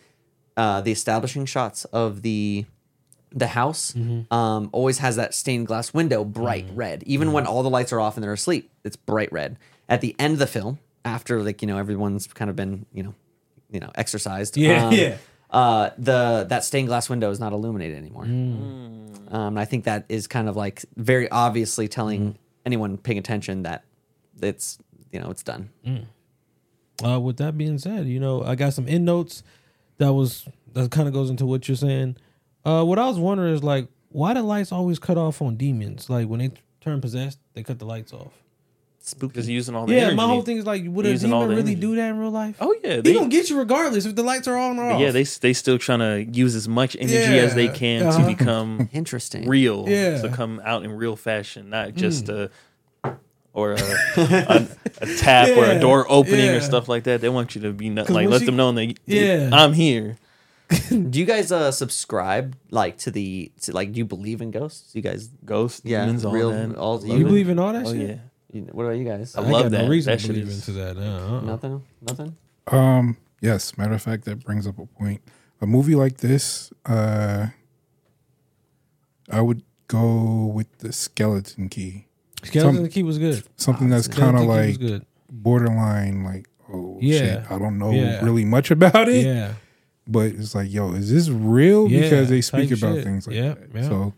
[0.57, 2.65] uh, the establishing shots of the
[3.33, 4.33] the house Mm-hmm.
[4.33, 7.01] um, always has that stained glass window bright red.
[7.03, 7.35] Even Mm-hmm.
[7.35, 9.57] when all the lights are off and they're asleep, it's bright red.
[9.87, 13.03] At the end of the film, after like you know everyone's kind of been you
[13.03, 13.13] know
[13.69, 14.57] you know exercised.
[14.57, 15.17] Yeah, um, yeah.
[15.52, 18.24] Uh, the that stained glass window is not illuminated anymore.
[18.24, 19.34] Mm.
[19.34, 23.64] Um, and I think that is kind of like very obviously telling anyone paying attention
[23.64, 23.84] that
[24.41, 24.78] it's
[25.12, 25.70] you know it's done.
[27.04, 29.43] Uh, with that being said, you know, I got some end notes
[29.97, 32.18] that was that kind of goes into what you're saying.
[32.64, 36.10] Uh, what I was wondering is like, why the lights always cut off on demons?
[36.10, 38.34] Like when they turn possessed, they cut the lights off.
[39.04, 39.28] Spooky.
[39.34, 40.16] Because using all the Yeah, energy.
[40.16, 41.82] my whole thing is like, would a Using all demon the really energy.
[41.88, 42.56] do that in real life?
[42.62, 45.02] Oh yeah, They they gonna get you regardless if the lights are on or off.
[45.02, 48.20] yeah, they they still trying to use as much energy as they Yeah, can uh-huh.
[48.20, 49.47] to become Interesting.
[49.49, 49.86] real.
[49.89, 50.22] Yeah.
[50.22, 52.49] to come out in real fashion, not just Mm.
[53.04, 53.18] a
[53.54, 53.78] or a,
[54.18, 54.68] a,
[55.02, 56.52] a tap or Yeah, a door opening yeah.
[56.58, 57.20] or stuff like that.
[57.22, 59.49] They want you to be not, 'Cause like when let she- them know that Yeah.
[59.52, 60.18] I'm here.
[60.89, 64.95] do you guys uh subscribe like to the to, like do you believe in ghosts?
[64.95, 66.78] You guys Ghosts, yeah, demons, all real that.
[66.78, 68.10] all Love you believe in all that Oh shit?
[68.10, 68.16] yeah,
[68.52, 69.36] You- What about you guys?
[69.36, 69.84] I I love got that.
[69.84, 70.97] no reason That to shit believe is- into that.
[70.97, 71.41] Uh, uh.
[71.41, 71.84] Nothing.
[72.02, 72.36] Nothing.
[72.68, 75.22] Um, yes, matter of fact, that brings up a point.
[75.62, 77.47] A movie like this, uh,
[79.30, 82.06] I would go with the Skeleton Key.
[82.43, 83.43] Skeleton Some- Key was good.
[83.58, 85.06] Something that's kind of Key was like good.
[85.30, 87.18] borderline, like oh Yeah.
[87.20, 88.24] shit, I don't know Yeah.
[88.24, 89.26] really much about it.
[89.26, 89.54] Yeah.
[90.08, 91.89] But it's like, yo, is this real?
[91.89, 93.04] Yeah, because they speak type about shit.
[93.04, 93.70] things like Yeah, that.
[93.76, 93.82] yeah.
[93.84, 94.14] So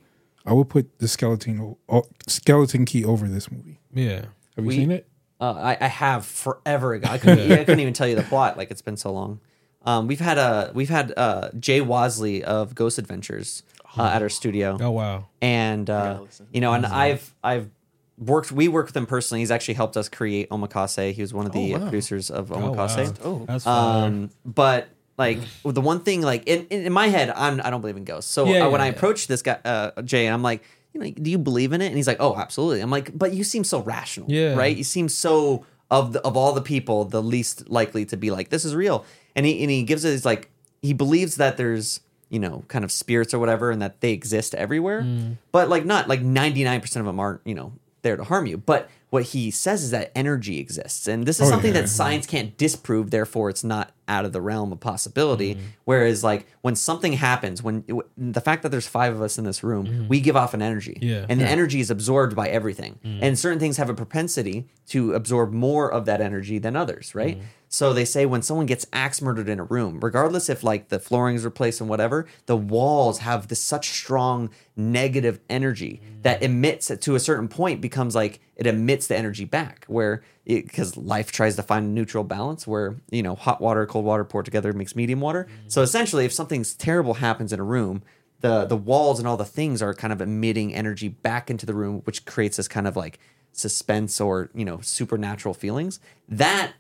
[0.45, 3.79] I would put the skeleton o- o- skeleton key over this movie.
[3.93, 4.25] Yeah.
[4.55, 5.07] Have you We- seen it?
[5.41, 7.07] Uh, I, I have forever ago.
[7.11, 8.57] I couldn't, I couldn't even tell you the plot.
[8.57, 9.41] Like it's been so long.
[9.85, 13.63] Um, we've had a we've had uh, Jay Wasley of Ghost Adventures
[13.97, 14.77] uh, at our studio.
[14.79, 15.25] Oh wow.
[15.41, 16.21] and uh,
[16.53, 17.69] you know, and I've I've
[18.17, 18.53] worked.
[18.53, 19.41] We worked with him personally.
[19.41, 21.11] He's actually helped us create Omakase.
[21.11, 21.83] He was one of the Oh, uh, wow.
[21.89, 23.07] producers of Oh, Omakase.
[23.07, 23.13] wow.
[23.25, 23.45] Oh.
[23.45, 24.05] That's fire.
[24.05, 24.87] Um, but
[25.17, 28.03] like the one thing, like in, in, in my head, I'm I don't believe in
[28.03, 28.31] ghosts.
[28.31, 28.93] So Yeah, uh, when yeah, I yeah.
[28.93, 31.87] approached this guy, uh, Jay, I'm like, you know, do you believe in it?
[31.87, 32.81] And he's like, oh, absolutely.
[32.81, 34.55] I'm like, but you seem so rational, Yeah.
[34.55, 34.75] right?
[34.75, 38.49] You seem so of the, of all the people, the least likely to be like,
[38.49, 39.05] this is real.
[39.35, 40.49] And he and he gives it his like
[40.81, 41.99] he believes that there's
[42.29, 45.37] you know kind of spirits or whatever, and that they exist everywhere, Mm.
[45.51, 47.73] but like not like 99 percent of them aren't you know
[48.03, 48.57] there to harm you.
[48.57, 51.81] But what he says is that energy exists, and this is Oh, something yeah.
[51.81, 53.11] that science can't disprove.
[53.11, 55.55] Therefore, it's not out of the realm of possibility.
[55.55, 55.63] Mm-hmm.
[55.85, 57.83] Whereas, like when something happens, when
[58.17, 60.93] the fact that there's five of us in this room, we give off an energy,
[61.01, 61.09] Mm-hmm.
[61.09, 61.25] Yeah.
[61.29, 62.99] and the energy is absorbed by everything.
[63.03, 67.37] And certain things have a propensity to absorb more of that energy than others, right?
[67.73, 70.99] So they say when someone gets axe murdered in a room, regardless if like the
[70.99, 76.43] flooring is replaced and whatever, the walls have this such strong negative energy that mm.
[76.43, 81.31] emits to a certain point becomes like it emits the energy back where because life
[81.31, 84.71] tries to find a neutral balance where you know hot water cold water poured together
[84.71, 85.47] makes medium water.
[85.49, 85.71] Mm.
[85.71, 88.03] So essentially if something's terrible happens in a room
[88.41, 91.73] the the walls and all the things are kind of emitting energy back into the
[91.73, 93.17] room which creates this kind of like
[93.51, 95.99] suspense or you know supernatural feelings.
[96.29, 96.73] That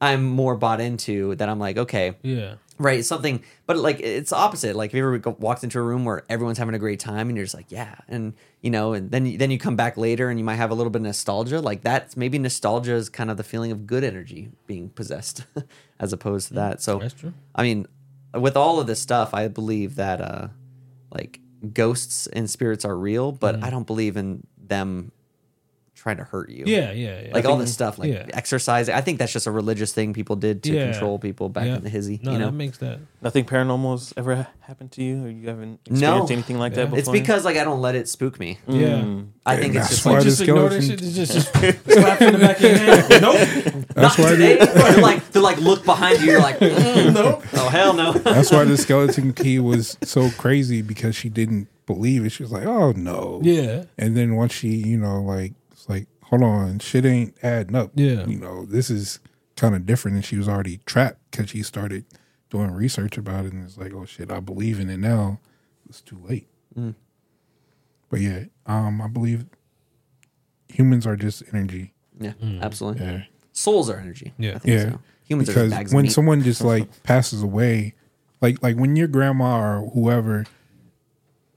[0.00, 2.56] i'm more bought into that i'm like okay Yeah.
[2.78, 6.04] right something but like it's opposite like if you ever go, walked into a room
[6.04, 9.10] where everyone's having a great time and you're just like yeah and you know and
[9.10, 11.04] then you- then you come back later and you might have a little bit of
[11.06, 15.44] nostalgia like that's maybe nostalgia is kind of the feeling of good energy being possessed
[16.00, 17.32] as opposed to that so That's true.
[17.54, 17.86] i mean
[18.34, 20.48] with all of this stuff i believe that uh
[21.10, 21.40] like
[21.72, 25.10] ghosts and spirits are real but i don't believe in them
[25.96, 26.64] trying to hurt you.
[26.66, 27.34] Yeah, yeah, yeah.
[27.34, 28.26] like I all think- this stuff like yeah.
[28.34, 30.90] exercise i think that's just a religious thing people did to Yeah.
[30.92, 31.76] control people back Yeah.
[31.76, 32.98] in the hizzy No, you know that makes that.
[33.22, 35.94] Nothing paranormal's ever happened to you, or you haven't No.
[35.96, 36.84] experienced anything like that Yeah.
[36.86, 36.98] before.
[37.00, 38.58] It's because like I don't let it spook me.
[38.68, 39.00] Yeah.
[39.02, 39.28] Mm.
[39.44, 41.14] I think And it's that's just why like the just ignore that skeleton- shit.
[41.14, 41.52] Just, just
[41.98, 43.08] slap in the back of your hand.
[43.22, 43.86] Nope.
[43.94, 44.58] That's not why today.
[44.58, 46.26] the, they're like they're like look behind you.
[46.32, 47.42] You're like mm, Nope.
[47.54, 48.12] oh hell no.
[48.12, 52.30] that's why the skeleton key was so crazy because she didn't believe it.
[52.30, 53.84] She was like, "Oh no." Yeah.
[53.96, 55.52] And then once she, you know, like,
[56.26, 57.90] hold on, shit ain't adding up.
[57.94, 58.26] Yeah.
[58.26, 59.18] You know, this is
[59.56, 62.04] kind of different, and she was already trapped because she started
[62.50, 65.40] doing research about it, and it's like, oh shit, I believe in it now.
[65.88, 66.48] It's too late.
[66.78, 66.94] Mm.
[68.10, 69.46] But yeah, um, I believe
[70.68, 71.92] humans are just energy.
[72.20, 73.04] Yeah, absolutely.
[73.06, 73.22] Yeah.
[73.52, 74.32] Souls are energy.
[74.38, 74.56] Yeah.
[74.56, 74.98] I think Yeah, so.
[75.24, 76.12] Humans are because just bags when of meat.
[76.12, 77.94] someone just like passes away,
[78.40, 80.44] like like when your grandma or whoever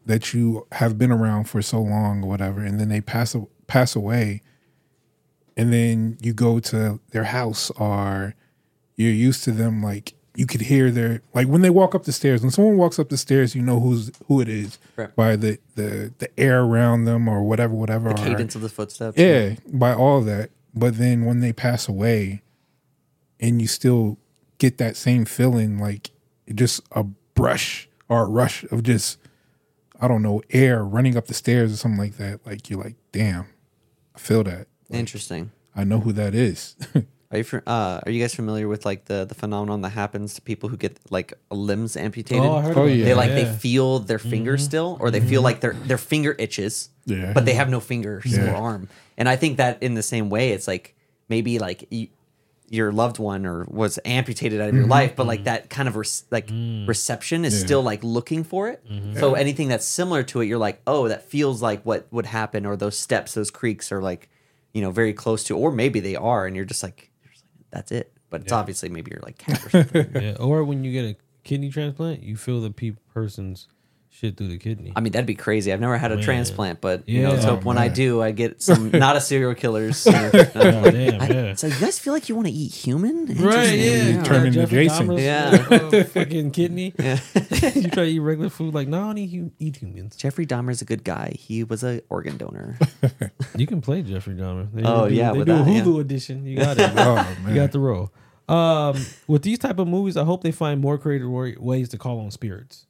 [0.06, 3.36] that you have been around for so long or whatever, and then they pass
[3.68, 4.42] pass away,
[5.60, 8.34] and then you go to their house or
[8.96, 12.12] you're used to them, like you could hear their like when they walk up the
[12.14, 12.42] stairs.
[12.42, 15.14] When someone walks up the stairs, you know who's who it is Right.
[15.16, 18.10] by the the the air around them or whatever, whatever.
[18.14, 19.18] the or- cadence of the footsteps.
[19.18, 20.50] yeah, by all that.
[20.74, 22.42] But then when they pass away,
[23.40, 24.18] and you still
[24.60, 26.12] get that same feeling, like
[26.54, 27.04] just a
[27.36, 29.18] brush or a rush of just,
[30.00, 32.46] I don't know, air running up the stairs or something like that.
[32.46, 33.48] Like you're like, damn,
[34.16, 34.68] I feel that.
[34.90, 35.52] Like, Interesting.
[35.76, 36.76] I know who that is.
[37.32, 40.34] Are you fr- uh, are you guys familiar with like the the phenomenon that happens
[40.34, 42.44] to people who get like limbs amputated?
[42.44, 43.06] Oh, I heard Oh, about yeah.
[43.06, 43.36] They like that.
[43.36, 44.30] they feel their mm-hmm.
[44.32, 45.44] finger still, or they feel mm-hmm.
[45.44, 47.34] like their their finger itches, Yeah.
[47.34, 48.52] but they have no fingers Yeah.
[48.52, 48.90] or arm.
[49.16, 50.96] And I think that in the same way, it's like
[51.28, 52.08] maybe like you,
[52.68, 54.92] your loved one or was amputated out of your mm-hmm.
[54.92, 56.88] life, but like that kind of res- like mm.
[56.88, 57.66] reception is Yeah.
[57.66, 58.84] still like looking for it.
[59.20, 62.66] So anything that's similar to it, you're like, oh, that feels like what would happen,
[62.66, 64.30] or those steps, those creaks are like,
[64.74, 67.46] you know, very close to, or maybe they are, and you're just like, you're just
[67.46, 68.14] like that's it.
[68.30, 70.12] But it's obviously maybe you're like cat or something.
[70.22, 70.36] Yeah.
[70.40, 73.68] Or when you get a kidney transplant, you feel the pe- person's
[74.12, 74.92] shit through the kidney.
[74.96, 75.72] I mean, that'd be crazy.
[75.72, 76.24] I've never had a Man.
[76.26, 77.34] transplant, but you know, Yeah.
[77.36, 80.06] let's hope when I do, I get some not a serial killer's.
[80.08, 81.54] uh, Oh, damn, I- yeah.
[81.54, 83.26] So you guys feel like you want to eat human?
[83.28, 84.08] Right, yeah.
[84.10, 85.08] You turn into Jeffrey Jason.
[85.08, 86.00] Dahmer's, Yeah.
[86.00, 86.94] uh, fucking kidney.
[87.00, 90.16] you try to eat regular food, like, no, I don't eat, hu- eat humans.
[90.16, 91.36] Jeffrey Dahmer's a good guy.
[91.40, 92.78] He was a organ donor.
[93.56, 94.68] You can play Jeffrey Dahmer.
[94.74, 95.82] They Oh, do, yeah, they with do a that, yeah.
[95.84, 96.46] Hulu edition.
[96.46, 96.92] You got it.
[96.96, 98.12] Oh, You got the role.
[98.48, 98.98] Um,
[99.28, 102.20] with these type of movies, I hope they find more creative wa- ways to call
[102.20, 102.88] on spirits.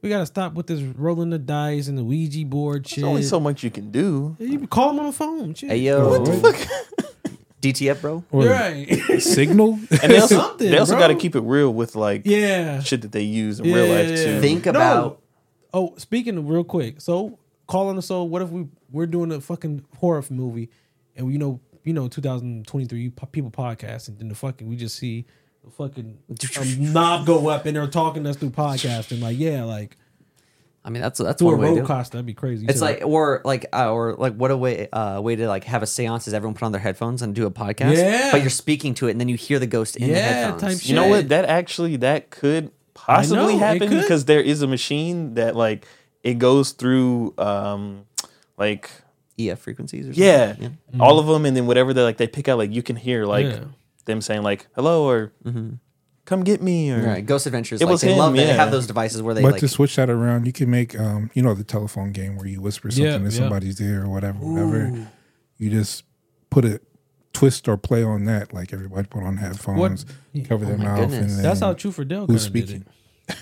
[0.00, 2.98] We gotta stop with this rolling the dice and the Ouija board shit.
[2.98, 4.36] There's only so much you can do.
[4.38, 5.54] You can call them on the phone.
[5.54, 5.70] Shit.
[5.70, 7.32] hey yo, What the fuck?
[7.60, 8.22] DTF, bro.
[8.30, 8.86] Or right.
[9.18, 9.80] Signal.
[10.02, 11.00] And they also, Something, they also bro.
[11.00, 12.80] got to keep it real with like yeah.
[12.80, 14.30] shit that they use in Yeah, real life yeah, too.
[14.34, 14.40] yeah.
[14.40, 14.70] Think No.
[14.70, 15.22] about
[15.74, 18.28] Oh, speaking of real quick, so call on the soul.
[18.28, 20.70] What if we we're doing a fucking horror movie,
[21.16, 24.96] and we you know you know 2023 people podcast, and then the fucking we just
[24.96, 25.26] see the
[25.76, 26.18] fucking
[26.78, 29.20] knob go up, and they're talking to us through podcasting.
[29.20, 29.96] like yeah, like
[30.84, 31.86] I mean, that's that's through a one way to do it.
[31.86, 32.64] cost, that'd be crazy.
[32.66, 32.84] It's too.
[32.84, 35.86] like, or like, uh, or like, what a way, uh, way to like have a
[35.86, 37.96] seance is everyone put on their headphones and do a podcast.
[37.96, 38.30] Yeah.
[38.32, 40.80] But you're speaking to it, and then you hear the ghost in the Yeah, headphones.
[40.80, 41.10] type You know shit.
[41.10, 41.28] what?
[41.28, 44.00] That actually that could possibly know, it happen could.
[44.00, 45.86] because there is a machine that like
[46.22, 48.06] it goes through um
[48.56, 48.90] like
[49.38, 50.06] EF frequencies.
[50.08, 50.24] Or something.
[50.24, 51.00] yeah, Mm-hmm.
[51.02, 53.24] all of them and then whatever they like they pick out like you can hear
[53.26, 53.64] like Yeah.
[54.08, 55.32] Them saying like hello or
[56.24, 57.24] come get me or Right.
[57.24, 57.80] Ghost Adventures.
[57.80, 58.38] It like, was they him, love that.
[58.40, 58.54] They yeah.
[58.54, 59.60] have those devices where they But like.
[59.60, 62.60] to switch that around, you can make um, you know, the telephone game where you
[62.60, 63.30] whisper something Yeah, and yeah.
[63.30, 65.06] somebody's there or whatever, whatever.
[65.58, 66.04] You just
[66.50, 66.80] put a
[67.32, 70.04] twist or play on that, like everybody put on headphones,
[70.48, 71.36] cover their Oh my mouth, goodness.
[71.36, 72.84] and that's then how Truth or Dare who's kind of did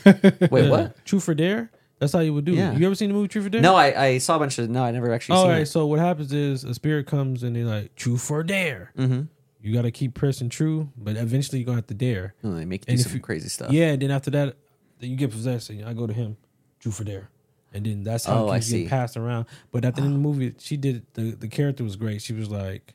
[0.05, 0.49] speaking?
[0.51, 0.71] Wait, Yeah.
[0.71, 1.05] what?
[1.05, 1.71] Truth or Dare?
[1.99, 2.73] That's how you would do Yeah.
[2.73, 2.79] it.
[2.79, 3.61] You ever seen the movie Truth or Dare?
[3.62, 4.69] No, I, I saw a bunch of.
[4.69, 5.67] No, I never actually All seen right, it.
[5.67, 8.93] so what happens is a spirit comes and they like truth or dare.
[8.99, 9.23] Mm-hmm.
[9.67, 12.35] You got to keep pressing true, but eventually you're gonna have to dare.
[12.45, 13.73] Oh, they make you And do some you- crazy stuff.
[13.73, 14.57] Yeah, and then after that,
[15.01, 16.37] then you get possessed, and I go to him,
[16.79, 17.31] truth or dare,
[17.75, 19.47] and then that's how Oh, it keeps getting passed around.
[19.73, 22.23] But at the end of the movie, she did the the character was great.
[22.23, 22.95] She was like,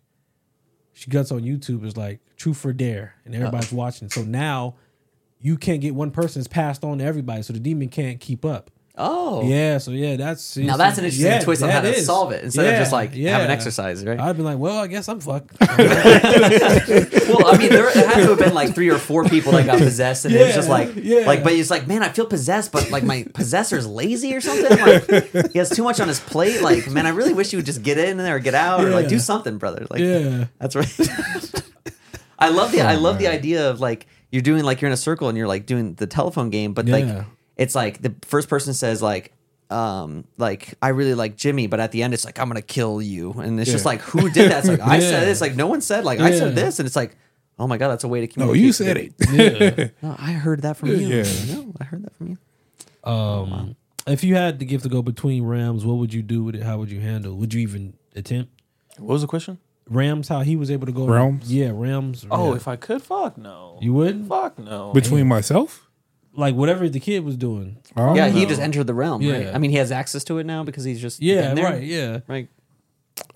[0.93, 4.09] she gets on YouTube is like truth or dare, and everybody's watching.
[4.09, 4.76] So now
[5.41, 6.39] you can't get one person.
[6.39, 8.72] It's passed on to everybody, so the demon can't keep up.
[8.97, 9.47] Oh.
[9.47, 12.05] Yeah, so yeah, that's Now that's an interesting yeah, twist on how to is.
[12.05, 14.19] solve it instead of just Yeah, like have an exercise, right?
[14.19, 15.55] I'd be like, well, I guess I'm fucked.
[15.61, 15.69] well,
[17.47, 20.25] I mean, there had to have been like three or four people that got possessed,
[20.25, 21.21] and it's just like, yeah.
[21.21, 24.77] like, but it's like, man, I feel possessed, but like my possessor's lazy or something.
[24.77, 26.61] Like he has too much on his plate.
[26.61, 28.89] Like, man, I really wish you would just get in there or get out or
[28.89, 29.87] like do something, brother.
[29.89, 30.45] Like, Yeah.
[30.59, 30.99] that's right.
[32.39, 34.93] I love the I oh, love the idea of like you're doing like you're in
[34.93, 36.95] a circle and you're like doing the telephone game, but Yeah.
[36.95, 37.25] like
[37.62, 39.34] it's like the first person says like
[39.70, 43.01] um like I really like Jimmy, but at the end it's like I'm gonna kill
[43.01, 44.59] you, and it's just like who did that?
[44.59, 45.28] It's like I said Yeah.
[45.28, 45.32] it.
[45.32, 47.16] It's like no one said like I said this, and it's like
[47.59, 48.66] oh my god, that's a way to No, communicate.
[48.66, 49.14] you said it.
[49.32, 49.88] Yeah.
[50.01, 50.95] No, I heard that from you.
[50.97, 51.24] Yeah.
[51.53, 52.38] No, I heard that from you.
[53.09, 53.76] Um,
[54.07, 56.64] if you had the gift to go between Rams, what would you do with it?
[56.64, 57.36] How would you handle?
[57.36, 58.51] Would you even attempt
[58.97, 59.57] what was the question?
[59.89, 60.28] Rams?
[60.28, 61.05] How he was able to go?
[61.05, 61.51] Rams?
[61.51, 62.26] Yeah, Rams.
[62.30, 62.55] Oh, yeah.
[62.57, 63.78] if I could, fuck no.
[63.82, 64.91] you wouldn't Fuck no.
[64.93, 65.88] Between myself?
[66.36, 67.77] Like whatever the kid was doing.
[67.97, 68.49] Yeah, he no.
[68.49, 69.43] just entered the realm, right?
[69.45, 69.51] Yeah.
[69.53, 71.84] I mean, he has access to it now because he's just Yeah, been there, right.
[71.84, 72.19] Yeah.
[72.27, 72.47] right.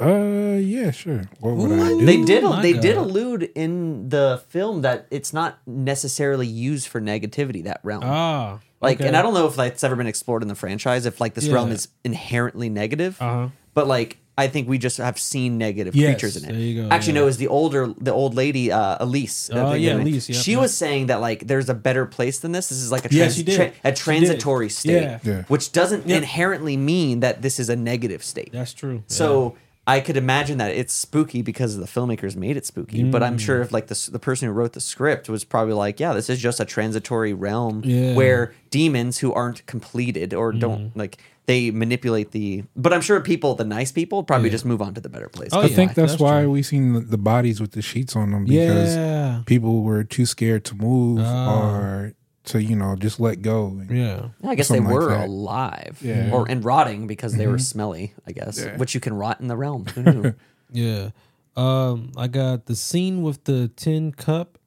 [0.01, 1.23] Uh, yeah, sure.
[1.39, 2.05] What would I do?
[2.05, 2.43] They did.
[2.43, 3.05] my They did God.
[3.07, 7.63] allude in the film that it's not necessarily used for negativity.
[7.63, 9.07] That realm, Ah, like, okay.
[9.07, 11.05] and I don't know if that's ever been explored in the franchise.
[11.05, 11.75] If like this realm Yeah.
[11.75, 13.49] is inherently negative, Uh-huh.
[13.73, 16.51] but like I think we just have seen negative Yes, creatures in it.
[16.51, 17.19] there you go, Actually, yeah.
[17.19, 19.49] no, it was the older, the old lady, uh, Elise.
[19.53, 20.59] Oh, uh, yeah, Elise, yep, she yep.
[20.61, 22.67] was saying that like there's a better place than this.
[22.67, 23.55] This is like a Yeah, trans- she did.
[23.55, 25.19] tra- a transitory state, Yeah.
[25.23, 25.43] Yeah.
[25.47, 26.17] which doesn't Yep.
[26.17, 28.49] inherently mean that this is a negative state.
[28.51, 29.03] That's true.
[29.07, 29.55] So
[29.87, 33.03] I could imagine that it's spooky because the filmmakers made it spooky.
[33.03, 33.39] But I'm Mm.
[33.39, 36.29] sure if like the the person who wrote the script was probably like, yeah, this
[36.29, 38.15] is just a transitory realm Yeah.
[38.15, 40.59] where demons who aren't completed or Mm.
[40.59, 42.63] don't like they manipulate the.
[42.75, 44.53] But I'm sure people, the nice people, probably Yeah.
[44.53, 45.49] just move on to the better place.
[45.53, 46.49] Oh, I yeah, think that's, that's why true.
[46.49, 49.41] we seen the, the bodies with the sheets on them because Yeah.
[49.45, 51.59] people were too scared to move Ah.
[51.61, 52.13] or
[52.47, 53.81] to you know just let go.
[53.89, 54.27] Yeah.
[54.41, 55.27] Yeah, I guess they Something like were that.
[55.27, 56.31] alive Yeah.
[56.31, 57.51] or and rotting because they Mm-hmm.
[57.51, 58.13] were smelly.
[58.27, 58.77] I guess, Yeah.
[58.77, 59.85] which you can rot in the realm.
[59.87, 60.33] Who knew?
[60.71, 61.09] Yeah.
[61.55, 64.57] Um, I got the scene with the tin cup,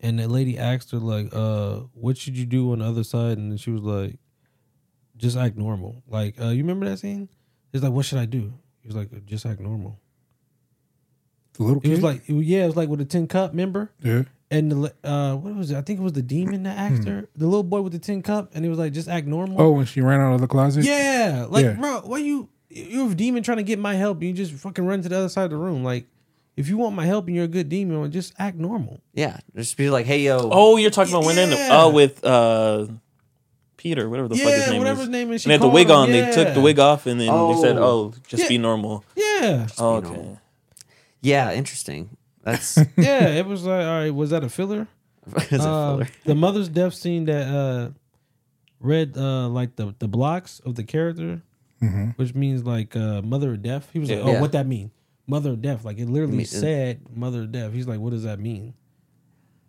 [0.00, 3.38] and the lady asked her like, "Uh, what should you do on the other side?"
[3.38, 4.18] And then she was like,
[5.16, 7.28] "Just act normal." Like, uh, you remember that scene?
[7.72, 8.52] It's like, "What should I do?"
[8.82, 9.98] He was like, "Just act normal."
[11.58, 13.50] The little It was like, it yeah, it was like with the tin cup.
[13.50, 13.90] Remember?
[14.02, 14.22] yeah.
[14.50, 15.76] And the uh, what was it?
[15.76, 18.22] I think it was the demon that asked her, the little boy with the tin
[18.22, 20.46] cup, and he was like, "Just act normal." Oh, when she ran out of the
[20.46, 20.86] closet.
[20.86, 21.72] Yeah, like Yeah.
[21.74, 24.22] bro, why you you're a demon trying to get my help?
[24.22, 25.84] You just fucking run to the other side of the room.
[25.84, 26.06] Like,
[26.56, 29.00] if you want my help and you're a good demon, just act normal.
[29.12, 30.48] Yeah, just be like, hey yo.
[30.50, 31.68] Oh, you're talking about when in Yeah.
[31.72, 32.86] oh with uh
[33.76, 35.06] Peter, whatever the fuck his Yeah, name whatever is.
[35.06, 36.10] his name is, she And they had the wig him, on.
[36.10, 37.82] They took the wig off, and then they said, Oh.
[37.84, 38.48] "Oh, just Yeah.
[38.48, 40.38] be normal." Yeah, Oh, okay.
[41.20, 42.16] Yeah, interesting.
[42.42, 43.28] That's yeah.
[43.28, 44.86] It was like, all right, was that a filler?
[45.36, 46.08] Is it Uh, filler?
[46.24, 47.90] the mother's death scene that uh
[48.80, 51.42] read uh like the the blocks of the character,
[51.82, 52.16] Mhm.
[52.16, 53.90] which means like uh mother of death.
[53.92, 54.24] He was like, Yeah.
[54.24, 54.40] oh, Yeah.
[54.40, 54.90] what that mean?
[55.26, 55.84] Mother of death.
[55.84, 57.72] Like it literally mean- said mother of death.
[57.72, 58.74] He's like, what does that mean?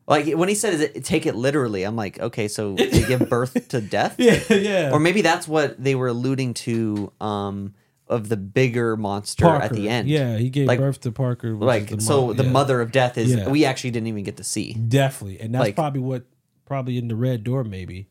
[0.07, 3.29] Like when he said, "Is it take it literally?" I'm like, okay, so they give
[3.29, 4.15] birth to death.
[4.17, 4.89] Yeah, yeah.
[4.91, 7.75] Or maybe that's what they were alluding to um,
[8.09, 10.09] of the bigger monster at the end.
[10.09, 11.55] Yeah, he gave Like- birth to Parker.
[11.55, 12.51] which Like the so, mom- the yeah.
[12.51, 13.49] mother of death is Yeah.
[13.49, 14.73] we actually didn't even get to see.
[14.73, 16.23] Definitely, and that's Like- probably what
[16.65, 18.07] probably in the red door maybe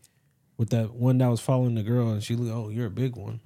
[0.57, 3.17] with that one that was following the girl, and she looked, oh, you're a big
[3.17, 3.41] one.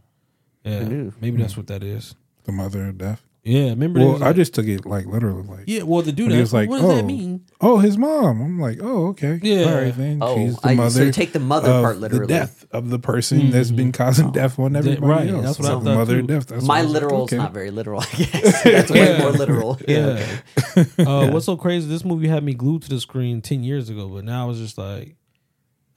[0.64, 1.60] Yeah, maybe that's hmm.
[1.60, 2.14] what that is.
[2.44, 3.22] The mother of death.
[3.44, 3.98] Yeah, remember?
[3.98, 5.82] Well, was I like- just took it like literally, like yeah.
[5.82, 7.44] Well, the dude, when he was like, like, what does oh, that mean?
[7.60, 8.40] oh, his mom.
[8.40, 9.64] I'm like, oh, okay, Yeah.
[9.64, 11.10] all right, then Oh, she's the I- so mother.
[11.12, 12.26] take the mother part literally.
[12.26, 15.44] The death of the person that's been causing death on everybody right, else.
[15.44, 16.26] that's what So the thought mother too.
[16.28, 16.46] death.
[16.46, 17.36] That's My what I like, literal is okay.
[17.38, 18.00] not very literal.
[18.00, 19.78] I guess that's way more literal.
[19.88, 20.24] Yeah.
[20.78, 21.04] okay.
[21.04, 21.88] uh, What's so crazy?
[21.88, 24.58] This movie had me glued to the screen ten years ago, but now I was
[24.60, 25.16] just like,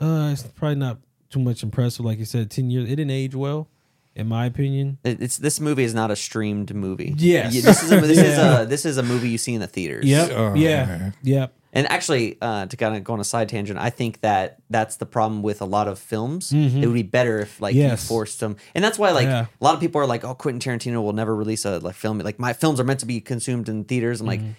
[0.02, 0.98] uh, it's probably not
[1.30, 2.04] too much impressive.
[2.06, 2.86] Like you said, ten years.
[2.86, 3.70] It didn't age well,
[4.16, 4.98] in my opinion.
[5.04, 7.14] It- It's this movie is not a streamed movie.
[7.18, 7.54] Yes.
[7.54, 9.68] Yeah, this is a, this is a this is a movie you see in the
[9.68, 10.06] theaters.
[10.06, 10.32] Yep.
[10.34, 10.86] Oh, yeah.
[10.86, 11.14] man.
[11.24, 11.54] Yep.
[11.74, 14.96] And actually, uh, to kind of go on a side tangent, I think that that's
[14.96, 16.52] the problem with a lot of films.
[16.54, 16.82] Mhm.
[16.82, 18.04] It would be better if like Yes.
[18.04, 19.48] you forced them, and that's why like Yeah.
[19.60, 22.20] a lot of people are like, "Oh, Quentin Tarantino will never release a like film."
[22.20, 24.22] Like my films are meant to be consumed in theaters.
[24.22, 24.52] I'm like, Mm-hmm.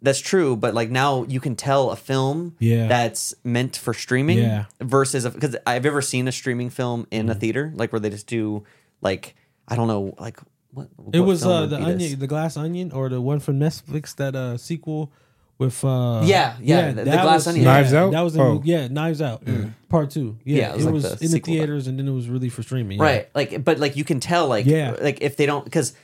[0.00, 2.86] that's true, but like now you can tell a film Yeah.
[2.88, 4.64] that's meant for streaming Yeah.
[4.80, 7.40] versus because I've ever seen a streaming film in a Mm-hmm.
[7.40, 8.64] theater, like where they just do
[9.00, 9.34] like
[9.66, 10.38] I don't know, like
[10.72, 11.94] what It what was uh, the be this?
[11.94, 15.12] onion, the glass onion, or the one from Netflix that uh sequel
[15.58, 17.64] with uh Yeah, yeah, the- the Glass was- Onion.
[17.64, 18.12] Knives Out?
[18.12, 18.62] That was in, Oh.
[18.64, 19.42] yeah, Knives Out,
[19.88, 20.38] part two.
[20.44, 21.66] Yeah, Yeah, it it was was, like the in the sequel to that.
[21.66, 22.98] theaters, and then it was really for streaming.
[22.98, 23.04] yeah.
[23.04, 23.28] Right.
[23.34, 24.94] Like, but like you can tell, like, Yeah.
[25.00, 25.94] like if they don't, because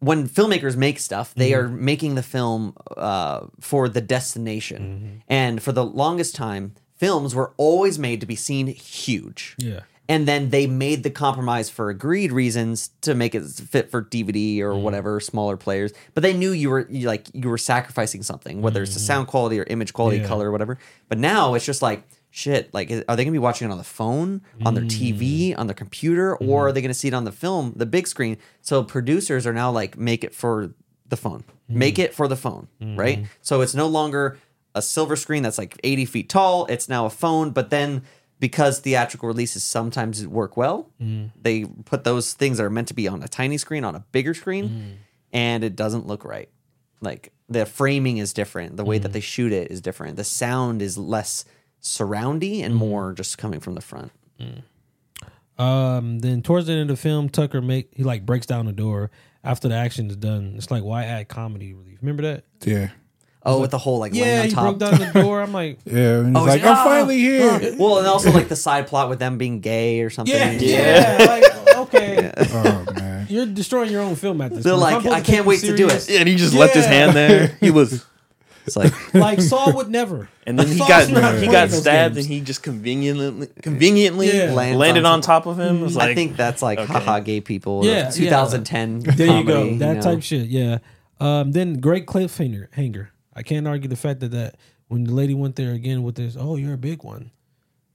[0.00, 1.66] when filmmakers make stuff, they Mm-hmm.
[1.66, 5.16] are making the film uh, for the destination, Mm-hmm.
[5.28, 9.54] and for the longest time, films were always made to be seen huge.
[9.58, 9.80] Yeah.
[10.10, 14.60] And then they made the compromise for agreed reasons to make it fit for DVD
[14.60, 14.82] or Mm-hmm.
[14.82, 15.92] whatever smaller players.
[16.14, 19.26] But they knew you were you, like you were sacrificing something, whether it's the sound
[19.28, 20.24] quality or image quality, Mm-hmm.
[20.24, 20.28] Yeah.
[20.28, 20.78] color, or whatever.
[21.08, 22.72] But now it's just like shit.
[22.72, 25.60] Like, are they gonna be watching it on the phone, on their TV, Mm-hmm.
[25.60, 28.38] on their computer, or are they gonna see it on the film, the big screen?
[28.62, 30.72] So producers are now like, make it for
[31.06, 31.78] the phone, Mm-hmm.
[31.78, 33.26] make it for the phone, right?
[33.42, 34.38] So it's no longer
[34.74, 36.64] a silver screen that's like 80 feet tall.
[36.66, 38.02] It's now a phone, but then
[38.40, 41.26] because theatrical releases sometimes work well, Mm-hmm.
[41.40, 44.04] they put those things that are meant to be on a tiny screen on a
[44.12, 44.90] bigger screen, Mm-hmm.
[45.32, 46.48] and it doesn't look right.
[47.00, 48.90] Like the framing is different, the Mm-hmm.
[48.90, 51.44] way that they shoot it is different, the sound is less
[51.82, 52.78] surroundy and Mm-hmm.
[52.78, 54.12] more just coming from the front.
[55.58, 56.20] Um.
[56.20, 59.10] Then towards the end of the film, Tucker make he like breaks down the door
[59.42, 60.54] after the action is done.
[60.56, 61.98] It's like why add comedy relief?
[62.00, 62.44] Remember that?
[62.64, 62.90] Yeah.
[63.48, 64.64] Oh, with the whole like Yeah, laying on he top.
[64.64, 65.42] broke down the door.
[65.42, 65.94] I'm like, Yeah.
[66.20, 67.74] And he's Oh, like, he's I'm finally "Ah, here.
[67.78, 70.34] Well, and also like the side plot with them being gay or something.
[70.34, 73.26] yeah, yeah, like okay, oh man.
[73.30, 74.64] you're destroying your own film at this.
[74.64, 74.82] They're point.
[74.82, 76.08] Like, I'm supposed I to take can't you wait to do it.
[76.08, 77.56] Yeah, and he just left his hand there.
[77.60, 78.04] He was,
[78.66, 80.28] It's like Like Saul would never.
[80.46, 82.26] and then he Saul's got not he got stabbed, games.
[82.26, 84.52] and he just conveniently conveniently Yeah.
[84.52, 85.80] Lands landed on on top of him.
[85.80, 86.92] It was like, I think that's like okay.
[86.92, 87.84] haha gay people.
[87.84, 88.10] Yeah, Yeah, yeah.
[88.10, 89.00] 2010.
[89.00, 89.54] There you go.
[89.60, 90.02] comedy, That know.
[90.02, 90.48] type shit.
[90.48, 90.78] Yeah.
[91.20, 91.52] Um.
[91.52, 92.68] Then great cliffhanger.
[92.72, 93.10] Hanger.
[93.38, 94.56] I can't argue the fact that that
[94.88, 97.30] when the lady went there again with this, oh, you're a big one,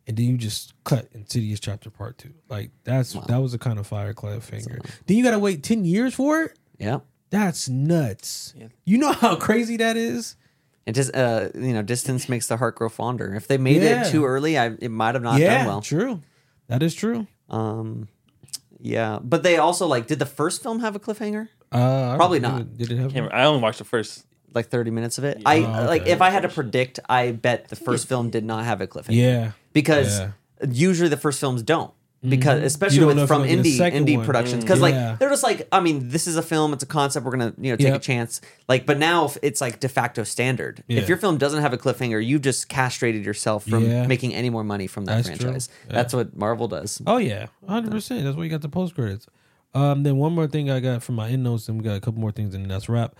[0.07, 2.33] and then you just cut Insidious chapter part two.
[2.49, 4.79] Like that's that was a kind of fire cliffhanger.
[5.05, 6.57] Then you got to wait ten years for it.
[6.79, 6.99] Yeah.
[7.29, 8.53] That's nuts.
[8.85, 10.35] You know how crazy that is.
[10.85, 13.33] It just uh you know distance makes the heart grow fonder.
[13.33, 14.05] If they made Yeah.
[14.07, 15.81] it too early, I it might have not yeah, done well.
[15.81, 16.21] true.
[16.67, 17.25] That is true.
[17.49, 18.07] Um,
[18.79, 21.47] yeah, but they also like did the first film have a cliffhanger?
[21.71, 22.77] Uh, Probably not.
[22.77, 23.13] Did it have?
[23.13, 23.33] Can't.
[23.33, 24.25] I only watched the first.
[24.53, 25.41] Like thirty minutes of it.
[25.45, 26.11] I Oh, like okay.
[26.11, 29.15] if I had to predict, I bet the first film did not have a cliffhanger.
[29.15, 29.51] Yeah.
[29.73, 30.29] because Yeah.
[30.69, 31.91] usually the first films don't.
[32.25, 32.63] because Mhm.
[32.63, 34.25] especially don't with if from you're gonna get a indie second indie one.
[34.25, 34.65] productions Mm.
[34.67, 35.09] because Yeah.
[35.09, 37.51] like they're just like I mean this is a film it's a concept we're gonna
[37.59, 37.95] you know take Yep.
[37.97, 38.39] a chance
[38.69, 40.99] like but now if it's like de facto standard Yeah.
[41.01, 44.07] if your film doesn't have a cliffhanger you've just castrated yourself from Yeah.
[44.07, 45.35] making any more money from that That's true.
[45.49, 48.23] franchise that's what Marvel does Oh yeah, hundred percent.
[48.23, 49.27] That's why you got the post credits.
[49.75, 51.99] Um, then one more thing I got from my end notes, and we got a
[51.99, 53.15] couple more things, and that's wrap.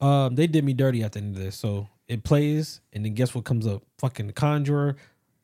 [0.00, 1.56] Um, they did me dirty at the end of this.
[1.56, 3.82] So it plays, and then guess what comes up?
[3.98, 4.96] Fucking Conjurer,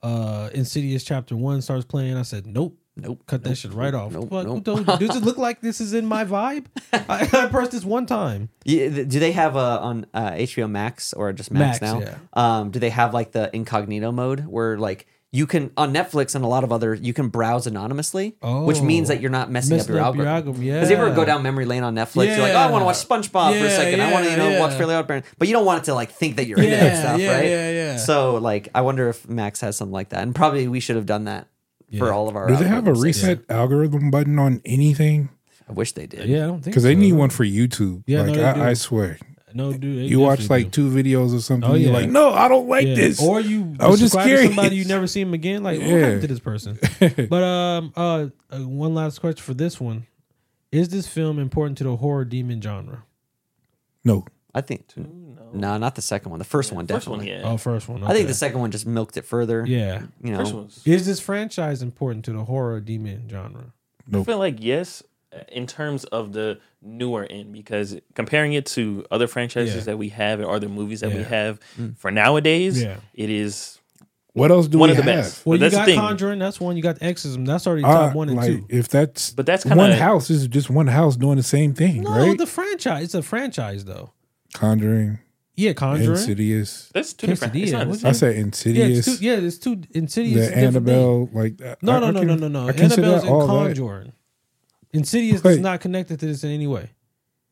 [0.02, 2.16] uh, Insidious Chapter One starts playing.
[2.16, 4.12] I said, nope, nope, cut that shit right off.
[4.12, 4.64] nope, nope.
[4.64, 6.66] Does it look like this is in my vibe?
[6.92, 8.50] I, I pressed this one time.
[8.64, 12.00] Yeah, do they have uh, on uh, HBO Max or just Max, Max, now?
[12.00, 12.18] yeah.
[12.32, 16.44] Um, do they have like the incognito mode where like you can on Netflix and
[16.44, 19.14] a lot of other you can browse anonymously, which means Oh.
[19.14, 20.34] that you're not messing, Messing up your up algorithm.
[20.34, 22.82] algorithm, Because you ever go down memory lane on Netflix, you're like, oh, I want
[22.82, 24.00] to watch SpongeBob for a Yeah, second.
[24.00, 24.78] I want to you know watch yeah.
[24.78, 26.98] Fairly Odd Parents, but you don't want it to like think that you're into that
[26.98, 27.44] stuff, yeah, right?
[27.46, 27.96] yeah, yeah.
[27.96, 31.06] So like, I wonder if Max has something like that, and probably we should have
[31.06, 31.46] done that
[31.98, 32.48] for all of our.
[32.48, 33.02] Do they have a algorithms.
[33.02, 35.28] reset algorithm button on anything?
[35.68, 36.28] I wish they did.
[36.28, 38.02] Yeah, I don't think Because they need one for YouTube.
[38.06, 38.70] Yeah, like they I.
[38.70, 39.18] I swear.
[39.54, 39.98] No, dude.
[39.98, 41.70] they You watch definitely like two videos or something.
[41.70, 42.94] Oh, You're like, no, I don't like Yeah.
[42.94, 43.22] this.
[43.22, 44.54] Or you I was just subscribe to curious.
[44.54, 45.62] somebody you never see him again.
[45.62, 45.98] Like, what Yeah.
[45.98, 46.78] happened to this person?
[47.28, 50.06] but um, uh, uh, one last question for this one:
[50.72, 53.04] Is this film important to the horror demon genre?
[54.04, 54.24] No.
[54.52, 55.06] I think too.
[55.52, 56.40] no, not the second one.
[56.40, 57.42] The first one first one, definitely.
[57.44, 57.52] yeah.
[57.52, 58.02] Oh, first one.
[58.02, 59.64] I think the second one just milked it further.
[59.64, 60.02] Yeah.
[60.24, 60.38] you know.
[60.38, 63.72] First one's Is this franchise important to the horror demon genre?
[64.12, 65.04] I feel like yes,
[65.52, 69.80] in terms of the newer end, because comparing it to other franchises Yeah.
[69.82, 71.96] that we have or other movies that we have Mm.
[71.96, 72.96] for nowadays, Yeah.
[73.14, 73.78] it is
[74.32, 75.22] What else do one we of the have?
[75.24, 75.44] best.
[75.46, 75.98] Well, But you that's the got thing.
[76.00, 76.38] Conjuring.
[76.38, 76.76] That's one.
[76.76, 77.44] You got Exorcism.
[77.44, 78.64] That's already Uh, top one and like, two.
[78.68, 81.74] If that's But that's one kinda- one house is just one house doing the same
[81.74, 82.38] thing, No, right?
[82.38, 83.04] the franchise.
[83.06, 84.10] It's a franchise though.
[84.54, 85.18] Conjuring,
[85.56, 86.10] Yeah, Conjuring.
[86.12, 86.88] Insidious.
[86.94, 87.52] That's two different.
[87.54, 87.72] Quesadilla.
[87.72, 88.08] Not the What's same.
[88.08, 89.06] I said Yeah, Insidious.
[89.08, 90.36] it's two, yeah, it's two Insidious.
[90.36, 90.94] is the a different thing.
[90.94, 91.82] Annabelle, like that.
[91.82, 92.68] No, I- no, I no, can- no, no, no.
[92.68, 94.12] I consider Annabelle's that and all that.
[94.92, 95.00] Conjuring.
[95.00, 96.90] Insidious is not connected to this in any way.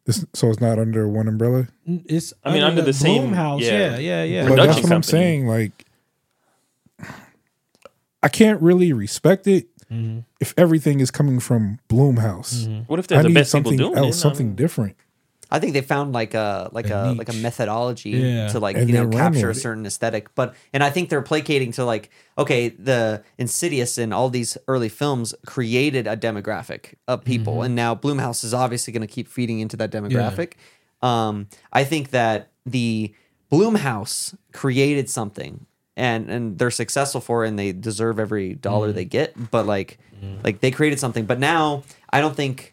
[0.07, 1.69] It's- so it's not under one umbrella.
[1.87, 3.61] It's I mean, under the same- house.
[3.63, 3.97] yeah.
[3.97, 4.43] Yeah, yeah, yeah.
[4.49, 5.47] But that's Production what I'm saying.
[5.47, 5.85] Like,
[8.23, 10.19] I can't really respect it Mm-hmm.
[10.39, 12.67] if everything is coming from Blumhouse.
[12.89, 14.19] What if I there's the need best people something doing else, it?
[14.19, 14.97] something different.
[15.51, 18.49] I think they found like a like A a, like a methodology Yeah.
[18.49, 20.35] to like And you know then run capture a certain aesthetic.
[20.35, 24.89] But and I think they're placating to like okay, the Insidious and all these early
[24.89, 27.63] films created a demographic of people, Mm-hmm.
[27.65, 30.53] and now Blumhouse is obviously going to keep feeding into that demographic.
[31.03, 33.15] Um, I think that the
[33.53, 35.67] Blumhouse created something.
[35.97, 38.95] And, and they're successful for it and they deserve every dollar Mm-hmm.
[38.97, 39.99] they get but like
[40.45, 42.73] like they created something but now i don't think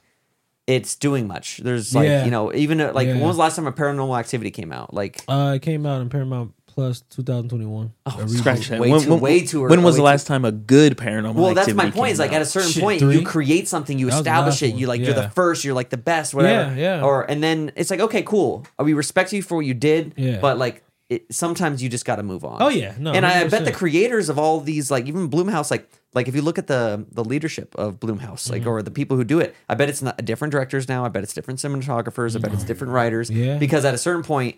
[0.68, 1.58] it's doing much.
[1.58, 2.26] There's like Yeah.
[2.26, 3.14] you know even uh, like Yeah.
[3.16, 4.94] when was the last time a Paranormal Activity came out?
[4.94, 7.94] Like Uh, it came out in Paramount Plus 2021.
[8.06, 8.82] Oh, Scratch that.
[8.82, 9.78] way when, too when, way too early.
[9.78, 11.30] When was the last time a good paranormal?
[11.30, 11.42] Activity?
[11.42, 12.12] Well, that's my point.
[12.12, 13.20] Is came like at a certain Shit, point, three?
[13.20, 14.72] you create something, you That establish it.
[14.72, 14.80] one.
[14.80, 16.76] You like you're the first, you're like the best, whatever.
[16.76, 17.06] Yeah, yeah.
[17.06, 18.66] Or and then it's like okay, cool.
[18.78, 20.14] We respect you for what you did.
[20.18, 20.40] Yeah.
[20.42, 20.82] But like.
[21.08, 22.62] It, sometimes you just got to move on.
[22.64, 22.96] Oh, yeah.
[22.98, 26.28] No, and I, I bet the creators of all these, like even Blumhouse, like like
[26.28, 28.70] if you look at the the leadership of Blumhouse, like Mm-hmm.
[28.70, 31.06] or the people who do it, I bet it's not different directors now.
[31.06, 32.36] I bet it's different cinematographers.
[32.36, 33.30] I bet it's different writers.
[33.30, 33.58] Yeah.
[33.60, 34.58] Because at a certain point,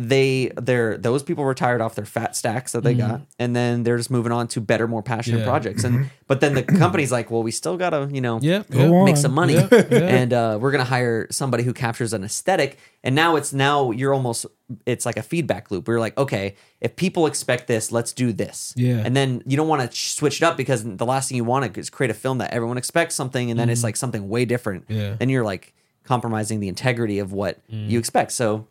[0.00, 3.96] they they're those people retired off their fat stacks that they got, and then they're
[3.96, 5.44] just moving on to better, more passionate Mm-hmm.
[5.46, 5.50] Yeah.
[5.50, 5.84] projects.
[5.84, 9.04] And but then the company's like, well, we still gotta you know Yep, Go yep.
[9.04, 9.98] make some money, Yeah, yeah.
[9.98, 12.78] and uh, we're gonna hire somebody who captures an aesthetic.
[13.02, 14.46] And now it's now you're almost
[14.86, 15.88] it's like a feedback loop.
[15.88, 18.74] We're like, okay, if people expect this, let's do this.
[18.76, 19.02] Yeah.
[19.04, 21.74] And then you don't want to switch it up because the last thing you want
[21.74, 24.44] to is create a film that everyone expects something, and then it's like something way
[24.44, 24.84] different.
[24.88, 25.00] Mm-hmm.
[25.00, 25.08] Yeah.
[25.10, 25.18] Mm.
[25.18, 25.74] Then you're like
[26.04, 28.32] compromising the integrity of what you expect.
[28.32, 28.66] So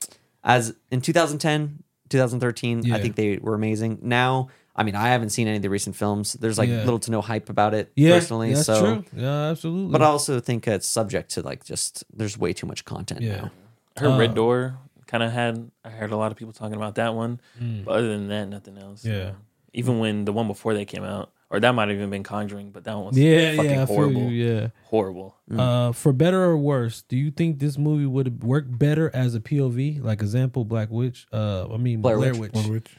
[0.48, 2.96] as in 2010, 2013, Yeah.
[2.96, 4.00] I think they were amazing.
[4.02, 6.34] Now, I mean, I haven't seen any of the recent films.
[6.34, 6.84] There's like Yeah.
[6.84, 8.54] little to no hype about it Yeah, personally.
[8.54, 9.06] that's so true.
[9.16, 9.92] Yeah, absolutely.
[9.92, 13.36] but I also think it's subject to like just there's way too much content Yeah.
[13.42, 13.52] now.
[13.98, 14.78] I heard Uh, Red Door
[15.08, 15.72] kind of had.
[15.84, 17.40] I heard a lot of people talking about that one,
[17.86, 19.04] but other than that, nothing else.
[19.04, 19.10] Mm.
[19.12, 19.32] Yeah.
[19.74, 22.72] Even when the one before they came out, or that might have even been Conjuring,
[22.72, 24.22] but that one was yeah, fucking yeah, I feel horrible.
[24.30, 24.68] you, yeah.
[24.86, 25.36] Horrible.
[25.56, 29.40] Uh, for better or worse, do you think this movie would work better as a
[29.40, 30.04] POV?
[30.04, 31.26] Like example, Black Witch.
[31.32, 32.40] Uh, I mean Blair Blair, Witch.
[32.40, 32.52] Witch.
[32.54, 32.98] Blair Witch.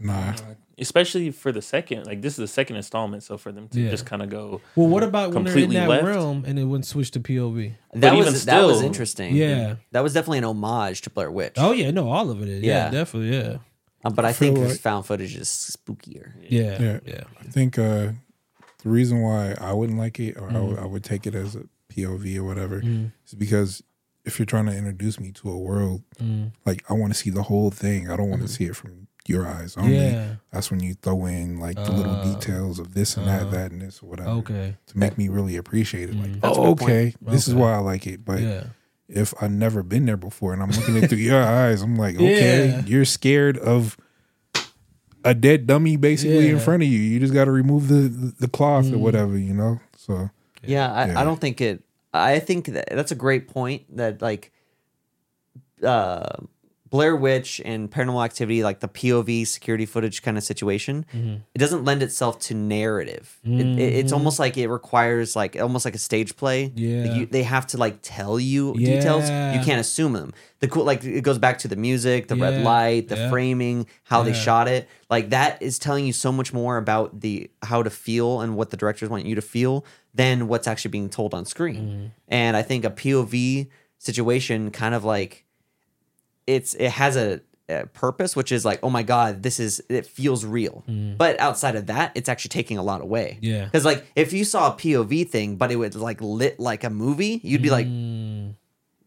[0.00, 0.34] Nah.
[0.76, 3.90] Especially for the second, like this is the second installment, so for them to Yeah.
[3.90, 4.60] just kind of go.
[4.74, 6.04] Well, what about when they're in that left?
[6.04, 7.74] realm and it wouldn't switch to POV?
[7.92, 9.36] That But was even that was interesting.
[9.36, 9.76] Yeah.
[9.92, 11.54] that was definitely an homage to Blair Witch.
[11.58, 12.62] Oh yeah, no, all of it is.
[12.64, 12.90] Yeah, Yeah.
[12.90, 13.36] definitely.
[13.38, 13.58] Yeah,
[14.04, 16.32] Um, but I, feel think like- found footage is spookier.
[16.48, 17.00] yeah, Yeah.
[17.06, 17.24] yeah.
[17.40, 18.12] I think uh,
[18.82, 20.68] the reason why I wouldn't like it or I, Mm.
[20.82, 23.12] would, would take it as a POV or whatever Mm.
[23.26, 23.82] is because
[24.24, 26.52] if you're trying to introduce me to a world, Mm.
[26.66, 28.10] like I want to see the whole thing.
[28.10, 29.96] I don't want to see it from your eyes only.
[29.96, 30.36] Yeah.
[30.52, 33.50] That's when you throw in like the little Uh, details of this and uh, that,
[33.52, 34.30] that and this or whatever.
[34.30, 34.76] okay.
[34.88, 36.16] To make me really appreciate it.
[36.16, 36.82] Like, oh, good point.
[36.82, 38.22] okay, this is why I like it.
[38.24, 38.64] But Yeah.
[39.14, 42.16] If I've never been there before and I'm looking it through your eyes, I'm like,
[42.16, 42.82] okay, Yeah.
[42.86, 43.96] you're scared of
[45.24, 46.98] a dead dummy basically in front of you.
[46.98, 49.00] You just got to remove the the, the cloth or Mm.
[49.00, 49.80] whatever, you know.
[49.96, 50.30] So
[50.62, 51.20] Yeah, I, Yeah.
[51.20, 51.82] I don't think it.
[52.12, 53.96] I think that that's a great point.
[53.96, 54.52] That like,
[55.82, 56.36] uh,
[56.94, 61.40] Blair Witch and Paranormal Activity, like the POV security footage kind of situation, Mhm.
[61.52, 63.40] it doesn't lend itself to narrative.
[63.42, 64.16] It, it- it's Mhm.
[64.18, 66.70] almost like it requires like almost like a stage play.
[66.76, 67.12] Yeah.
[67.16, 69.24] you, they have to like tell you details.
[69.24, 70.32] You can't assume them.
[70.60, 72.44] The cool like it goes back to the music, the Yeah.
[72.44, 73.28] red light, the Yeah.
[73.30, 74.88] framing, how they shot it.
[75.10, 78.70] Like that is telling you so much more about the how to feel and what
[78.70, 79.84] the directors want you to feel
[80.14, 81.76] than what's actually being told on screen.
[81.88, 82.06] Mm-hmm.
[82.28, 83.66] And I think a POV
[83.98, 85.43] situation kind of like
[86.46, 90.06] it's it has a, a purpose, which is like, oh my god, this is it
[90.06, 90.84] feels real.
[91.18, 93.38] But outside of that, it's actually taking a lot away.
[93.40, 93.44] Mm.
[93.48, 93.64] Yeah.
[93.66, 96.90] because like if you saw a POV thing, but it was like lit like a
[96.90, 98.54] movie, you'd be like, Mm.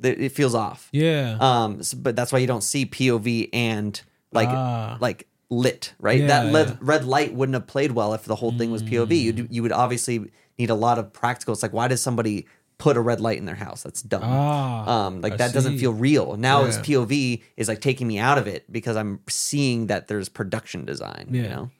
[0.01, 0.89] "Th- it feels off.
[0.91, 1.38] Yeah.
[1.39, 3.99] Um, s- but that's why you don't see POV and
[4.31, 4.97] like Ah.
[4.99, 6.19] like lit, right?
[6.22, 6.76] Yeah, that red, yeah.
[6.81, 9.09] red light wouldn't have played well if the whole thing was POV.
[9.11, 9.38] Mm.
[9.38, 11.53] You you would obviously need a lot of practical.
[11.53, 12.47] It's like why does somebody
[12.78, 13.84] put a red light in their house?
[13.84, 14.22] That's dumb.
[14.24, 15.80] Ah, um, like I that doesn't see.
[15.80, 16.38] feel real.
[16.38, 16.84] Now this Yeah.
[16.84, 21.28] POV is like taking me out of it because I'm seeing that there's production design.
[21.32, 21.56] You Yeah.
[21.56, 21.72] know.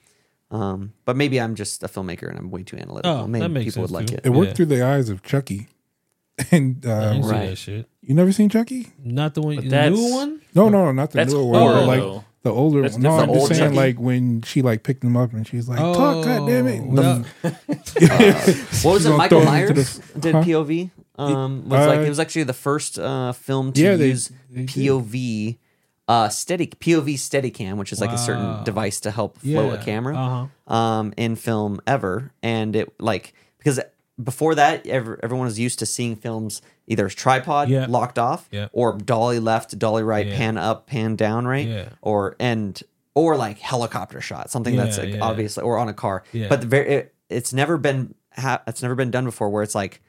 [0.49, 3.11] Um, but maybe I'm just a filmmaker and I'm way too analytical.
[3.11, 4.28] Oh, maybe that makes people would sense, like too.
[4.30, 4.32] it.
[4.34, 4.53] it worked Yeah.
[4.56, 5.68] through the eyes of Chucky.
[6.52, 7.49] And I uh, didn't see right.
[7.49, 7.90] that shit.
[8.02, 8.88] you never seen Chucky?
[9.03, 10.41] Not the one, But the that's- new one.
[10.53, 11.60] No, no, not the That's newer one.
[11.61, 12.24] horror, like though.
[12.48, 13.03] The older That's one.
[13.03, 13.34] No, I'm different.
[13.34, 13.76] just Old saying Chucky?
[13.76, 17.24] like when she like picked him up and she's like, "Talk, God damn it!" well,
[17.44, 19.10] What was She's it?
[19.10, 20.44] gonna Michael throw him into Myers the- did Huh?
[20.44, 20.91] POV.
[21.19, 24.32] Um, was like Uh, it was actually the first uh, film to Yeah, they- use
[24.52, 24.69] they did.
[24.69, 25.57] POV
[26.07, 28.18] uh, steady POV Steadicam, which is like a Wow.
[28.18, 30.74] certain device to help flow a camera uh-huh.
[30.74, 32.32] um, in film ever.
[32.44, 33.80] And it like because
[34.22, 37.85] before that, ever, everyone was used to seeing films either as tripod Yeah.
[37.88, 38.68] locked off Yeah.
[38.72, 40.38] or dolly left, dolly right, Yeah.
[40.38, 41.89] pan up, pan down, right, Yeah.
[42.02, 42.81] or and
[43.14, 46.23] or like helicopter shot, something that's like obviously or on a car.
[46.31, 46.48] Yeah.
[46.49, 49.76] But the very it, it's never been ha- it's never been done before where it's
[49.76, 50.02] like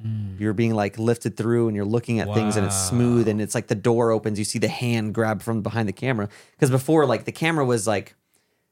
[0.00, 0.36] hmm.
[0.38, 3.54] you're being like lifted through and you're looking at things and it's smooth and it's
[3.54, 7.06] like the door opens you see the hand grab from behind the camera because before
[7.06, 8.14] like the camera was like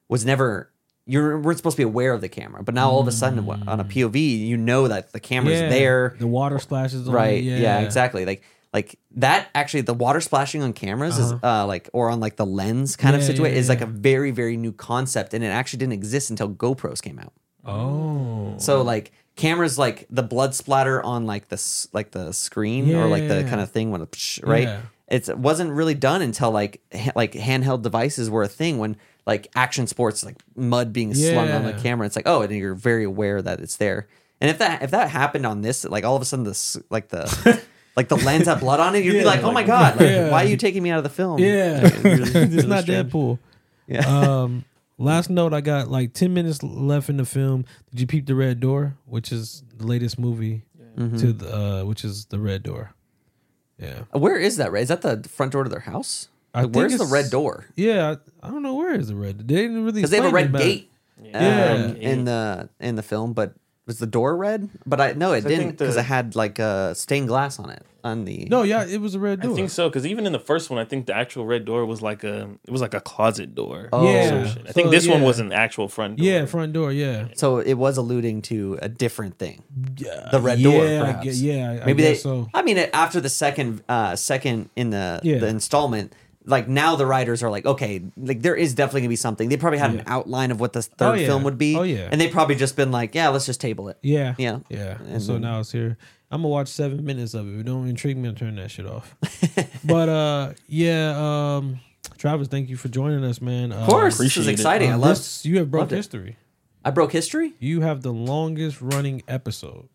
[0.09, 0.71] was never
[1.11, 3.39] you weren't supposed to be aware of the camera but now all of a sudden
[3.73, 4.15] on a pov
[4.53, 5.62] you know that the camera's Mm.
[5.62, 7.61] Yeah, there The water splashes on right it.
[7.66, 7.81] yeah.
[7.81, 8.43] Exactly like
[8.73, 12.47] like that actually the water splashing on cameras is uh like or on like the
[12.47, 13.27] lens kind of Uh-huh.
[13.31, 13.87] Yeah, situation yeah, is like yeah.
[13.87, 17.32] a very very new concept and it actually didn't exist until gopros came out
[17.66, 18.55] Oh.
[18.59, 23.07] so like cameras like the blood splatter on like the s- like the screen or
[23.09, 23.49] like the Yeah.
[23.49, 24.81] kind of thing when it psh, right Yeah.
[25.09, 28.97] it's, it wasn't really done until like ha- like handheld devices were a thing when
[29.27, 31.79] like action sports like mud being slung on the Yeah.
[31.81, 34.09] camera it's like oh and you're very aware that it's there
[34.41, 37.09] and if that if that happened on this like all of a sudden this like
[37.09, 37.63] the
[37.97, 39.25] like the lens had blood on it you'd be Yeah.
[39.25, 40.31] like oh my god like, Yeah.
[40.31, 42.83] why are you taking me out of the film Yeah, Like, really- it's really not
[42.85, 43.13] strange.
[43.13, 43.39] Deadpool.
[43.87, 44.65] yeah Um,
[44.99, 47.65] last note, I got like ten minutes left in the film.
[47.91, 50.63] Did you peep the Red Door, which is the latest movie
[50.97, 51.17] Mm-hmm.
[51.19, 52.93] to the, uh, which is the Red Door?
[53.79, 56.74] Yeah, where is that right is that the front door to their house I Like,
[56.74, 58.16] where's the red door yeah.
[58.43, 59.39] I, I don't know where is the red.
[59.47, 60.90] They didn't really because they have a red gate
[61.22, 61.72] Yeah.
[61.90, 63.55] um, in the in the film but
[63.86, 67.27] was the door red but i no it didn't because it had like uh stained
[67.28, 69.52] glass on it on the No, yeah, it was a red door.
[69.52, 71.85] I think so because even in the first one, I think the actual red door
[71.85, 73.90] was like a it was like a closet door.
[73.93, 74.10] Oh.
[74.10, 74.47] Yeah.
[74.47, 74.62] some.
[74.66, 76.27] I think So, this one was an actual front door.
[76.27, 76.93] Yeah, front door.
[76.93, 79.62] Yeah, so it was alluding to a different thing
[79.98, 80.28] yeah.
[80.32, 81.24] the red yeah, door I perhaps.
[81.27, 82.48] gue- yeah, I maybe guess they so.
[82.55, 85.36] i mean after the second uh second in the Yeah.
[85.39, 86.14] the installment
[86.51, 89.56] like now the writers are like okay like there is definitely gonna be something they
[89.56, 91.27] probably had an outline of what the third Oh, yeah.
[91.27, 92.09] film would be Oh, yeah.
[92.10, 94.59] and they probably just been like yeah let's just table it Yeah, Yeah.
[94.68, 94.98] yeah.
[94.98, 95.97] And And so then- now it's here.
[96.32, 97.55] I'm gonna watch seven minutes of it.
[97.55, 99.16] If it don't intrigue me, I'll turn that shit off.
[99.85, 101.56] but uh, yeah.
[101.56, 101.81] Um,
[102.18, 103.72] Travis, thank you for joining us, man.
[103.72, 104.52] Uh, of course this is Appreciate it.
[104.55, 105.44] exciting i uh, love this.
[105.44, 105.97] You have broke loved it.
[105.97, 106.36] history.
[106.85, 109.90] i broke history You have the longest running episode at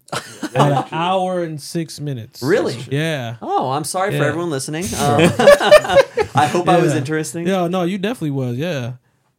[0.56, 2.41] an hour and six minutes.
[2.44, 2.77] Really?
[2.91, 3.38] Yeah.
[3.41, 4.26] Oh, I'm sorry for Yeah.
[4.26, 4.86] everyone listening.
[4.99, 5.22] Um,
[6.36, 6.99] I hope I was Yeah.
[6.99, 7.48] interesting.
[7.48, 8.57] Yeah, no, you definitely was.
[8.57, 8.94] Yeah.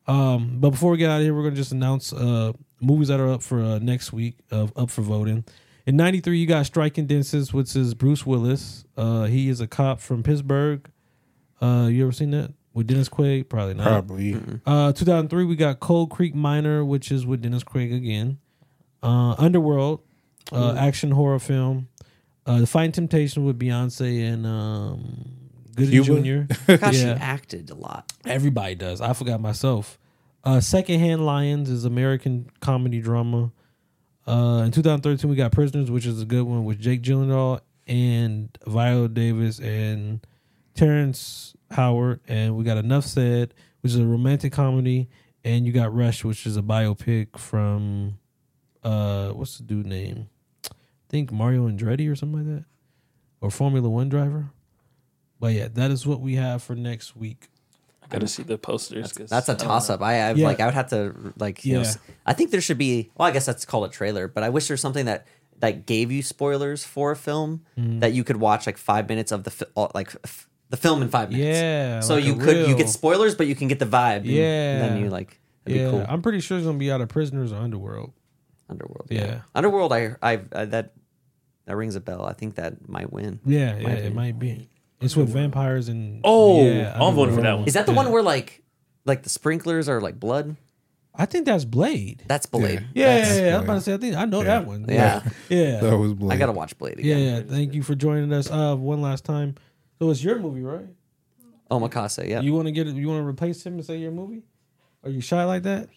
[0.06, 3.18] Um, but before we get out of here, we're gonna just announce uh movies that
[3.20, 5.44] are up for uh, next week of up for voting.
[5.86, 8.84] In '93, you got Striking Distance, which is Bruce Willis.
[8.97, 10.88] Uh, he is a cop from Pittsburgh.
[11.60, 13.48] Uh, you ever seen that with Dennis Quaid?
[13.48, 13.84] Probably not.
[13.86, 14.34] Probably.
[14.66, 18.38] Uh, 2003, we got Cold Creek Manor, which is with Dennis Quaid again.
[19.02, 20.01] Uh, Underworld,
[20.52, 21.89] uh, action horror film.
[22.44, 25.24] Uh, the Fighting Temptation with Beyonce and um,
[25.74, 26.47] Goody Cuba?
[26.47, 26.77] Jr.
[26.77, 28.12] Gosh, she acted a lot.
[28.24, 29.01] Everybody does.
[29.01, 29.98] I forgot myself.
[30.44, 33.51] Uh, Secondhand Lions is American comedy drama.
[34.27, 38.56] Uh, in 2013, we got Prisoners, which is a good one with Jake Gyllenhaal and
[38.66, 40.24] Viola Davis and
[40.74, 42.20] Terrence Howard.
[42.28, 45.09] And we got Enough Said, which is a romantic comedy.
[45.44, 48.18] And you got Rush, which is a biopic from
[48.82, 50.28] uh, what's the dude name?
[51.07, 52.65] I think Mario Andretti or something like that,
[53.41, 54.51] or Formula One driver.
[55.39, 57.49] But yeah, that is what we have for next week.
[58.03, 59.12] I gotta see the posters.
[59.12, 59.97] That's a I don't toss know.
[59.97, 60.03] up.
[60.03, 60.47] I, I Yeah.
[60.47, 60.61] like.
[60.61, 61.65] I would have to like.
[61.65, 61.87] You know, Yeah.
[61.89, 63.11] s- I think there should be.
[63.16, 64.28] Well, I guess that's called a trailer.
[64.28, 65.27] But I wish there's something that
[65.59, 68.01] that gave you spoilers for a film Mhm.
[68.01, 71.03] that you could watch like five minutes of the fi- uh, like f- the film
[71.03, 71.57] in five minutes.
[71.59, 74.19] Yeah, So like you a could you get spoilers, but you can get the vibe.
[74.19, 74.78] and Yeah.
[74.81, 75.41] then you like.
[75.65, 76.07] That'd yeah, be cool.
[76.09, 78.12] I'm pretty sure it's gonna be out of Prisoners or Underworld.
[78.68, 79.06] Underworld.
[79.10, 79.40] Yeah.
[79.55, 79.93] Underworld.
[79.93, 80.93] I I, I that
[81.66, 82.24] that rings a bell.
[82.24, 83.40] I think that might win.
[83.44, 84.68] Yeah, Might yeah, it might be.
[85.01, 87.66] It's with vampires and Oh, yeah, I'm voting for that one.
[87.68, 87.97] Is that the Yeah.
[87.97, 88.62] one where like
[89.05, 90.56] like the sprinklers are like blood?
[91.18, 92.22] I think that's Blade.
[92.26, 92.86] That's Blade.
[92.94, 93.55] Yeah, That's yeah, yeah.
[93.55, 93.94] I was about to say.
[93.94, 94.84] I think I know that one.
[94.88, 95.22] Yeah.
[95.48, 95.80] yeah.
[95.80, 96.34] That was Blade.
[96.34, 97.47] I gotta watch Blade Yeah, again.
[97.47, 97.51] yeah.
[97.55, 98.51] Thank you for joining us.
[98.51, 99.55] Uh, one last time.
[99.98, 100.86] So it's your movie, right?
[101.70, 102.28] Omakase.
[102.28, 102.40] Yeah.
[102.40, 102.94] You want to get it?
[102.97, 104.43] You want to replace him and say your movie?
[105.05, 105.88] Are you shy like that?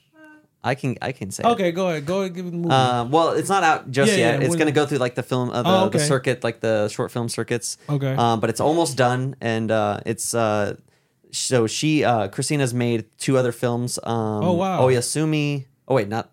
[0.63, 1.43] I can I can say.
[1.43, 1.47] it.
[1.47, 2.05] Okay, go ahead.
[2.05, 2.35] Go ahead.
[2.35, 2.67] Give it the.
[2.69, 4.39] Uh, well, it's not out just Yeah, yet.
[4.41, 6.59] yeah, it's going to go through like the film, uh, the, Oh, the circuit, like
[6.59, 7.77] the short film circuits.
[7.87, 8.13] Okay.
[8.13, 10.75] Um, but it's almost done, and uh, it's uh,
[11.31, 13.99] so she uh, Christina's made two other films.
[14.03, 14.81] Um, Oh, wow.
[14.81, 15.65] Oyasumi.
[15.87, 16.29] Oh wait, not.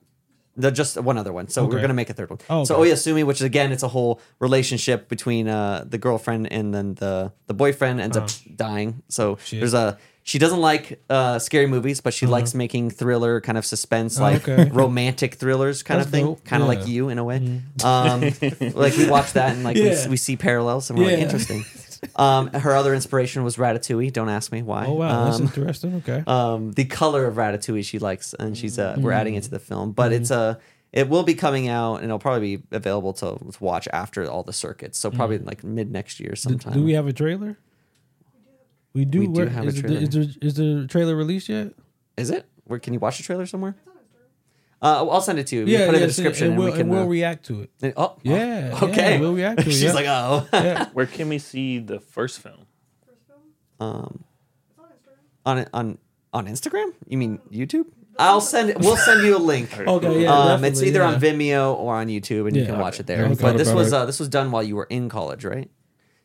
[0.58, 1.48] The, just one other one.
[1.48, 2.38] So we're gonna make a third one.
[2.48, 2.90] Oh, So okay.
[2.90, 7.32] Oyasumi, which is again, it's a whole relationship between uh, the girlfriend and then the
[7.46, 8.50] the boyfriend ends up Uh-huh.
[8.56, 9.02] dying.
[9.08, 9.60] So Shit.
[9.60, 13.64] there's a she doesn't like uh, scary movies, but she likes making thriller kind of
[13.64, 14.68] suspense, Oh, like okay.
[14.70, 16.78] romantic thrillers kind That's of thing, kind of Yeah.
[16.80, 17.36] like you in a way.
[17.84, 18.20] Um,
[18.74, 20.08] like we watch that and like we, Yeah.
[20.08, 21.64] we see parallels and we're like interesting.
[22.14, 24.12] Um, her other inspiration was Ratatouille.
[24.12, 24.84] Don't ask me why.
[24.86, 25.94] oh wow, that's Um, interesting.
[25.96, 26.22] Okay.
[26.26, 29.58] um, the color of Ratatouille she likes, and she's uh, we're adding it to the
[29.58, 29.92] film.
[29.92, 30.20] But Mm-hmm.
[30.22, 30.58] it's a
[30.92, 34.52] it will be coming out, and it'll probably be available to, watch after all the
[34.52, 34.98] circuits.
[34.98, 36.74] So probably like mid next year sometime.
[36.74, 37.56] do we have a trailer?
[38.96, 39.20] We do.
[39.20, 40.00] We do Where- have a is, the- trailer.
[40.00, 41.72] is, the, is the trailer released yet?
[42.16, 42.46] Is it?
[42.64, 43.74] Where can you watch the trailer somewhere?
[44.82, 45.64] Uh, I'll send it to you.
[45.66, 46.80] Yeah, Yeah, put it in the description, and, and, we'll, we can.
[46.82, 47.70] and we'll uh, react to it.
[47.96, 49.14] oh, oh, Yeah, okay.
[49.14, 49.92] yeah, we'll react to it, She's yeah.
[49.92, 50.46] like, oh.
[50.52, 50.88] Yeah.
[50.92, 52.66] Where can we see the first film?
[53.06, 53.20] First
[53.80, 54.24] um,
[55.44, 55.98] on on
[56.32, 56.92] on Instagram?
[57.06, 57.86] You mean YouTube?
[58.18, 58.78] I'll send it.
[58.80, 59.78] We'll send you a link.
[59.78, 61.20] Okay, yeah, Um, it's definitely, either on.
[61.20, 62.68] Vimeo or on YouTube, and you Yeah.
[62.70, 63.28] can watch it there.
[63.28, 65.70] Never But this was uh, this was done while you were in college, right?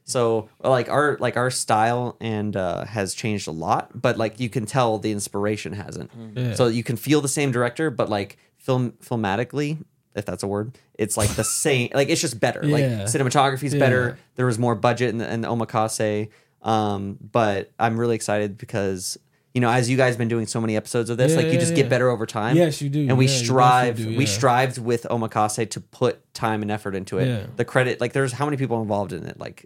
[0.03, 4.49] So like our like our style and uh, has changed a lot, but like you
[4.49, 6.11] can tell the inspiration hasn't.
[6.35, 6.53] Yeah.
[6.55, 9.83] So you can feel the same director, but like film filmatically,
[10.15, 11.89] if that's a word, it's like the same.
[11.93, 12.63] Like it's just better.
[12.63, 13.03] Like Yeah.
[13.03, 13.79] cinematography's Yeah.
[13.79, 14.17] better.
[14.35, 16.29] There was more budget in the, in the omakase.
[16.61, 19.17] Um, but I'm really excited because
[19.53, 21.53] you know, as you guys been doing so many episodes of this, Yeah, like you
[21.53, 21.81] yeah, just yeah.
[21.83, 22.55] get better over time.
[22.55, 23.07] Yes, you do.
[23.09, 23.87] And we Yeah, strive.
[23.97, 24.31] definitely do, We yeah.
[24.31, 27.27] strived with omakase to put time and effort into it.
[27.27, 27.45] Yeah.
[27.57, 29.37] The credit, like, there's how many people involved in it?
[29.41, 29.65] Like,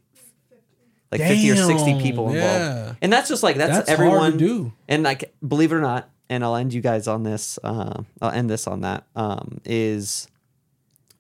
[1.20, 2.60] like 50 or 60 people involved.
[2.62, 2.94] yeah.
[3.02, 4.74] And that's just like that's, That's everyone do.
[4.88, 8.32] And like believe it or not, and I'll end you guys on this uh I'll
[8.32, 10.28] end this on that um is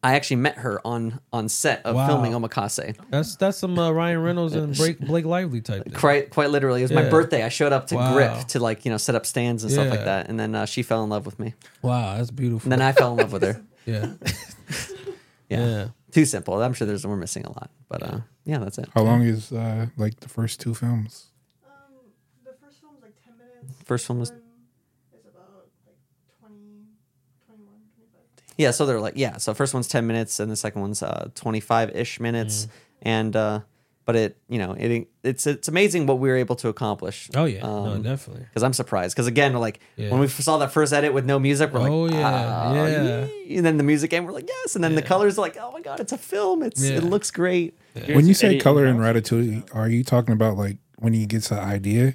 [0.03, 2.05] I actually met her on on set of Wow.
[2.05, 2.95] filming Omakase.
[3.09, 5.83] That's that's some uh, Ryan Reynolds and Blake, Blake Lively type.
[5.85, 5.93] Thing.
[5.93, 6.81] Quite quite literally.
[6.81, 7.41] It was my birthday.
[7.41, 8.13] I showed up to Wow.
[8.13, 10.29] grip to like, you know, set up stands and stuff like that.
[10.29, 11.55] And then uh, she fell in love with me.
[11.81, 12.71] Wow, that's beautiful.
[12.71, 13.61] And then I fell in love with her.
[13.87, 14.13] yeah.
[15.49, 15.65] Yeah.
[15.65, 15.87] Yeah.
[16.11, 16.61] Too simple.
[16.61, 17.69] I'm sure there's we're missing a lot.
[17.89, 18.89] But uh yeah, that's it.
[18.93, 21.27] How long is uh, like the first two films?
[22.43, 23.81] The first film's like 10 minutes.
[23.83, 24.35] First film was is
[25.27, 25.97] about like
[26.39, 26.55] 20,
[27.47, 28.55] 21, 25.
[28.57, 29.37] Yeah, so they're like yeah.
[29.37, 32.67] So first one's ten minutes, and the second one's uh, twenty five ish minutes,
[33.01, 33.61] and uh,
[34.05, 37.29] but it you know it it's it's amazing what we were able to accomplish.
[37.35, 38.43] Oh yeah, no, definitely.
[38.43, 39.15] Because I'm surprised.
[39.15, 40.11] Because again, like Yeah.
[40.11, 43.25] when we saw that first edit with no music, we're like, Oh, yeah, "Ah, yeah."
[43.47, 44.75] yee." And then the music came, we're like, yes.
[44.75, 46.61] And then the colors are like, oh my god, it's a film.
[46.63, 46.97] It's Yeah.
[46.97, 47.77] it looks great.
[48.07, 51.59] When you say color in Ratatouille, are you talking about like when he gets an
[51.59, 52.13] idea?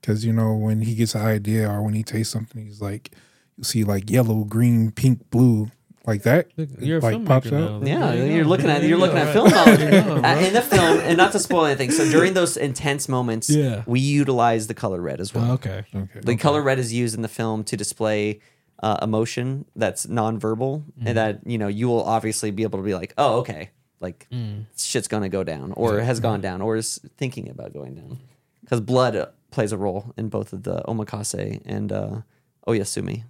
[0.00, 3.10] Because you know when he gets an idea or when he tastes something, he's like,
[3.56, 5.70] you see like yellow, green, pink, blue,
[6.08, 6.42] like that.
[6.56, 7.82] You're a like pops filmmaker out.
[7.82, 7.86] now.
[7.86, 10.62] Yeah, There you you're looking at you're looking at film knowledge There Uh, in the
[10.62, 11.90] film, and not to spoil anything.
[11.92, 13.82] So during those intense moments, Yeah.
[13.86, 15.50] we utilize the color red as well.
[15.50, 15.84] Oh, okay.
[15.94, 16.20] Okay.
[16.30, 18.40] The color red is used in the film to display
[18.82, 21.06] uh, emotion that's nonverbal, Mm-hmm.
[21.06, 23.70] and that you know you will obviously be able to be like, oh, okay,
[24.00, 24.66] like Mm.
[24.76, 28.18] shit's gonna go down, or has gone down, or is thinking about going down,
[28.62, 32.20] because blood uh, plays a role in both of the omakase and uh,
[32.66, 33.24] oyasumi.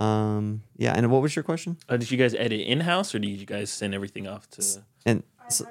[0.00, 0.04] Mm.
[0.04, 1.76] Um, yeah, and what was your question?
[1.88, 4.62] Uh, did you guys edit in house or did you guys send everything off to?
[5.06, 5.66] And so,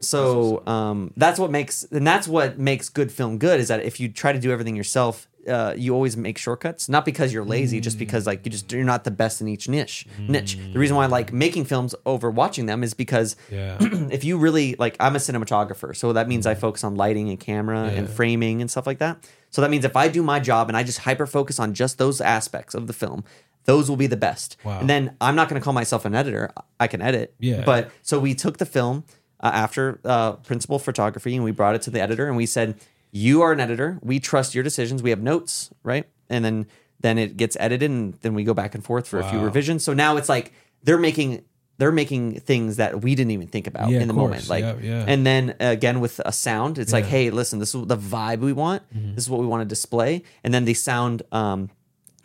[0.00, 4.00] so um, that's what makes and that's what makes good film good is that if
[4.00, 7.80] you try to do everything yourself uh, you always make shortcuts not because you're lazy
[7.80, 10.96] just because like you just you're not the best in each niche niche the reason
[10.96, 13.76] why i like making films over watching them is because Yeah.
[13.80, 17.40] if you really like i'm a cinematographer so that means i focus on lighting and
[17.40, 19.16] camera and framing and stuff like that
[19.50, 21.96] so that means if i do my job and i just hyper focus on just
[21.98, 23.24] those aspects of the film
[23.64, 24.80] those will be the best Wow.
[24.80, 27.62] and then i'm not going to call myself an editor i can edit Yeah.
[27.64, 29.04] but so we took the film
[29.42, 32.74] uh, after uh, principal photography and we brought it to the editor and we said,
[33.10, 33.98] "You are an editor.
[34.02, 35.02] We trust your decisions.
[35.02, 36.66] We have notes, right?" And then
[37.00, 39.82] then it gets edited and then we go back and forth for a few revisions.
[39.82, 41.42] So now it's like they're making
[41.78, 44.50] they're making things that we didn't even think about Yeah, in the moment.
[44.50, 45.04] Like, Yeah, yeah.
[45.08, 48.52] and then again with a sound, it's like, hey, listen, this is the vibe we
[48.52, 48.82] want.
[48.94, 49.14] Mhm.
[49.14, 50.22] This is what we want to display.
[50.44, 51.70] And then the sound, um,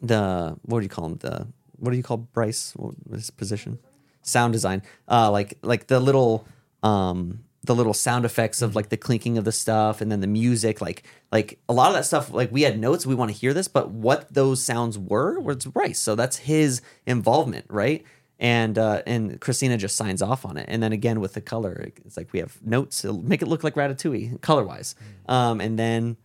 [0.02, 1.18] the what do you call them?
[1.18, 1.48] The
[1.78, 2.74] what do you call Bryce?
[2.76, 3.80] What was his position?
[4.22, 4.82] Sound design.
[5.08, 6.48] Uh, like like the little
[6.84, 10.28] um the little sound effects of like the clinking of the stuff and then the
[10.28, 13.38] music like like a lot of that stuff like we had notes we want to
[13.38, 18.04] hear this but what those sounds were was Bryce so that's his involvement right
[18.40, 21.90] and uh and Christina just signs off on it and then again with the color
[22.06, 24.96] it's like we have notes it'll make it look like Ratatouille color wise
[25.28, 26.18] um and then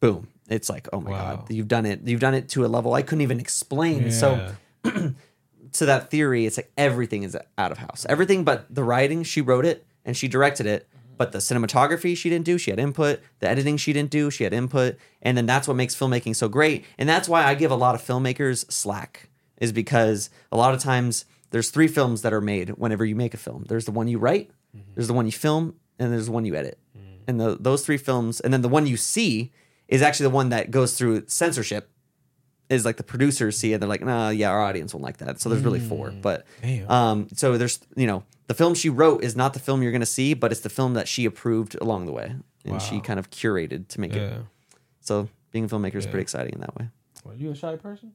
[0.00, 2.94] boom it's like oh my god you've done it you've done it to a level
[2.94, 4.54] I couldn't even explain so
[5.72, 8.06] to that theory, it's like everything is out of house.
[8.08, 10.88] Everything but the writing, she wrote it and she directed it.
[11.16, 13.20] But the cinematography she didn't do, she had input.
[13.40, 14.96] The editing she didn't do, she had input.
[15.20, 16.84] And then that's what makes filmmaking so great.
[16.96, 19.28] And that's why I give a lot of filmmakers slack,
[19.60, 23.34] is because a lot of times there's three films that are made whenever you make
[23.34, 23.64] a film.
[23.68, 24.92] There's the one you write, mm-hmm.
[24.94, 26.78] there's the one you film, and there's the one you edit.
[26.96, 27.02] Mm.
[27.26, 29.50] And the, those three films, and then the one you see
[29.88, 31.90] is actually the one that goes through censorship
[32.68, 35.40] is like the producers see it, they're like, nah, yeah, our audience won't like that.
[35.40, 36.10] So there's really four.
[36.10, 36.90] But Damn.
[36.90, 40.04] um, so there's you know, the film she wrote is not the film you're gonna
[40.06, 42.34] see, but it's the film that she approved along the way.
[42.64, 44.20] And she kind of curated to make Yeah.
[44.20, 44.42] it.
[45.00, 46.10] So being a filmmaker is Yeah.
[46.10, 46.90] pretty exciting in that way.
[47.24, 48.12] Are you a shy person?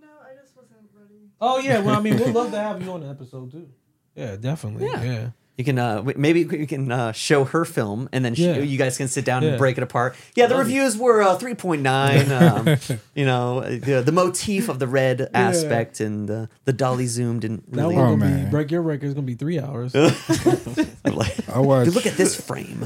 [0.00, 1.28] No, I just wasn't ready.
[1.38, 3.68] Oh yeah, well I mean we'd love to have you on the episode too.
[4.14, 4.86] Yeah, definitely.
[4.86, 5.02] Yeah.
[5.02, 5.30] Yeah.
[5.56, 8.58] You can uh, maybe you can uh, show her film, and then sh- Yeah.
[8.58, 9.50] you guys can sit down Yeah.
[9.50, 10.16] and break it apart.
[10.34, 12.32] Yeah, the reviews were uh, three point nine.
[12.32, 12.76] Um,
[13.14, 17.38] you know, uh, the, the motif of the red aspect and uh, the dolly zoom
[17.38, 17.94] didn't That really.
[17.94, 18.44] one Oh, gonna man.
[18.46, 19.94] be break your record is gonna be three hours.
[19.94, 20.12] I'm
[21.14, 22.84] like, I watched Dude, look at this frame.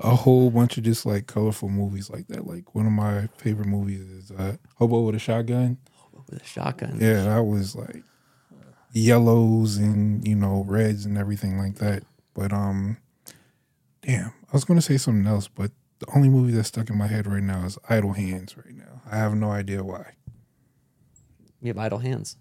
[0.00, 2.44] a whole bunch of just like colorful movies like that.
[2.44, 5.78] Like one of my favorite movies is uh, Hobo with a Shotgun.
[6.12, 6.98] With a shotgun.
[7.00, 8.02] Yeah, that was like
[8.92, 12.04] yellows and you know reds and everything like that.
[12.34, 12.96] But um,
[14.02, 17.06] damn, I was gonna say something else, but the only movie that's stuck in my
[17.06, 18.56] head right now is Idle Hands.
[18.56, 20.14] Right now, I have no idea why.
[21.60, 22.36] You have idle hands.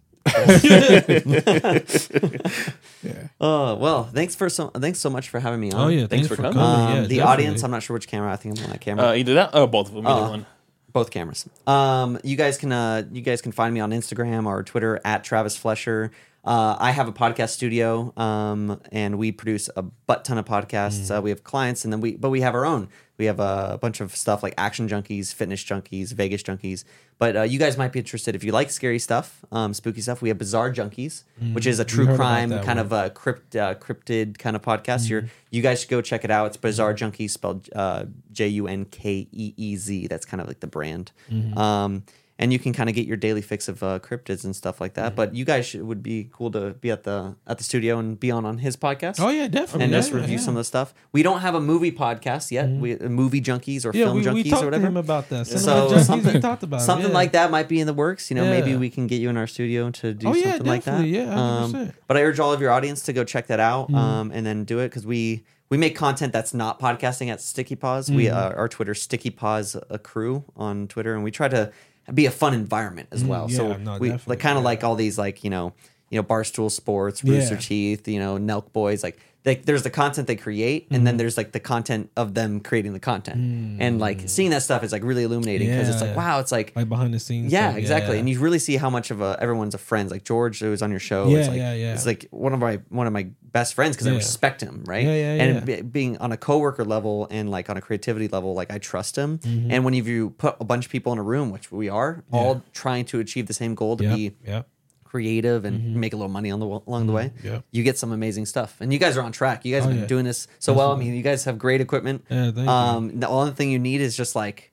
[3.03, 3.27] Yeah.
[3.39, 5.81] Oh well, thanks for so thanks so much for having me on.
[5.81, 6.53] Oh, yeah, thanks for coming.
[6.57, 7.21] Yeah, Um, the definitely.
[7.21, 8.31] audience, I'm not sure which camera.
[8.31, 9.07] I think I'm on that camera.
[9.09, 10.07] Uh, either that or both of them.
[10.07, 10.45] Either Uh, one.
[10.93, 11.47] Both cameras.
[11.67, 15.23] Um, you guys can uh, you guys can find me on Instagram or Twitter at
[15.23, 16.11] Travis Flesher.
[16.43, 21.15] Uh, I have a podcast studio, um, and we produce a butt ton of podcasts.
[21.15, 22.89] Uh, we have clients, and then we but we have our own.
[23.19, 26.83] We have a bunch of stuff like Action Junkies, Fitness Junkies, Vegas Junkies.
[27.19, 30.23] But uh, you guys might be interested if you like scary stuff, um, spooky stuff.
[30.23, 31.21] We have Bizarre Junkeez,
[31.53, 32.77] which is a true crime kind one.
[32.79, 35.07] of a crypt uh, cryptid kind of podcast.
[35.07, 36.47] You're you guys should go check it out.
[36.47, 40.07] It's Bizarre Junkeez spelled uh, J U N K E E Z.
[40.07, 41.11] That's kind of like the brand.
[41.31, 41.55] Mhm.
[41.55, 42.03] Um,
[42.41, 44.95] and you can kind of get your daily fix of uh, cryptids and stuff like
[44.95, 45.15] that.
[45.15, 48.19] But you guys should, would be cool to be at the at the studio and
[48.19, 49.19] be on on his podcast.
[49.19, 49.83] Oh, yeah, definitely.
[49.85, 50.41] And Yeah, just review yeah.
[50.43, 50.93] some of the stuff.
[51.13, 52.67] We don't have a movie podcast yet.
[52.69, 54.87] We uh, movie junkies or Yeah, film we- we junkies talked or to whatever.
[54.87, 55.47] him about that.
[55.47, 58.29] So something talked about it, something like that might be in the works.
[58.31, 60.83] You know, maybe we can get you in our studio to do Oh, something like
[60.85, 61.05] that.
[61.05, 61.93] Yeah, 100%.
[62.07, 63.95] but I urge all of your audience to go check that out Mhm.
[63.95, 67.75] um, and then do it because we we make content that's not podcasting at Sticky
[67.77, 68.11] Paws.
[68.11, 68.33] We Mhm.
[68.33, 71.71] uh, our Twitter Sticky Paws a crew on Twitter, and we try to
[72.13, 73.47] be a fun environment as Mm, well.
[73.49, 75.73] yeah, so no, we like kind of like all these like you know
[76.09, 77.59] you know Barstool Sports, Rooster Yeah.
[77.61, 79.19] Teeth, you know Nelk Boys, like.
[79.43, 81.05] They, there's the content they create, and Mm-hmm.
[81.05, 84.83] then there's like the content of them creating the content, and like seeing that stuff
[84.83, 86.15] is like really illuminating because it's like Mm.
[86.15, 86.17] Yeah.
[86.35, 87.51] wow, it's like like behind the scenes.
[87.51, 88.19] yeah, stuff, exactly.
[88.19, 90.11] And you really see how much of a everyone's a friend.
[90.11, 91.27] Like George, who was on your show.
[91.27, 91.93] Yeah, it's like, yeah, yeah.
[91.93, 95.05] It's like one of my one of my best friends because I respect him, right?
[95.05, 95.75] Yeah, yeah, and yeah.
[95.77, 99.15] be- being on a coworker level and like on a creativity level, like I trust
[99.17, 99.39] him.
[99.39, 99.67] Mhm.
[99.71, 102.61] And when you put a bunch of people in a room, which we are, all
[102.73, 104.67] trying to achieve the same goal to be yep.
[105.11, 105.95] Creative and Mhm.
[105.99, 107.63] make a little money on the along the Mhm, way, yep.
[107.71, 108.77] you get some amazing stuff.
[108.79, 109.65] And you guys are on track.
[109.65, 110.07] You guys Oh, have been yeah.
[110.07, 110.93] doing this so well.
[110.93, 112.23] I mean, you guys have great equipment.
[112.29, 112.69] Yeah, thank you.
[112.69, 114.71] um, The only thing you need is just like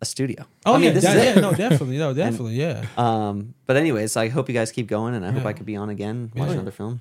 [0.00, 0.46] a studio.
[0.66, 2.84] Oh, I mean, yeah, this that- is yeah, no, definitely, no, And, definitely, yeah.
[2.98, 5.76] Um, but anyways, I hope you guys keep going, and I hope I could be
[5.76, 6.54] on again, watch Yeah.
[6.54, 7.00] another film.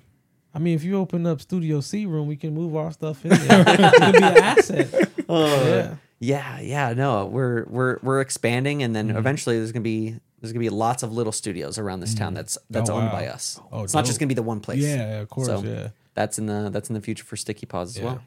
[0.55, 3.29] I mean, if you open up Studio C room, we can move our stuff in
[3.47, 3.63] there.
[3.67, 5.09] it could be an asset.
[5.27, 5.95] Oh, Yeah.
[6.19, 6.93] yeah, yeah.
[6.93, 9.17] No, we're we're we're expanding, and then Mhm.
[9.17, 12.35] eventually there's gonna be there's gonna be lots of little studios around this town mm.
[12.35, 13.11] that's that's Oh, owned wow.
[13.13, 13.61] by us.
[13.71, 14.23] Oh, it's not just dope.
[14.23, 14.79] gonna be the one place.
[14.83, 15.87] Yeah, of course, yeah.
[16.15, 18.03] That's in the that's in the future for Sticky Paws as Yeah.
[18.03, 18.21] well.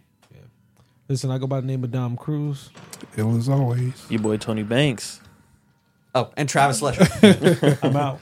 [1.09, 2.71] Listen, I go by the name of Dom Cruze.
[3.17, 3.93] Ill as always.
[4.09, 5.21] Your boy Tonii Bankz.
[6.15, 7.79] Oh, and Travis Flesher.
[7.83, 8.19] I'm out.